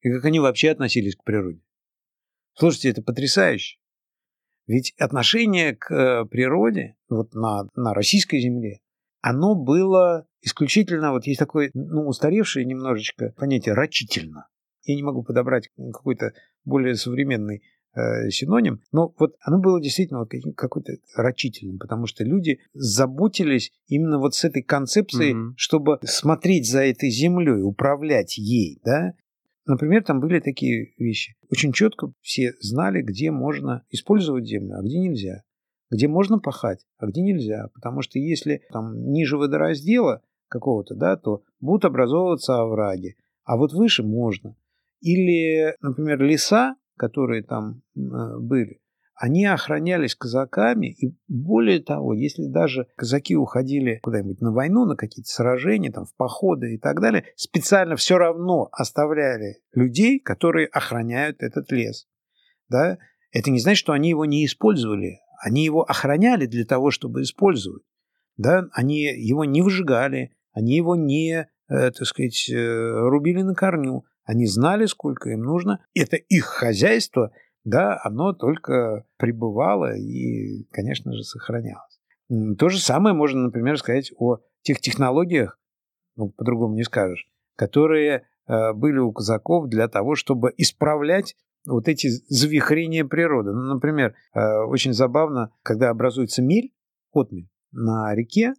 и 0.00 0.10
как 0.10 0.24
они 0.24 0.40
вообще 0.40 0.70
относились 0.70 1.14
к 1.14 1.22
природе. 1.22 1.60
Слушайте, 2.54 2.88
это 2.88 3.02
потрясающе. 3.02 3.78
Ведь 4.66 4.94
отношение 4.98 5.76
к 5.76 5.92
э, 5.92 6.24
природе 6.24 6.96
вот 7.10 7.34
на, 7.34 7.68
на 7.76 7.92
российской 7.92 8.40
земле, 8.40 8.80
оно 9.20 9.54
было 9.54 10.26
исключительно, 10.42 11.12
вот 11.12 11.26
есть 11.26 11.38
такое, 11.38 11.70
ну, 11.74 12.06
устаревшее 12.06 12.66
немножечко 12.66 13.34
понятие 13.36 13.74
«рачительно». 13.74 14.48
Я 14.84 14.96
не 14.96 15.02
могу 15.02 15.22
подобрать 15.22 15.68
какой-то 15.76 16.32
более 16.64 16.96
современный 16.96 17.62
э, 17.94 18.30
синоним, 18.30 18.80
но 18.90 19.14
вот 19.18 19.36
оно 19.40 19.60
было 19.60 19.80
действительно 19.80 20.20
вот 20.20 20.32
какой-то 20.56 20.94
рачительным, 21.16 21.78
потому 21.78 22.06
что 22.06 22.24
люди 22.24 22.58
заботились 22.74 23.72
именно 23.86 24.18
вот 24.18 24.34
с 24.34 24.44
этой 24.44 24.62
концепцией, 24.62 25.34
mm-hmm. 25.34 25.52
чтобы 25.56 25.98
смотреть 26.02 26.68
за 26.68 26.84
этой 26.84 27.10
землей, 27.10 27.62
управлять 27.62 28.36
ей, 28.36 28.80
да, 28.84 29.14
Например, 29.64 30.02
там 30.02 30.20
были 30.20 30.40
такие 30.40 30.92
вещи. 30.98 31.36
Очень 31.50 31.72
четко 31.72 32.12
все 32.20 32.54
знали, 32.60 33.00
где 33.00 33.30
можно 33.30 33.84
использовать 33.90 34.46
землю, 34.46 34.76
а 34.78 34.82
где 34.82 34.98
нельзя. 34.98 35.42
Где 35.90 36.08
можно 36.08 36.38
пахать, 36.38 36.84
а 36.98 37.06
где 37.06 37.22
нельзя. 37.22 37.68
Потому 37.74 38.02
что 38.02 38.18
если 38.18 38.62
там 38.72 39.10
ниже 39.10 39.36
водораздела 39.36 40.22
какого-то, 40.52 40.94
да, 40.94 41.16
то 41.16 41.42
будут 41.60 41.86
образовываться 41.86 42.60
овраги. 42.60 43.16
А 43.44 43.56
вот 43.56 43.72
выше 43.72 44.02
можно. 44.02 44.54
Или, 45.00 45.74
например, 45.80 46.20
леса, 46.22 46.76
которые 46.96 47.42
там 47.42 47.82
э, 47.96 48.00
были, 48.38 48.82
они 49.14 49.46
охранялись 49.46 50.14
казаками, 50.14 50.88
и 50.88 51.16
более 51.28 51.80
того, 51.80 52.12
если 52.12 52.46
даже 52.46 52.88
казаки 52.96 53.36
уходили 53.36 54.00
куда-нибудь 54.02 54.40
на 54.40 54.52
войну, 54.52 54.84
на 54.84 54.96
какие-то 54.96 55.30
сражения, 55.30 55.90
там, 55.90 56.06
в 56.06 56.14
походы 56.16 56.74
и 56.74 56.78
так 56.78 57.00
далее, 57.00 57.24
специально 57.36 57.96
все 57.96 58.18
равно 58.18 58.68
оставляли 58.72 59.58
людей, 59.74 60.18
которые 60.18 60.66
охраняют 60.66 61.42
этот 61.42 61.70
лес. 61.72 62.08
Да? 62.68 62.98
Это 63.30 63.50
не 63.50 63.60
значит, 63.60 63.78
что 63.78 63.92
они 63.92 64.10
его 64.10 64.24
не 64.24 64.44
использовали. 64.44 65.20
Они 65.40 65.64
его 65.64 65.82
охраняли 65.82 66.46
для 66.46 66.64
того, 66.64 66.90
чтобы 66.90 67.22
использовать. 67.22 67.82
да, 68.36 68.66
они 68.72 69.02
его 69.02 69.44
не 69.44 69.62
выжигали, 69.62 70.32
они 70.52 70.76
его 70.76 70.96
не, 70.96 71.48
э, 71.68 71.90
так 71.90 72.04
сказать, 72.04 72.48
э, 72.50 72.90
рубили 73.08 73.42
на 73.42 73.54
корню, 73.54 74.04
они 74.24 74.46
знали, 74.46 74.86
сколько 74.86 75.30
им 75.30 75.42
нужно. 75.42 75.84
Это 75.94 76.16
их 76.16 76.44
хозяйство, 76.44 77.32
да, 77.64 77.98
оно 78.04 78.32
только 78.32 79.04
пребывало 79.16 79.96
и, 79.96 80.64
конечно 80.70 81.12
же, 81.12 81.22
сохранялось. 81.24 82.00
То 82.58 82.68
же 82.68 82.78
самое 82.78 83.14
можно, 83.14 83.42
например, 83.42 83.78
сказать 83.78 84.12
о 84.16 84.38
тех 84.62 84.80
технологиях, 84.80 85.58
ну, 86.16 86.30
по-другому 86.30 86.74
не 86.74 86.84
скажешь, 86.84 87.28
которые 87.56 88.26
э, 88.46 88.72
были 88.74 88.98
у 88.98 89.12
казаков 89.12 89.68
для 89.68 89.88
того, 89.88 90.14
чтобы 90.14 90.52
исправлять 90.56 91.36
вот 91.66 91.88
эти 91.88 92.08
завихрения 92.28 93.04
природы. 93.04 93.52
Ну, 93.52 93.74
например, 93.74 94.16
очень 94.34 94.92
забавно, 94.92 95.52
когда 95.62 95.90
образуется 95.90 96.42
мель, 96.42 96.74
отмель 97.12 97.48
на 97.70 98.12
реке, 98.16 98.54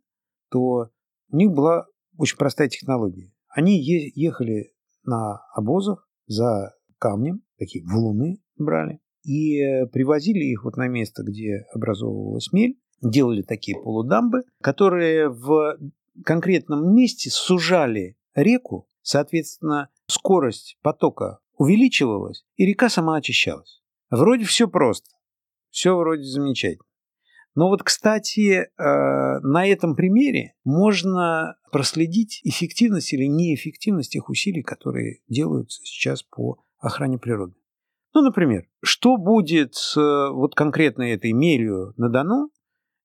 то 0.50 0.89
у 1.34 1.38
них 1.38 1.52
была 1.52 1.88
очень 2.18 2.38
простая 2.38 2.70
технология. 2.70 3.34
Они 3.50 3.82
ехали 3.82 4.72
на 5.04 5.42
обозах 5.54 6.08
за 6.28 6.74
камнем, 7.00 7.42
такие 7.58 7.84
валуны 7.84 8.38
брали, 8.56 9.00
и 9.24 9.86
привозили 9.92 10.46
их 10.46 10.64
вот 10.64 10.78
на 10.78 10.88
место, 10.88 11.24
где 11.24 11.66
образовывалась 11.74 12.54
мель, 12.54 12.80
делали 13.02 13.42
такие 13.42 13.76
полудамбы, 13.82 14.44
которые 14.62 15.30
в 15.30 15.78
конкретном 16.24 16.96
месте 16.96 17.30
сужали 17.32 18.16
реку, 18.36 18.88
соответственно, 19.02 19.90
скорость 20.08 20.78
потока 20.82 21.40
увеличивалась, 21.58 22.46
и 22.56 22.66
река 22.66 22.90
сама 22.90 23.18
очищалась. 23.18 23.82
Вроде 24.12 24.46
все 24.46 24.68
просто, 24.68 25.10
все 25.72 25.98
вроде 25.98 26.24
замечательно. 26.24 26.86
Но 27.56 27.68
вот, 27.68 27.84
кстати, 27.84 28.51
э, 28.51 28.68
на 28.78 29.68
этом 29.68 29.95
примере 29.95 30.56
можно 30.64 31.56
проследить 31.72 32.41
эффективность 32.43 33.14
или 33.14 33.26
неэффективность 33.26 34.12
тех 34.12 34.30
усилий, 34.30 34.64
которые 34.64 35.20
делаются 35.28 35.82
сейчас 35.84 36.24
по 36.24 36.64
охране 36.80 37.20
природы. 37.20 37.54
Ну, 38.16 38.22
например, 38.22 38.68
что 38.84 39.18
будет 39.18 39.76
с 39.76 39.95
вот 39.95 40.56
конкретно 40.56 41.04
этой 41.04 41.32
мерью 41.32 41.93
на 41.97 42.10
Дону, 42.10 42.49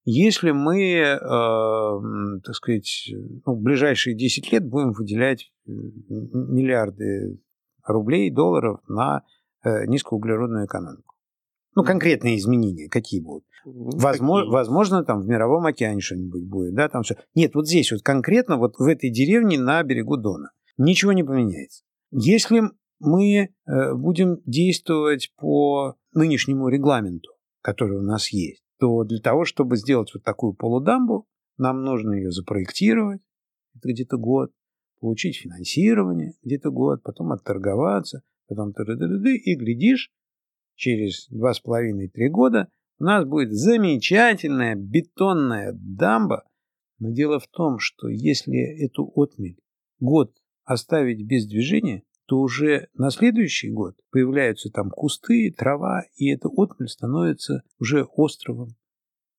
если 0.05 0.51
мы, 0.51 0.81
э, 0.81 1.19
так 2.43 2.55
сказать, 2.55 3.11
ну, 3.45 3.55
в 3.55 3.61
ближайшие 3.61 4.15
10 4.15 4.51
лет 4.51 4.67
будем 4.67 4.93
выделять 4.93 5.51
миллиарды 5.65 7.39
рублей, 7.85 8.31
долларов 8.31 8.79
на 8.87 9.23
э, 9.63 9.85
низкоуглеродную 9.85 10.65
экономику? 10.65 11.15
Ну, 11.75 11.83
конкретные 11.83 12.37
изменения 12.37 12.89
какие 12.89 13.21
будут? 13.21 13.45
Возможно, 13.65 14.51
возможно, 14.51 15.03
там 15.03 15.21
в 15.21 15.27
Мировом 15.27 15.65
океане 15.65 16.01
что-нибудь 16.01 16.47
будет, 16.47 16.75
да, 16.75 16.89
там 16.89 17.03
все. 17.03 17.15
Нет, 17.35 17.55
вот 17.55 17.67
здесь 17.67 17.91
вот 17.91 18.01
конкретно, 18.01 18.57
вот 18.57 18.77
в 18.77 18.83
этой 18.83 19.09
деревне 19.09 19.59
на 19.59 19.83
берегу 19.83 20.17
Дона 20.17 20.51
ничего 20.77 21.11
не 21.11 21.23
поменяется. 21.23 21.83
Если 22.11 22.63
мы 22.99 23.49
э, 23.65 23.93
будем 23.93 24.41
действовать 24.45 25.31
по 25.37 25.95
нынешнему 26.13 26.69
регламенту, 26.69 27.29
который 27.61 27.97
у 27.97 28.03
нас 28.03 28.31
есть, 28.31 28.63
то 28.79 29.03
для 29.03 29.19
того, 29.19 29.45
чтобы 29.45 29.77
сделать 29.77 30.11
вот 30.13 30.23
такую 30.23 30.53
полудамбу, 30.53 31.27
нам 31.57 31.83
нужно 31.83 32.13
ее 32.13 32.31
запроектировать, 32.31 33.21
это 33.75 33.89
где-то 33.89 34.17
год, 34.17 34.51
получить 34.99 35.37
финансирование 35.37 36.33
где-то 36.43 36.71
год, 36.71 37.03
потом 37.03 37.31
отторговаться, 37.31 38.21
потом 38.47 38.71
и 38.71 39.55
глядишь, 39.55 40.11
через 40.75 41.29
2,5-3 41.31 42.29
года 42.29 42.69
у 42.99 43.03
нас 43.03 43.25
будет 43.25 43.53
замечательная 43.53 44.75
бетонная 44.75 45.71
дамба. 45.73 46.43
Но 46.99 47.11
дело 47.11 47.39
в 47.39 47.47
том, 47.47 47.79
что 47.79 48.09
если 48.09 48.85
эту 48.85 49.09
отмель 49.15 49.57
год 49.99 50.35
оставить 50.65 51.25
без 51.25 51.47
движения, 51.47 52.03
то 52.25 52.39
уже 52.39 52.89
на 52.93 53.09
следующий 53.09 53.71
год 53.71 53.95
появляются 54.11 54.69
там 54.69 54.91
кусты, 54.91 55.51
трава, 55.57 56.03
и 56.15 56.29
эта 56.29 56.49
отмель 56.49 56.89
становится 56.89 57.63
уже 57.79 58.03
островом. 58.03 58.75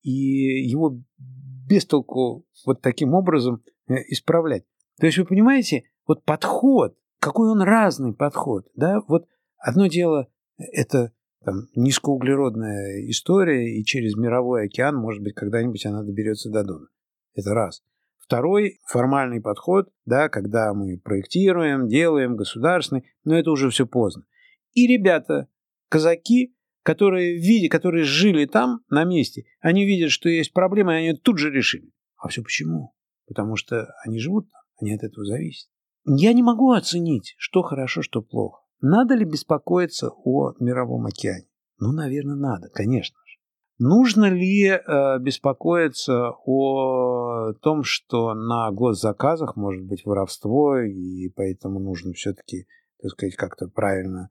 И 0.02 0.10
его 0.10 0.98
без 1.18 1.84
толку 1.86 2.46
вот 2.64 2.80
таким 2.80 3.14
образом 3.14 3.62
э, 3.88 3.94
исправлять. 4.08 4.64
То 4.98 5.06
есть 5.06 5.18
вы 5.18 5.24
понимаете, 5.24 5.84
вот 6.06 6.24
подход, 6.24 6.96
какой 7.20 7.50
он 7.50 7.60
разный 7.60 8.14
подход, 8.14 8.66
да, 8.74 9.00
вот 9.06 9.28
одно 9.56 9.86
дело 9.86 10.28
это 10.56 11.12
там, 11.44 11.68
низкоуглеродная 11.74 13.08
история, 13.08 13.78
и 13.78 13.84
через 13.84 14.16
мировой 14.16 14.66
океан, 14.66 14.96
может 14.96 15.22
быть, 15.22 15.34
когда-нибудь 15.34 15.84
она 15.86 16.02
доберется 16.02 16.50
до 16.50 16.64
Дона. 16.64 16.86
Это 17.34 17.54
раз. 17.54 17.82
Второй 18.18 18.78
формальный 18.86 19.40
подход, 19.40 19.88
да, 20.04 20.28
когда 20.28 20.72
мы 20.74 20.98
проектируем, 20.98 21.88
делаем 21.88 22.36
государственный, 22.36 23.04
но 23.24 23.36
это 23.36 23.50
уже 23.50 23.70
все 23.70 23.86
поздно. 23.86 24.24
И 24.72 24.86
ребята, 24.86 25.48
казаки, 25.88 26.54
которые, 26.82 27.38
видя, 27.38 27.68
которые 27.68 28.04
жили 28.04 28.46
там, 28.46 28.80
на 28.88 29.04
месте, 29.04 29.44
они 29.60 29.84
видят, 29.84 30.10
что 30.10 30.28
есть 30.28 30.52
проблемы, 30.52 30.92
и 30.92 31.08
они 31.08 31.16
тут 31.16 31.38
же 31.38 31.50
решили. 31.50 31.90
А 32.16 32.28
все 32.28 32.42
почему? 32.42 32.94
Потому 33.26 33.56
что 33.56 33.92
они 34.04 34.20
живут 34.20 34.48
там, 34.50 34.60
они 34.80 34.94
от 34.94 35.02
этого 35.02 35.24
зависят. 35.24 35.68
Я 36.04 36.32
не 36.32 36.42
могу 36.42 36.72
оценить, 36.72 37.34
что 37.36 37.62
хорошо, 37.62 38.02
что 38.02 38.22
плохо. 38.22 38.59
Надо 38.80 39.14
ли 39.14 39.24
беспокоиться 39.24 40.10
о 40.24 40.52
мировом 40.58 41.06
океане? 41.06 41.46
Ну, 41.78 41.92
наверное, 41.92 42.36
надо, 42.36 42.68
конечно 42.68 43.18
же. 43.26 43.38
Нужно 43.78 44.26
ли 44.26 44.66
э, 44.66 45.18
беспокоиться 45.20 46.32
о 46.44 47.54
том, 47.62 47.82
что 47.82 48.34
на 48.34 48.70
госзаказах 48.70 49.56
может 49.56 49.84
быть 49.84 50.04
воровство, 50.04 50.78
и 50.78 51.30
поэтому 51.30 51.80
нужно 51.80 52.12
все-таки, 52.12 52.66
так 53.00 53.12
сказать, 53.12 53.36
как-то 53.36 53.68
правильно 53.68 54.28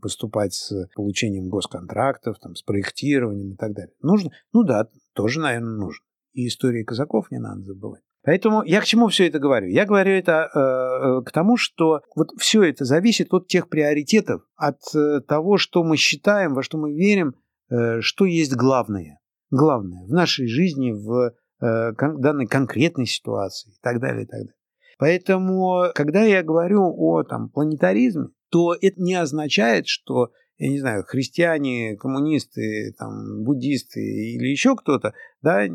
поступать 0.00 0.54
с 0.54 0.88
получением 0.94 1.50
госконтрактов, 1.50 2.38
там, 2.38 2.54
с 2.54 2.62
проектированием 2.62 3.52
и 3.52 3.56
так 3.56 3.74
далее. 3.74 3.92
Нужно? 4.00 4.30
Ну 4.52 4.64
да, 4.64 4.88
тоже, 5.12 5.40
наверное, 5.40 5.76
нужно. 5.76 6.04
И 6.32 6.46
истории 6.46 6.82
казаков 6.82 7.30
не 7.30 7.38
надо 7.38 7.62
забывать. 7.62 8.02
Поэтому 8.28 8.62
я 8.62 8.82
к 8.82 8.84
чему 8.84 9.08
все 9.08 9.26
это 9.26 9.38
говорю? 9.38 9.68
Я 9.68 9.86
говорю 9.86 10.10
это 10.10 10.50
э, 10.54 10.58
э, 10.58 11.22
к 11.24 11.32
тому, 11.32 11.56
что 11.56 12.02
вот 12.14 12.28
все 12.36 12.62
это 12.62 12.84
зависит 12.84 13.32
от 13.32 13.46
тех 13.46 13.70
приоритетов, 13.70 14.42
от 14.54 14.76
э, 14.94 15.22
того, 15.26 15.56
что 15.56 15.82
мы 15.82 15.96
считаем, 15.96 16.52
во 16.52 16.62
что 16.62 16.76
мы 16.76 16.92
верим, 16.92 17.36
э, 17.70 18.02
что 18.02 18.26
есть 18.26 18.54
главное. 18.54 19.18
Главное 19.50 20.04
в 20.04 20.10
нашей 20.10 20.46
жизни, 20.46 20.92
в 20.92 21.32
э, 21.62 21.94
кон- 21.94 22.20
данной 22.20 22.46
конкретной 22.46 23.06
ситуации 23.06 23.70
и 23.70 23.80
так 23.80 23.98
далее, 23.98 24.24
и 24.24 24.26
так 24.26 24.40
далее. 24.40 24.54
Поэтому, 24.98 25.84
когда 25.94 26.22
я 26.24 26.42
говорю 26.42 26.82
о 26.98 27.22
там, 27.22 27.48
планетаризме, 27.48 28.26
то 28.50 28.74
это 28.78 29.00
не 29.00 29.14
означает, 29.14 29.86
что 29.86 30.32
я 30.58 30.68
не 30.68 30.80
знаю, 30.80 31.04
христиане, 31.04 31.96
коммунисты, 31.96 32.94
там, 32.98 33.44
буддисты 33.44 34.00
или 34.00 34.48
еще 34.48 34.74
кто-то, 34.76 35.14
да, 35.40 35.66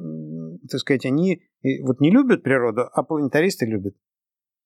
так 0.70 0.80
сказать, 0.80 1.06
они 1.06 1.41
вот 1.82 2.02
не 2.02 2.12
любят 2.12 2.44
природу, 2.44 2.90
а 2.91 3.03
планетаристы 3.03 3.66
любят. 3.66 3.95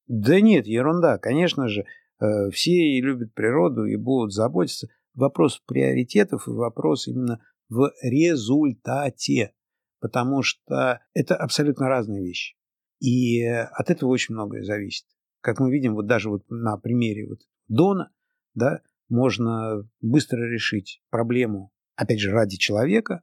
Да 0.08 0.40
нет, 0.42 0.66
ерунда. 0.66 1.18
Конечно 1.18 1.68
же, 1.68 1.86
э, 2.20 2.50
все 2.52 2.72
и 2.72 3.02
любят 3.02 3.34
природу 3.34 3.86
и 3.86 3.96
будут 3.98 4.34
заботиться. 4.34 4.88
Вопрос 5.14 5.62
приоритетов 5.66 6.48
и 6.48 6.52
вопрос 6.52 7.08
именно 7.08 7.42
в 7.70 7.92
результате. 8.02 9.54
Потому 10.00 10.44
что 10.44 11.02
это 11.14 11.36
абсолютно 11.36 11.90
разные 11.90 12.24
вещи. 12.24 12.56
И 13.00 13.44
от 13.44 13.90
этого 13.90 14.10
очень 14.10 14.34
многое 14.34 14.64
зависит. 14.64 15.06
Как 15.42 15.60
мы 15.60 15.72
видим, 15.72 15.96
вот 15.96 16.08
даже 16.08 16.30
вот 16.30 16.44
на 16.50 16.78
примере 16.78 17.28
вот 17.28 17.40
Дона, 17.68 18.12
да, 18.54 18.82
можно 19.10 19.88
быстро 20.02 20.50
решить 20.50 21.02
проблему, 21.10 21.72
опять 21.96 22.20
же, 22.20 22.32
ради 22.32 22.58
человека, 22.58 23.22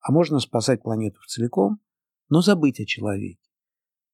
а 0.00 0.12
можно 0.12 0.38
спасать 0.38 0.82
планету 0.82 1.20
целиком, 1.26 1.80
но 2.28 2.40
забыть 2.40 2.80
о 2.80 2.86
человеке. 2.86 3.40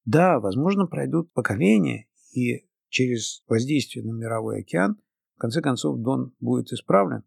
Да, 0.04 0.40
возможно, 0.40 0.86
пройдут 0.86 1.32
поколения, 1.32 2.06
и 2.32 2.66
через 2.88 3.42
воздействие 3.48 4.04
на 4.04 4.12
мировой 4.12 4.60
океан, 4.60 4.96
в 5.36 5.40
конце 5.40 5.60
концов, 5.60 5.98
Дон 6.00 6.34
будет 6.40 6.72
исправлен. 6.72 7.24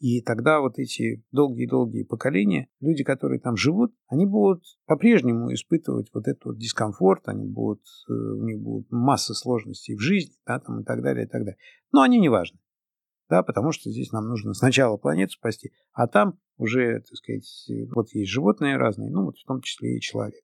И 0.00 0.20
тогда 0.20 0.60
вот 0.60 0.78
эти 0.78 1.24
долгие-долгие 1.30 2.02
поколения, 2.02 2.68
люди, 2.80 3.04
которые 3.04 3.40
там 3.40 3.56
живут, 3.56 3.94
они 4.08 4.26
будут 4.26 4.64
по-прежнему 4.86 5.52
испытывать 5.54 6.10
вот 6.12 6.26
этот 6.26 6.44
вот 6.44 6.58
дискомфорт, 6.58 7.28
они 7.28 7.46
будут, 7.46 7.82
э, 8.08 8.12
у 8.12 8.44
них 8.44 8.60
будет 8.60 8.90
масса 8.90 9.34
сложностей 9.34 9.94
в 9.94 10.00
жизни, 10.00 10.34
да, 10.46 10.58
там 10.58 10.80
и 10.80 10.84
так 10.84 11.00
далее, 11.00 11.26
и 11.26 11.28
так 11.28 11.44
далее. 11.44 11.58
Но 11.92 12.02
они 12.02 12.18
не 12.18 12.28
важны 12.28 12.58
да, 13.28 13.42
потому 13.42 13.72
что 13.72 13.90
здесь 13.90 14.12
нам 14.12 14.28
нужно 14.28 14.54
сначала 14.54 14.96
планету 14.96 15.32
спасти, 15.32 15.72
а 15.92 16.06
там 16.06 16.38
уже, 16.56 17.00
так 17.00 17.16
сказать, 17.16 17.70
вот 17.94 18.10
есть 18.12 18.30
животные 18.30 18.76
разные, 18.76 19.10
ну 19.10 19.24
вот 19.24 19.36
в 19.38 19.44
том 19.44 19.60
числе 19.60 19.96
и 19.96 20.00
человек. 20.00 20.42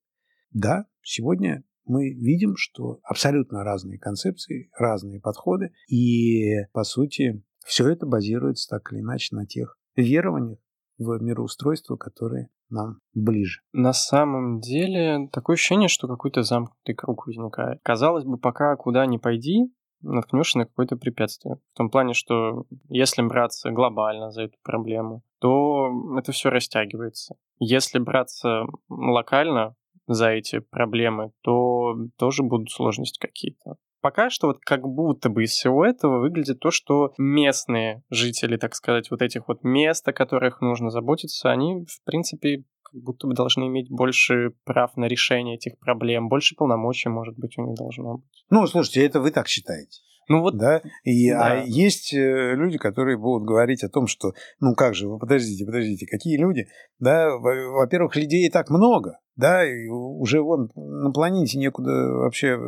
Да, 0.51 0.87
сегодня 1.03 1.65
мы 1.85 2.11
видим, 2.11 2.55
что 2.57 3.01
абсолютно 3.03 3.65
разные 3.65 3.99
концепции, 3.99 4.71
разные 4.77 5.21
подходы, 5.21 5.73
и, 5.89 6.65
по 6.73 6.85
сути, 6.85 7.45
все 7.65 7.89
это 7.89 8.07
базируется 8.07 8.69
так 8.69 8.93
или 8.93 9.01
иначе 9.01 9.35
на 9.35 9.47
тех 9.47 9.77
верованиях, 9.97 10.59
в 10.99 11.19
мироустройство, 11.23 11.97
которое 11.97 12.51
нам 12.69 13.01
ближе. 13.15 13.63
На 13.73 13.93
самом 13.93 14.61
деле, 14.61 15.29
такое 15.33 15.55
ощущение, 15.55 15.89
что 15.89 16.07
какой-то 16.07 16.43
замкнутый 16.43 16.95
круг 16.95 17.27
возникает. 17.27 17.81
Казалось 17.83 18.25
бы, 18.25 18.39
пока 18.39 18.77
куда 18.77 19.07
ни 19.07 19.17
пойди, 19.17 19.73
наткнешься 20.03 20.59
на 20.59 20.67
какое-то 20.67 20.97
препятствие. 20.97 21.57
В 21.75 21.77
том 21.77 21.91
плане, 21.91 22.15
что 22.15 22.65
если 22.89 23.23
браться 23.23 23.71
глобально 23.71 24.31
за 24.31 24.43
эту 24.43 24.57
проблему, 24.63 25.23
то 25.41 25.91
это 26.19 26.33
все 26.33 26.51
растягивается. 26.51 27.37
Если 27.59 27.99
браться 27.99 28.65
локально 28.89 29.75
за 30.07 30.31
эти 30.31 30.59
проблемы, 30.59 31.33
то 31.43 31.95
тоже 32.19 32.43
будут 32.43 32.71
сложности 32.71 33.19
какие-то. 33.19 33.77
Пока 34.01 34.31
что 34.31 34.47
вот 34.47 34.61
как 34.61 34.81
будто 34.83 35.29
бы 35.29 35.45
из 35.45 35.51
всего 35.51 35.85
этого 35.85 36.21
выглядит 36.21 36.59
то, 36.61 36.71
что 36.71 37.13
местные 37.19 38.03
жители, 38.09 38.57
так 38.57 38.75
сказать, 38.75 39.11
вот 39.11 39.21
этих 39.21 39.47
вот 39.47 39.63
мест, 39.63 40.09
о 40.09 40.15
которых 40.15 40.63
нужно 40.63 40.89
заботиться, 40.89 41.51
они, 41.51 41.85
в 41.85 42.03
принципе, 42.05 42.65
как 42.93 43.03
будто 43.03 43.27
бы 43.27 43.35
должны 43.35 43.67
иметь 43.67 43.91
больше 43.91 44.53
прав 44.65 44.97
на 44.97 45.07
решение 45.07 45.57
этих 45.57 45.79
проблем, 45.79 46.29
больше 46.29 46.55
полномочий, 46.57 47.09
может 47.09 47.39
быть, 47.39 47.57
у 47.59 47.63
них 47.63 47.77
должно 47.77 48.19
быть. 48.19 48.45
Ну, 48.51 48.67
слушайте, 48.67 49.05
это 49.05 49.21
вы 49.21 49.31
так 49.31 49.49
считаете. 49.49 50.01
Ну 50.31 50.43
вот, 50.43 50.57
да. 50.57 50.81
И, 51.03 51.29
а 51.31 51.39
да. 51.39 51.53
А 51.63 51.65
есть 51.65 52.15
э, 52.15 52.55
люди, 52.55 52.79
которые 52.79 53.19
будут 53.19 53.49
говорить 53.49 53.83
о 53.83 53.89
том, 53.89 54.07
что, 54.07 54.33
ну 54.61 54.77
как 54.77 54.95
же, 54.95 55.09
вы 55.09 55.19
подождите, 55.19 55.67
подождите, 55.67 56.07
какие 56.07 56.39
люди, 56.39 56.69
да? 57.01 57.37
Во-первых, 57.37 58.15
людей 58.15 58.49
так 58.49 58.71
много, 58.71 59.19
да, 59.35 59.65
и 59.69 59.89
уже 59.89 60.41
вон 60.41 60.71
на 60.77 61.11
планете 61.11 61.59
некуда 61.59 61.91
вообще, 61.91 62.51
э, 62.51 62.59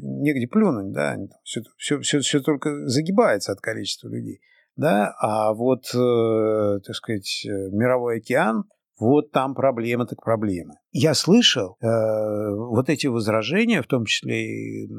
негде 0.00 0.48
плюнуть, 0.48 0.92
да, 0.92 1.18
все, 1.42 1.60
все, 1.76 2.00
все, 2.00 2.20
все 2.20 2.40
только 2.40 2.88
загибается 2.88 3.52
от 3.52 3.60
количества 3.60 4.08
людей, 4.08 4.40
да, 4.76 5.14
а 5.20 5.52
вот, 5.52 5.94
э, 5.94 6.78
так 6.86 6.96
сказать, 6.96 7.44
мировой 7.44 8.20
океан, 8.20 8.64
вот 9.00 9.32
там 9.32 9.54
проблема 9.54 10.06
так 10.06 10.22
проблема. 10.22 10.74
Я 10.92 11.14
слышал 11.14 11.76
э, 11.80 11.86
вот 12.54 12.90
эти 12.90 13.06
возражения, 13.06 13.82
в 13.82 13.86
том 13.86 14.04
числе 14.04 14.84
и 14.84 14.90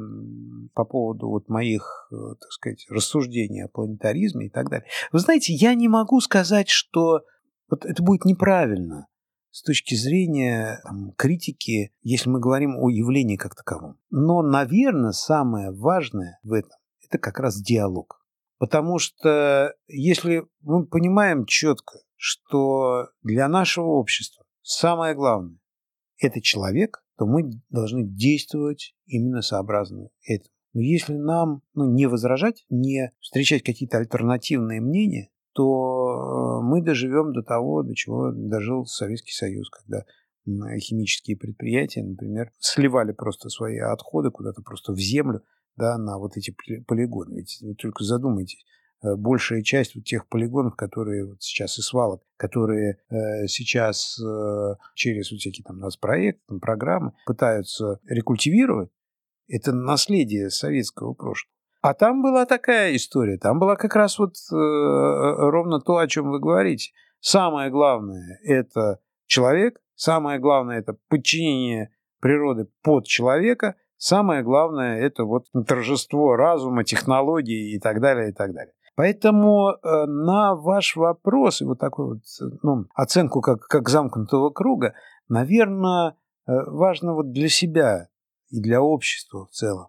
по 0.74 0.86
поводу 0.86 1.30
вот 1.30 1.50
моих, 1.50 2.10
э, 2.12 2.16
так 2.40 2.52
сказать, 2.52 2.86
рассуждений 2.90 3.64
о 3.64 3.68
планетаризме 3.68 4.48
и 4.48 4.50
так 4.50 4.70
далее. 4.70 4.88
Вы 5.12 5.20
знаете, 5.20 5.54
я 5.54 5.76
не 5.76 5.88
могу 5.88 6.20
сказать, 6.20 6.70
что 6.70 7.22
вот 7.70 7.86
это 7.86 8.02
будет 8.04 8.26
неправильно 8.26 9.08
с 9.52 9.64
точки 9.64 9.96
зрения 9.96 10.80
там, 10.84 11.12
критики, 11.18 11.94
если 12.02 12.30
мы 12.30 12.40
говорим 12.40 12.78
о 12.78 12.90
явлении 12.90 13.36
как 13.36 13.56
таковом. 13.56 13.98
Но, 14.10 14.42
наверное, 14.42 15.12
самое 15.12 15.72
важное 15.72 16.40
в 16.44 16.54
этом– 16.54 16.78
это 17.08 17.18
как 17.18 17.40
раз 17.40 17.62
диалог. 17.62 18.22
Потому 18.58 19.00
что 19.00 19.74
если 19.88 20.44
мы 20.62 20.86
понимаем 20.86 21.46
четко, 21.46 22.00
что 22.24 23.08
для 23.24 23.48
нашего 23.48 23.88
общества 23.88 24.46
самое 24.62 25.16
главное– 25.16 25.58
это 26.20 26.40
человек, 26.40 27.04
то 27.18 27.26
мы 27.26 27.50
должны 27.72 28.04
действовать 28.04 28.96
именно 29.08 29.42
сообразно 29.42 30.10
этому. 30.24 30.54
Но 30.74 30.82
если 30.82 31.16
нам 31.16 31.64
ну, 31.74 31.92
не 31.92 32.06
возражать, 32.06 32.64
не 32.70 33.12
встречать 33.22 33.64
какие-то 33.64 33.98
альтернативные 33.98 34.82
мнения, 34.82 35.32
то 35.54 36.60
э, 36.62 36.64
мы 36.64 36.84
доживем 36.84 37.34
до 37.34 37.42
того, 37.42 37.82
до 37.82 37.96
чего 37.96 38.32
дожил 38.32 38.86
Советский 38.86 39.34
Союз, 39.34 39.72
когда 39.72 40.06
химические 40.46 41.38
предприятия, 41.38 42.04
например, 42.04 42.52
сливали 42.60 43.14
просто 43.14 43.50
свои 43.50 43.80
отходы 43.80 44.30
куда-то 44.30 44.62
просто 44.62 44.94
в 44.94 45.00
землю, 45.00 45.42
да, 45.76 45.98
на 45.98 46.20
вот 46.20 46.38
эти 46.38 46.56
полигоны. 46.88 47.38
Ведь 47.38 47.58
вы 47.62 47.74
только 47.74 48.04
задумайтесь, 48.04 48.64
большая 49.02 49.62
часть 49.62 49.96
вот 49.96 50.06
тех 50.06 50.28
полигонов, 50.28 50.76
которые 50.76 51.26
вот 51.26 51.42
сейчас 51.42 51.78
и 51.80 51.82
свалок, 51.82 52.22
которые 52.38 53.00
э, 53.10 53.48
сейчас 53.48 54.20
э, 54.20 54.76
через 54.96 55.32
вот 55.32 55.40
всякие 55.40 55.64
там 55.64 55.80
нацпроекты, 55.80 56.42
там, 56.48 56.60
программы 56.60 57.14
пытаются 57.26 58.00
рекультивировать, 58.08 58.90
это 59.48 59.74
наследие 59.74 60.50
советского 60.50 61.14
прошлого. 61.14 61.52
А 61.82 61.96
там 61.96 62.22
была 62.22 62.46
такая 62.46 62.96
история, 62.96 63.38
там 63.38 63.60
была 63.60 63.76
как 63.76 63.96
раз 63.96 64.20
вот 64.20 64.36
э, 64.52 64.56
ровно 64.56 65.80
то, 65.80 65.98
о 65.98 66.08
чем 66.08 66.30
вы 66.30 66.40
говорите. 66.40 66.92
Самое 67.20 67.72
главное– 67.72 68.40
это 68.44 69.00
человек, 69.26 69.80
самое 69.96 70.40
главное– 70.40 70.78
это 70.80 70.96
подчинение 71.10 71.90
природы 72.20 72.68
под 72.84 73.06
человека, 73.06 73.76
самое 73.98 74.44
главное– 74.44 75.00
это 75.02 75.24
вот 75.24 75.46
торжество 75.68 76.36
разума, 76.36 76.84
технологий 76.84 77.76
и 77.76 77.80
так 77.80 78.00
далее, 78.00 78.30
и 78.30 78.34
так 78.34 78.54
далее. 78.54 78.74
Поэтому 79.02 79.72
э, 79.72 80.06
на 80.06 80.54
ваш 80.54 80.96
вопрос 80.96 81.64
и 81.64 81.66
вот 81.66 81.80
такую 81.80 82.08
вот, 82.10 82.60
ну, 82.62 82.86
оценку 82.94 83.42
как, 83.42 83.62
как 83.62 83.90
замкнутого 83.90 84.52
круга, 84.52 84.94
наверное, 85.28 86.12
э, 86.46 86.52
важно 86.68 87.16
вот 87.16 87.32
для 87.32 87.50
себя 87.50 88.10
и 88.50 88.62
для 88.62 88.80
общества 88.80 89.48
в 89.48 89.50
целом 89.50 89.88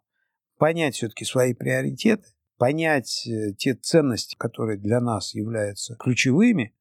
понять 0.56 0.94
все-таки 0.94 1.26
свои 1.26 1.52
приоритеты, 1.52 2.24
понять 2.56 3.26
э, 3.26 3.52
те 3.52 3.74
ценности, 3.74 4.34
которые 4.34 4.78
для 4.78 4.98
нас 4.98 5.34
являются 5.34 5.94
ключевыми, 5.96 6.74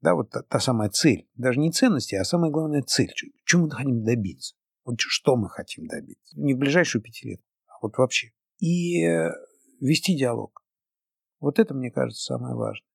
да, 0.00 0.16
вот 0.16 0.30
та, 0.30 0.42
та 0.42 0.58
самая 0.58 0.90
цель, 0.90 1.28
даже 1.36 1.60
не 1.60 1.70
ценности, 1.70 2.16
а 2.16 2.24
самая 2.24 2.50
главная 2.50 2.82
цель, 2.82 3.12
чего 3.44 3.66
мы 3.66 3.70
хотим 3.70 4.02
добиться, 4.02 4.56
вот 4.84 4.96
что 4.98 5.36
мы 5.36 5.48
хотим 5.48 5.86
добиться, 5.86 6.40
не 6.40 6.54
в 6.54 6.58
ближайшую 6.58 7.02
пятилетку, 7.02 7.46
а 7.68 7.74
вот 7.82 7.96
вообще. 7.98 8.32
И 8.58 9.06
вести 9.80 10.16
диалог. 10.18 10.64
Вот 11.40 11.58
это, 11.58 11.74
мне 11.74 11.90
кажется, 11.90 12.22
самое 12.22 12.54
важное. 12.54 12.88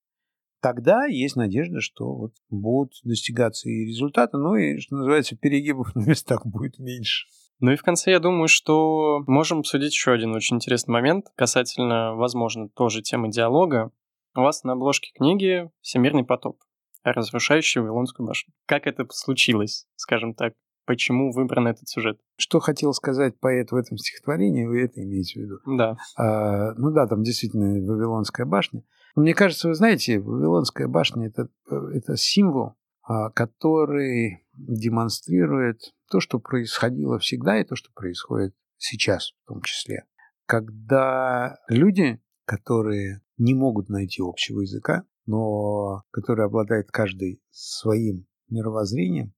Тогда 0.62 1.06
есть 1.06 1.36
надежда, 1.36 1.82
что 1.82 2.14
вот 2.14 2.34
будут 2.50 2.94
достигаться 3.04 3.70
и 3.70 3.86
результаты, 3.86 4.38
ну 4.38 4.56
и, 4.56 4.80
что 4.80 4.96
называется, 4.96 5.36
перегибов 5.36 5.94
на 5.96 6.06
местах 6.06 6.46
будет 6.46 6.80
меньше. 6.80 7.28
Ну 7.60 7.72
и 7.72 7.76
в 7.76 7.84
конце 7.84 8.12
я 8.12 8.20
думаю, 8.20 8.48
что 8.48 9.24
можем 9.28 9.60
обсудить 9.60 9.92
еще 9.92 10.12
один 10.12 10.34
очень 10.34 10.58
интересный 10.58 10.94
момент 10.94 11.28
касательно, 11.36 12.16
возможно, 12.16 12.70
тоже 12.70 13.02
темы 13.02 13.30
диалога. 13.30 13.92
У 14.36 14.42
вас 14.42 14.64
на 14.64 14.74
обложке 14.74 15.12
книги 15.14 15.70
«Всемирный 15.82 16.24
потоп», 16.24 16.60
разрушающий 17.04 17.82
Вавилонскую 17.82 18.26
башню. 18.26 18.54
Как 18.66 18.88
это 18.88 19.06
случилось, 19.12 19.86
скажем 19.96 20.34
так? 20.34 20.54
Почему 20.86 21.32
выбран 21.32 21.68
этот 21.68 21.88
сюжет. 21.88 22.20
Что 22.38 22.60
хотел 22.60 22.94
сказать 22.94 23.40
поэт 23.40 23.72
в 23.72 23.76
этом 23.76 23.98
стихотворении, 23.98 24.66
вы 24.66 24.84
это 24.84 25.04
имеете 25.04 25.40
в 25.40 25.44
виду? 25.44 25.60
Да. 25.66 25.98
А, 26.18 26.74
ну 26.74 26.92
да, 26.92 27.08
там 27.08 27.24
действительно 27.24 27.86
Вавилонская 27.86 28.46
башня. 28.46 28.84
Мне 29.16 29.34
кажется, 29.34 29.68
вы 29.68 29.76
знаете, 29.76 30.20
Вавилонская 30.20 30.88
башня 30.88 31.28
это, 31.28 31.50
это 31.70 32.18
символ, 32.18 32.74
а, 33.04 33.30
который 33.30 34.46
демонстрирует 34.54 35.94
то, 36.10 36.20
что 36.20 36.40
происходило 36.40 37.20
всегда 37.20 37.60
и 37.60 37.64
то, 37.64 37.76
что 37.76 37.92
происходит 37.94 38.56
сейчас 38.78 39.34
в 39.44 39.48
том 39.48 39.62
числе. 39.62 40.06
Когда 40.46 41.58
люди, 41.68 42.20
которые 42.46 43.22
не 43.38 43.54
могут 43.54 43.90
найти 43.90 44.22
общего 44.22 44.62
языка, 44.62 45.04
но 45.26 46.04
которые 46.12 46.46
обладают 46.46 46.92
каждый 46.92 47.42
своим 47.52 48.26
мировоззрением, 48.50 49.34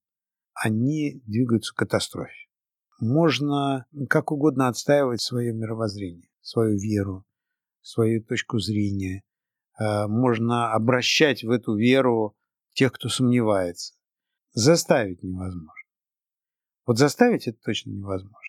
они 0.55 1.21
двигаются 1.25 1.73
к 1.73 1.77
катастрофе. 1.77 2.47
Можно 2.99 3.85
как 4.09 4.31
угодно 4.31 4.69
отстаивать 4.69 5.21
свое 5.21 5.53
мировоззрение, 5.53 6.29
свою 6.41 6.77
веру, 6.79 7.25
свою 7.81 8.23
точку 8.23 8.59
зрения. 8.59 9.23
Э, 9.77 10.07
можно 10.07 10.71
обращать 10.71 11.43
в 11.43 11.51
эту 11.51 11.75
веру 11.75 12.35
тех, 12.73 12.93
кто 12.93 13.09
сомневается. 13.09 13.93
Заставить 14.53 15.21
невозможно. 15.23 15.71
Вот 16.85 16.97
заставить 16.97 17.47
это 17.47 17.57
точно 17.63 17.91
невозможно. 17.91 18.39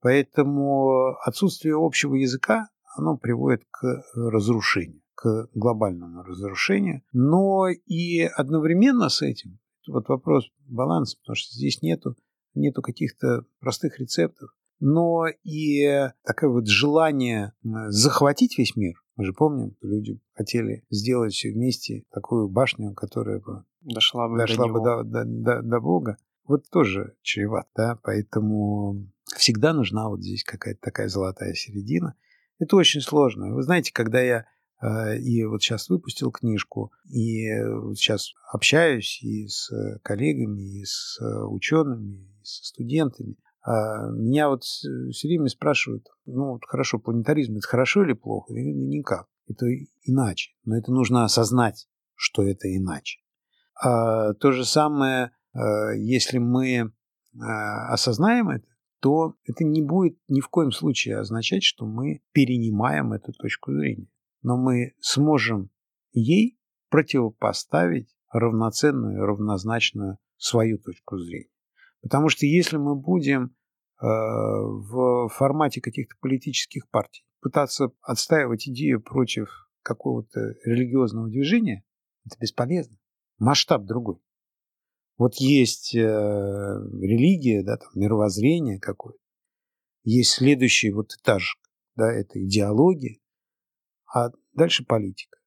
Поэтому 0.00 1.16
отсутствие 1.20 1.74
общего 1.76 2.14
языка, 2.14 2.68
оно 2.96 3.18
приводит 3.18 3.64
к 3.70 4.04
разрушению, 4.14 5.02
к 5.14 5.48
глобальному 5.52 6.22
разрушению. 6.22 7.02
Но 7.12 7.68
и 7.68 8.22
одновременно 8.22 9.10
с 9.10 9.20
этим 9.20 9.58
вот 9.88 10.08
вопрос 10.08 10.48
баланса, 10.66 11.16
потому 11.18 11.36
что 11.36 11.54
здесь 11.54 11.82
нету, 11.82 12.16
нету 12.54 12.82
каких-то 12.82 13.44
простых 13.60 13.98
рецептов, 13.98 14.50
но 14.80 15.26
и 15.42 16.08
такое 16.24 16.50
вот 16.50 16.66
желание 16.66 17.52
захватить 17.62 18.58
весь 18.58 18.76
мир. 18.76 19.02
Мы 19.16 19.24
же 19.24 19.32
помним, 19.32 19.76
люди 19.80 20.20
хотели 20.34 20.84
сделать 20.90 21.32
все 21.32 21.50
вместе 21.50 22.04
такую 22.10 22.48
башню, 22.48 22.92
которая 22.94 23.40
бы 23.40 23.64
дошла 23.80 24.28
бы, 24.28 24.36
дошла 24.36 24.66
до, 24.66 24.72
бы 24.72 24.80
до, 24.80 25.02
до, 25.04 25.24
до, 25.24 25.62
до 25.62 25.80
Бога. 25.80 26.18
Вот 26.44 26.68
тоже 26.70 27.16
чревато, 27.22 27.68
да, 27.74 27.98
поэтому 28.02 29.10
всегда 29.36 29.72
нужна 29.72 30.08
вот 30.08 30.20
здесь 30.20 30.44
какая-то 30.44 30.80
такая 30.80 31.08
золотая 31.08 31.54
середина. 31.54 32.14
Это 32.58 32.76
очень 32.76 33.00
сложно. 33.00 33.54
Вы 33.54 33.62
знаете, 33.62 33.92
когда 33.92 34.20
я 34.20 34.46
и 34.82 35.44
вот 35.44 35.62
сейчас 35.62 35.88
выпустил 35.88 36.30
книжку, 36.30 36.92
и 37.06 37.46
сейчас 37.94 38.32
общаюсь 38.52 39.22
и 39.22 39.46
с 39.48 39.70
коллегами, 40.02 40.80
и 40.80 40.84
с 40.84 41.18
учеными, 41.48 42.16
и 42.16 42.44
со 42.44 42.64
студентами. 42.64 43.36
А 43.62 44.10
меня 44.10 44.48
вот 44.48 44.62
все 44.62 45.28
время 45.28 45.48
спрашивают, 45.48 46.06
ну 46.24 46.52
вот 46.52 46.64
хорошо, 46.66 46.98
планетаризм 46.98 47.56
это 47.56 47.66
хорошо 47.66 48.04
или 48.04 48.12
плохо? 48.12 48.52
Я 48.52 48.62
говорю, 48.62 48.86
никак. 48.86 49.26
Это 49.48 49.66
иначе. 50.02 50.52
Но 50.64 50.76
это 50.76 50.92
нужно 50.92 51.24
осознать, 51.24 51.88
что 52.14 52.42
это 52.42 52.68
иначе. 52.68 53.20
А 53.74 54.34
то 54.34 54.52
же 54.52 54.64
самое, 54.64 55.30
если 55.96 56.38
мы 56.38 56.92
осознаем 57.34 58.50
это, 58.50 58.66
то 59.00 59.34
это 59.44 59.64
не 59.64 59.82
будет 59.82 60.18
ни 60.28 60.40
в 60.40 60.48
коем 60.48 60.70
случае 60.72 61.18
означать, 61.18 61.62
что 61.62 61.86
мы 61.86 62.22
перенимаем 62.32 63.12
эту 63.12 63.32
точку 63.32 63.72
зрения. 63.72 64.08
Но 64.46 64.56
мы 64.56 64.94
сможем 65.00 65.70
ей 66.12 66.56
противопоставить 66.88 68.16
равноценную, 68.30 69.26
равнозначную 69.26 70.18
свою 70.36 70.78
точку 70.78 71.18
зрения. 71.18 71.50
Потому 72.00 72.28
что 72.28 72.46
если 72.46 72.76
мы 72.76 72.94
будем 72.94 73.46
э, 73.46 74.06
в 74.06 75.28
формате 75.30 75.80
каких-то 75.80 76.14
политических 76.20 76.88
партий 76.90 77.24
пытаться 77.40 77.90
отстаивать 78.02 78.68
идею 78.68 79.02
против 79.02 79.48
какого-то 79.82 80.54
религиозного 80.64 81.28
движения, 81.28 81.82
это 82.24 82.36
бесполезно. 82.38 82.96
Масштаб 83.38 83.82
другой. 83.84 84.20
Вот 85.18 85.34
есть 85.40 85.92
э, 85.92 85.98
религия, 85.98 87.64
да, 87.64 87.78
там, 87.78 87.88
мировоззрение 87.96 88.78
какое-то, 88.78 89.18
есть 90.04 90.30
следующий 90.30 90.92
вот 90.92 91.14
этаж, 91.14 91.58
да, 91.96 92.12
это 92.12 92.40
идеология, 92.40 93.18
а 94.12 94.30
дальше 94.52 94.84
политика. 94.84 95.38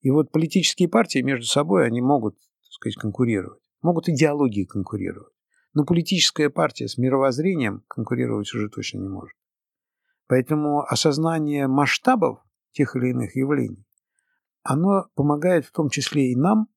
И 0.00 0.10
вот 0.10 0.30
политические 0.30 0.88
партии 0.88 1.20
между 1.20 1.46
собой, 1.46 1.86
они 1.86 2.00
могут, 2.00 2.36
так 2.36 2.72
сказать, 2.72 2.96
конкурировать. 2.96 3.62
Могут 3.82 4.08
идеологии 4.08 4.64
конкурировать. 4.64 5.32
Но 5.72 5.84
политическая 5.84 6.50
партия 6.50 6.88
с 6.88 6.98
мировоззрением 6.98 7.84
конкурировать 7.88 8.52
уже 8.54 8.68
точно 8.68 8.98
не 8.98 9.08
может. 9.08 9.36
Поэтому 10.26 10.82
осознание 10.82 11.66
масштабов 11.66 12.40
тех 12.72 12.96
или 12.96 13.10
иных 13.10 13.36
явлений, 13.36 13.84
оно 14.62 15.06
помогает 15.14 15.66
в 15.66 15.72
том 15.72 15.90
числе 15.90 16.32
и 16.32 16.36
нам 16.36 16.68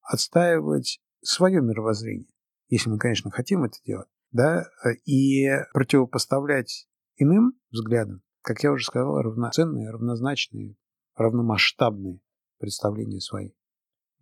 отстаивать 0.00 1.00
свое 1.22 1.60
мировоззрение, 1.60 2.28
если 2.68 2.90
мы, 2.90 2.98
конечно, 2.98 3.30
хотим 3.30 3.64
это 3.64 3.78
делать, 3.84 4.08
да, 4.30 4.66
и 5.04 5.48
противопоставлять 5.72 6.88
иным 7.16 7.54
взглядам, 7.70 8.22
как 8.44 8.62
я 8.62 8.72
уже 8.72 8.84
сказал, 8.84 9.20
равноценные, 9.20 9.90
равнозначные, 9.90 10.76
равномасштабные 11.16 12.20
представления 12.58 13.20
свои. 13.20 13.52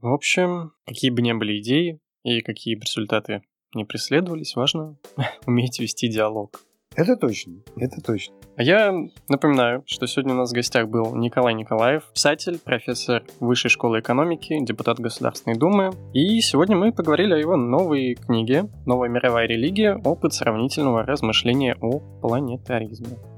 В 0.00 0.06
общем, 0.06 0.72
какие 0.86 1.10
бы 1.10 1.22
ни 1.22 1.32
были 1.32 1.60
идеи 1.60 2.00
и 2.22 2.40
какие 2.40 2.76
бы 2.76 2.82
результаты 2.82 3.42
не 3.74 3.84
преследовались, 3.84 4.54
важно 4.54 4.96
уметь 5.46 5.80
вести 5.80 6.08
диалог. 6.08 6.60
Это 6.94 7.16
точно, 7.16 7.62
это 7.76 8.00
точно. 8.02 8.34
А 8.54 8.62
я 8.62 8.92
напоминаю, 9.28 9.82
что 9.86 10.06
сегодня 10.06 10.34
у 10.34 10.36
нас 10.36 10.50
в 10.50 10.54
гостях 10.54 10.88
был 10.88 11.16
Николай 11.16 11.54
Николаев, 11.54 12.04
писатель, 12.12 12.58
профессор 12.58 13.24
Высшей 13.40 13.70
школы 13.70 14.00
экономики, 14.00 14.62
депутат 14.62 15.00
Государственной 15.00 15.56
Думы. 15.56 15.90
И 16.12 16.40
сегодня 16.42 16.76
мы 16.76 16.92
поговорили 16.92 17.32
о 17.32 17.38
его 17.38 17.56
новой 17.56 18.14
книге 18.14 18.68
«Новая 18.84 19.08
мировая 19.08 19.46
религия. 19.46 19.96
Опыт 20.04 20.34
сравнительного 20.34 21.04
размышления 21.04 21.76
о 21.80 22.00
планетаризме». 22.20 23.31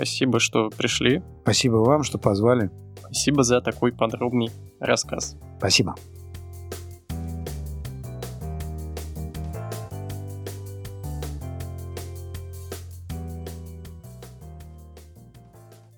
Спасибо, 0.00 0.40
что 0.40 0.70
пришли. 0.70 1.22
Спасибо 1.42 1.76
вам, 1.76 2.04
что 2.04 2.16
позвали. 2.16 2.70
Спасибо 3.00 3.42
за 3.42 3.60
такой 3.60 3.92
подробный 3.92 4.48
рассказ. 4.80 5.36
Спасибо. 5.58 5.94